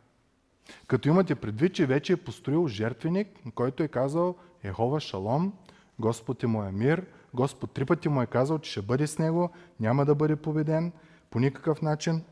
Като 0.87 1.09
имате 1.09 1.35
предвид, 1.35 1.73
че 1.73 1.85
вече 1.85 2.13
е 2.13 2.17
построил 2.17 2.67
жертвеник, 2.67 3.27
който 3.55 3.83
е 3.83 3.87
казал 3.87 4.35
Ехова 4.65 4.99
Шалом, 4.99 5.53
Господ 5.99 6.43
е 6.43 6.47
моя 6.47 6.71
мир, 6.71 7.05
Господ 7.33 7.71
три 7.71 7.85
пъти 7.85 8.09
му 8.09 8.21
е 8.21 8.25
казал, 8.25 8.59
че 8.59 8.71
ще 8.71 8.81
бъде 8.81 9.07
с 9.07 9.19
него, 9.19 9.49
няма 9.79 10.05
да 10.05 10.15
бъде 10.15 10.35
победен 10.35 10.91
по 11.29 11.39
никакъв 11.39 11.81
начин. 11.81 12.23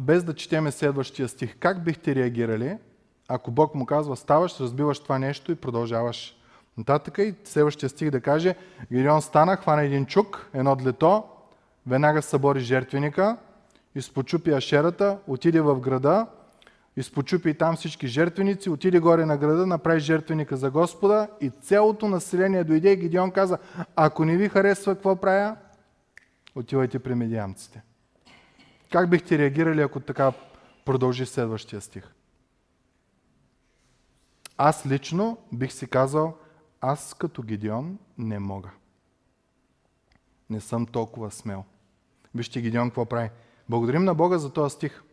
Без 0.00 0.24
да 0.24 0.34
четеме 0.34 0.72
следващия 0.72 1.28
стих, 1.28 1.56
как 1.58 1.84
бихте 1.84 2.14
реагирали, 2.14 2.78
ако 3.28 3.50
Бог 3.50 3.74
му 3.74 3.86
казва, 3.86 4.16
ставаш, 4.16 4.60
разбиваш 4.60 5.00
това 5.00 5.18
нещо 5.18 5.52
и 5.52 5.56
продължаваш 5.56 6.36
нататък 6.78 7.18
и 7.18 7.34
следващия 7.44 7.88
стих 7.88 8.10
да 8.10 8.20
каже, 8.20 8.54
Гирион 8.92 9.22
стана, 9.22 9.56
хвана 9.56 9.82
един 9.82 10.06
чук, 10.06 10.50
едно 10.54 10.76
длето, 10.76 11.24
веднага 11.86 12.22
събори 12.22 12.60
жертвеника, 12.60 13.36
изпочупи 13.94 14.50
ашерата, 14.50 15.18
отиде 15.26 15.60
в 15.60 15.80
града, 15.80 16.26
изпочупи 16.96 17.54
там 17.54 17.76
всички 17.76 18.06
жертвеници, 18.06 18.70
отиде 18.70 19.00
горе 19.00 19.26
на 19.26 19.36
града, 19.36 19.66
направи 19.66 20.00
жертвеника 20.00 20.56
за 20.56 20.70
Господа 20.70 21.28
и 21.40 21.50
цялото 21.50 22.08
население 22.08 22.64
дойде 22.64 22.92
и 22.92 22.96
Гидеон 22.96 23.30
каза, 23.30 23.58
ако 23.96 24.24
не 24.24 24.36
ви 24.36 24.48
харесва 24.48 24.94
какво 24.94 25.16
правя, 25.16 25.56
отивайте 26.54 26.98
при 26.98 27.14
медиамците. 27.14 27.82
Как 28.92 29.10
бихте 29.10 29.38
реагирали, 29.38 29.80
ако 29.80 30.00
така 30.00 30.32
продължи 30.84 31.26
следващия 31.26 31.80
стих? 31.80 32.14
Аз 34.56 34.86
лично 34.86 35.38
бих 35.52 35.72
си 35.72 35.86
казал, 35.86 36.36
аз 36.80 37.14
като 37.14 37.42
Гидеон 37.42 37.98
не 38.18 38.38
мога. 38.38 38.70
Не 40.50 40.60
съм 40.60 40.86
толкова 40.86 41.30
смел. 41.30 41.64
Вижте 42.34 42.60
Гидеон 42.60 42.88
какво 42.88 43.04
прави. 43.04 43.30
Благодарим 43.68 44.04
на 44.04 44.14
Бога 44.14 44.38
за 44.38 44.52
този 44.52 44.74
стих. 44.74 45.03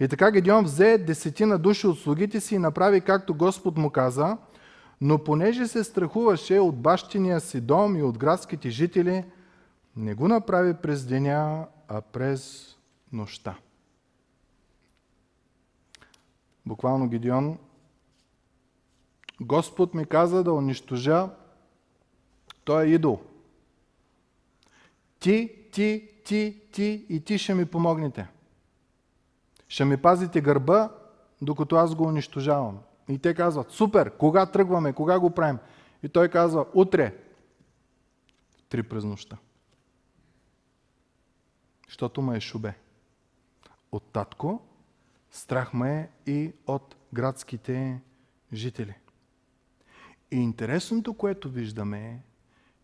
И 0.00 0.08
така 0.08 0.30
Гедеон 0.30 0.64
взе 0.64 0.98
десетина 0.98 1.58
души 1.58 1.86
от 1.86 1.98
слугите 1.98 2.40
си 2.40 2.54
и 2.54 2.58
направи 2.58 3.00
както 3.00 3.34
Господ 3.34 3.78
му 3.78 3.90
каза, 3.90 4.38
но 5.00 5.24
понеже 5.24 5.66
се 5.66 5.84
страхуваше 5.84 6.58
от 6.58 6.80
бащиния 6.80 7.40
си 7.40 7.60
дом 7.60 7.96
и 7.96 8.02
от 8.02 8.18
градските 8.18 8.70
жители, 8.70 9.24
не 9.96 10.14
го 10.14 10.28
направи 10.28 10.74
през 10.74 11.06
деня, 11.06 11.66
а 11.88 12.00
през 12.00 12.74
нощта. 13.12 13.58
Буквално 16.66 17.08
Гедеон 17.08 17.58
Господ 19.40 19.94
ми 19.94 20.04
каза 20.04 20.44
да 20.44 20.52
унищожа 20.52 21.28
той 22.64 22.84
е 22.84 22.88
идол. 22.88 23.20
Ти, 25.18 25.54
ти, 25.72 26.08
ти, 26.24 26.60
ти 26.72 27.06
и 27.08 27.20
ти 27.20 27.38
ще 27.38 27.54
ми 27.54 27.66
помогнете. 27.66 28.28
Ще 29.70 29.84
ми 29.84 29.96
пазите 29.96 30.40
гърба, 30.40 30.90
докато 31.42 31.76
аз 31.76 31.94
го 31.94 32.04
унищожавам. 32.04 32.78
И 33.08 33.18
те 33.18 33.34
казват, 33.34 33.70
супер, 33.70 34.16
кога 34.16 34.46
тръгваме, 34.46 34.92
кога 34.92 35.18
го 35.18 35.30
правим? 35.30 35.58
И 36.02 36.08
той 36.08 36.28
казва, 36.28 36.66
утре, 36.74 37.16
три 38.68 38.82
през 38.82 39.04
нощта. 39.04 39.36
Защото 41.88 42.22
ме 42.22 42.36
е 42.36 42.40
шубе. 42.40 42.74
От 43.92 44.12
татко, 44.12 44.62
страх 45.30 45.74
ме 45.74 46.10
е 46.26 46.30
и 46.30 46.52
от 46.66 46.96
градските 47.12 48.00
жители. 48.52 48.94
И 50.30 50.36
интересното, 50.36 51.14
което 51.14 51.50
виждаме 51.50 52.08
е, 52.08 52.18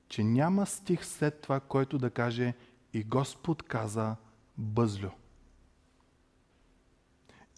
че 0.08 0.24
няма 0.24 0.66
стих 0.66 1.06
след 1.06 1.40
това, 1.40 1.60
който 1.60 1.98
да 1.98 2.10
каже 2.10 2.54
и 2.92 3.04
Господ 3.04 3.62
каза 3.62 4.16
бъзлю. 4.58 5.10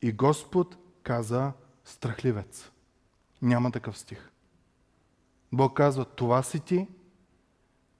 И 0.02 0.12
Господ 0.12 0.76
каза 1.02 1.52
страхливец. 1.84 2.70
Няма 3.42 3.70
такъв 3.70 3.98
стих. 3.98 4.30
Бог 5.52 5.76
казва, 5.76 6.04
това 6.04 6.42
си 6.42 6.60
ти, 6.60 6.88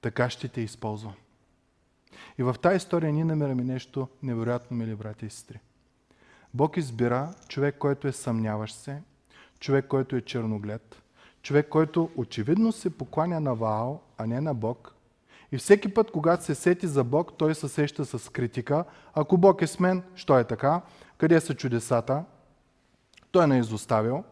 така 0.01 0.31
ще 0.31 0.49
те 0.49 0.61
използвам. 0.61 1.15
И 2.39 2.43
в 2.43 2.57
тази 2.63 2.77
история 2.77 3.13
ние 3.13 3.25
намираме 3.25 3.65
нещо 3.65 4.09
невероятно, 4.23 4.77
мили 4.77 4.95
брати 4.95 5.27
и 5.27 5.31
сестри. 5.31 5.61
Бог 6.55 6.77
избира 6.77 7.35
човек, 7.49 7.79
който 7.79 8.09
е 8.09 8.13
съмняващ 8.13 8.77
се, 8.77 9.03
човек, 9.61 9.87
който 9.87 10.17
е 10.17 10.21
черноглед, 10.21 11.03
човек, 11.43 11.69
който 11.69 12.11
очевидно 12.17 12.73
се 12.73 12.99
покланя 12.99 13.41
на 13.41 13.55
Ваал, 13.55 14.03
а 14.19 14.27
не 14.27 14.41
на 14.41 14.55
Бог. 14.55 14.95
И 15.53 15.59
всеки 15.59 15.95
път, 15.95 16.11
когато 16.11 16.45
се 16.45 16.55
сети 16.55 16.87
за 16.87 17.05
Бог, 17.05 17.33
той 17.39 17.55
се 17.55 17.69
сеща 17.69 18.05
с 18.05 18.33
критика. 18.33 18.85
Ако 19.15 19.39
Бог 19.39 19.63
е 19.63 19.67
с 19.67 19.81
мен, 19.81 20.03
що 20.15 20.39
е 20.39 20.45
така? 20.45 20.81
Къде 21.19 21.41
са 21.41 21.55
чудесата? 21.55 22.25
Той 23.31 23.47
не 23.47 23.57
е 23.57 23.61
изоставил. 23.61 24.25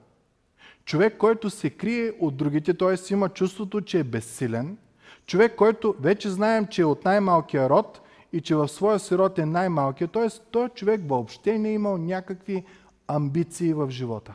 Човек, 0.84 1.16
който 1.18 1.50
се 1.50 1.70
крие 1.70 2.12
от 2.20 2.36
другите, 2.36 2.74
т.е. 2.74 3.12
има 3.12 3.28
чувството, 3.28 3.80
че 3.80 3.98
е 3.98 4.04
безсилен. 4.04 4.78
Човек, 5.26 5.56
който 5.56 5.94
вече 6.00 6.30
знаем, 6.30 6.66
че 6.66 6.82
е 6.82 6.84
от 6.84 7.04
най-малкия 7.04 7.70
род 7.70 8.00
и 8.32 8.40
че 8.40 8.56
в 8.56 8.68
своя 8.68 8.98
си 8.98 9.18
род 9.18 9.38
е 9.38 9.46
най-малкият, 9.46 10.12
т.е. 10.12 10.28
той 10.50 10.68
човек 10.68 11.00
въобще 11.04 11.58
не 11.58 11.68
е 11.68 11.72
имал 11.72 11.98
някакви 11.98 12.64
амбиции 13.08 13.74
в 13.74 13.90
живота. 13.90 14.34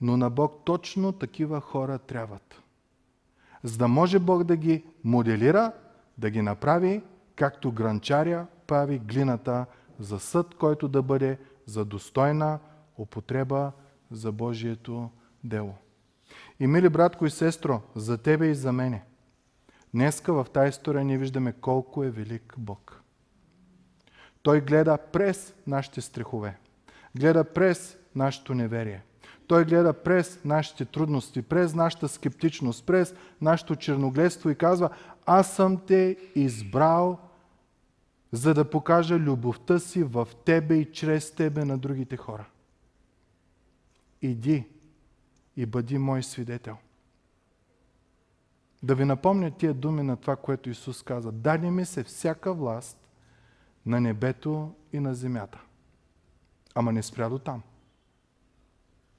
Но 0.00 0.16
на 0.16 0.30
Бог 0.30 0.60
точно 0.64 1.12
такива 1.12 1.60
хора 1.60 1.98
трябват. 1.98 2.61
За 3.62 3.78
да 3.78 3.88
може 3.88 4.18
Бог 4.18 4.44
да 4.44 4.56
ги 4.56 4.84
моделира, 5.04 5.72
да 6.18 6.30
ги 6.30 6.42
направи, 6.42 7.02
както 7.36 7.72
гранчаря 7.72 8.46
прави 8.66 8.98
глината 8.98 9.66
за 9.98 10.20
съд, 10.20 10.54
който 10.54 10.88
да 10.88 11.02
бъде 11.02 11.38
за 11.66 11.84
достойна 11.84 12.58
употреба 12.98 13.72
за 14.10 14.32
Божието 14.32 15.10
дело. 15.44 15.74
И 16.60 16.66
мили 16.66 16.88
братко 16.88 17.26
и 17.26 17.30
сестро, 17.30 17.80
за 17.94 18.18
тебе 18.18 18.46
и 18.46 18.54
за 18.54 18.72
мене, 18.72 19.04
днеска 19.94 20.32
в 20.32 20.46
тази 20.52 20.68
история 20.68 21.04
ние 21.04 21.18
виждаме 21.18 21.52
колко 21.52 22.04
е 22.04 22.10
велик 22.10 22.54
Бог. 22.58 23.02
Той 24.42 24.60
гледа 24.60 24.98
през 25.12 25.54
нашите 25.66 26.00
страхове, 26.00 26.58
гледа 27.16 27.44
през 27.44 27.98
нашето 28.14 28.54
неверие. 28.54 29.02
Той 29.52 29.64
гледа 29.64 29.92
през 29.92 30.44
нашите 30.44 30.84
трудности, 30.84 31.42
през 31.42 31.74
нашата 31.74 32.08
скептичност, 32.08 32.86
през 32.86 33.14
нашето 33.40 33.76
черногледство 33.76 34.50
и 34.50 34.54
казва, 34.54 34.90
аз 35.26 35.56
съм 35.56 35.80
те 35.86 36.16
избрал, 36.34 37.18
за 38.32 38.54
да 38.54 38.70
покажа 38.70 39.18
любовта 39.18 39.78
си 39.78 40.02
в 40.02 40.28
тебе 40.44 40.74
и 40.74 40.92
чрез 40.92 41.30
тебе 41.30 41.64
на 41.64 41.78
другите 41.78 42.16
хора. 42.16 42.46
Иди 44.22 44.68
и 45.56 45.66
бъди 45.66 45.98
мой 45.98 46.22
свидетел. 46.22 46.76
Да 48.82 48.94
ви 48.94 49.04
напомня 49.04 49.50
тия 49.50 49.74
думи 49.74 50.02
на 50.02 50.16
това, 50.16 50.36
което 50.36 50.70
Исус 50.70 51.02
каза. 51.02 51.32
Даде 51.32 51.70
ми 51.70 51.84
се 51.84 52.02
всяка 52.04 52.54
власт 52.54 53.08
на 53.86 54.00
небето 54.00 54.74
и 54.92 55.00
на 55.00 55.14
земята. 55.14 55.60
Ама 56.74 56.92
не 56.92 57.02
спря 57.02 57.28
до 57.28 57.38
там. 57.38 57.62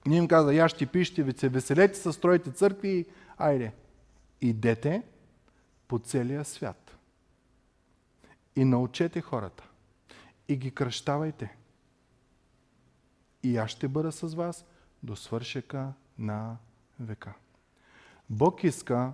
Ние 0.08 0.18
им 0.18 0.28
каза, 0.28 0.54
ящи, 0.54 0.86
пишете, 0.86 1.24
ви 1.24 1.32
се 1.32 1.50
веселете, 1.50 2.00
се 2.00 2.12
строите 2.12 2.52
църкви 2.52 3.06
айде, 3.38 3.74
идете 4.42 5.04
по 5.88 6.00
целия 6.00 6.46
свят. 6.46 6.98
И 8.56 8.66
научете 8.66 9.22
хората. 9.22 9.64
И 10.48 10.56
ги 10.56 10.72
кръщавайте. 10.72 11.56
И 13.44 13.58
аз 13.58 13.70
ще 13.70 13.88
бъда 13.88 14.12
с 14.12 14.34
вас 14.34 14.66
до 15.04 15.16
свършека 15.16 15.94
на 16.20 16.58
века. 17.00 17.34
Бог 18.30 18.64
иска 18.64 19.14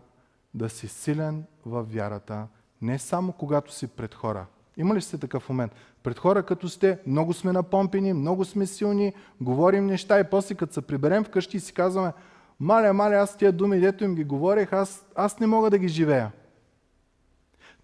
да 0.53 0.69
си 0.69 0.87
силен 0.87 1.45
във 1.65 1.93
вярата, 1.93 2.47
не 2.81 2.99
само 2.99 3.33
когато 3.33 3.73
си 3.73 3.87
пред 3.87 4.15
хора. 4.15 4.45
Има 4.79 4.95
ли 4.95 5.01
сте 5.01 5.17
такъв 5.17 5.49
момент? 5.49 5.71
Пред 6.03 6.19
хора 6.19 6.43
като 6.43 6.69
сте, 6.69 6.99
много 7.07 7.33
сме 7.33 7.51
напомпени, 7.51 8.13
много 8.13 8.45
сме 8.45 8.65
силни, 8.65 9.13
говорим 9.41 9.85
неща 9.85 10.19
и 10.19 10.23
после 10.23 10.55
като 10.55 10.73
се 10.73 10.81
приберем 10.81 11.23
вкъщи 11.23 11.57
и 11.57 11.59
си 11.59 11.73
казваме, 11.73 12.11
маля, 12.59 12.93
маля, 12.93 13.15
аз 13.15 13.37
тия 13.37 13.51
думи, 13.51 13.79
дето 13.79 14.03
им 14.03 14.15
ги 14.15 14.23
говорех, 14.23 14.73
аз, 14.73 15.05
аз 15.15 15.39
не 15.39 15.47
мога 15.47 15.69
да 15.69 15.77
ги 15.77 15.87
живея. 15.87 16.31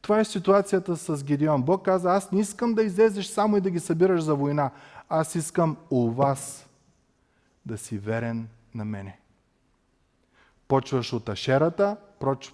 Това 0.01 0.19
е 0.19 0.25
ситуацията 0.25 0.97
с 0.97 1.23
Гедеон. 1.23 1.63
Бог 1.63 1.85
каза, 1.85 2.15
аз 2.15 2.31
не 2.31 2.39
искам 2.39 2.73
да 2.73 2.83
излезеш 2.83 3.25
само 3.25 3.57
и 3.57 3.61
да 3.61 3.69
ги 3.69 3.79
събираш 3.79 4.21
за 4.21 4.35
война. 4.35 4.71
Аз 5.09 5.35
искам 5.35 5.77
у 5.89 6.11
вас 6.11 6.69
да 7.65 7.77
си 7.77 7.97
верен 7.97 8.47
на 8.75 8.85
мене. 8.85 9.19
Почваш 10.67 11.13
от 11.13 11.29
Ашерата, 11.29 11.97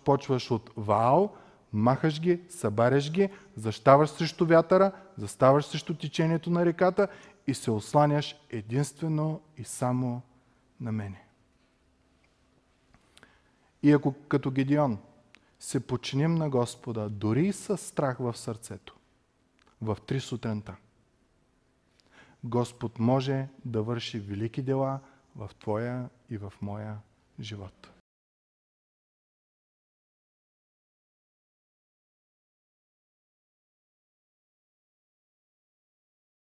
почваш 0.05 0.51
от 0.51 0.71
Ваал, 0.77 1.31
махаш 1.73 2.21
ги, 2.21 2.41
събаряш 2.49 3.11
ги, 3.11 3.29
защаваш 3.55 4.09
срещу 4.09 4.45
вятъра, 4.45 4.91
заставаш 5.17 5.65
срещу 5.65 5.93
течението 5.93 6.49
на 6.49 6.65
реката 6.65 7.07
и 7.47 7.53
се 7.53 7.71
осланяш 7.71 8.35
единствено 8.49 9.41
и 9.57 9.63
само 9.63 10.21
на 10.79 10.91
мене. 10.91 11.23
И 13.83 13.91
ако 13.91 14.13
като 14.27 14.51
Гедеон 14.51 14.99
се 15.59 15.87
починим 15.87 16.35
на 16.35 16.49
Господа, 16.49 17.09
дори 17.09 17.47
и 17.47 17.53
с 17.53 17.77
страх 17.77 18.17
в 18.19 18.37
сърцето, 18.37 18.95
в 19.81 19.97
три 20.07 20.19
сутринта, 20.19 20.75
Господ 22.43 22.99
може 22.99 23.47
да 23.65 23.83
върши 23.83 24.19
велики 24.19 24.61
дела 24.61 24.99
в 25.35 25.49
твоя 25.59 26.09
и 26.29 26.37
в 26.37 26.53
моя 26.61 26.97
живот. 27.39 27.90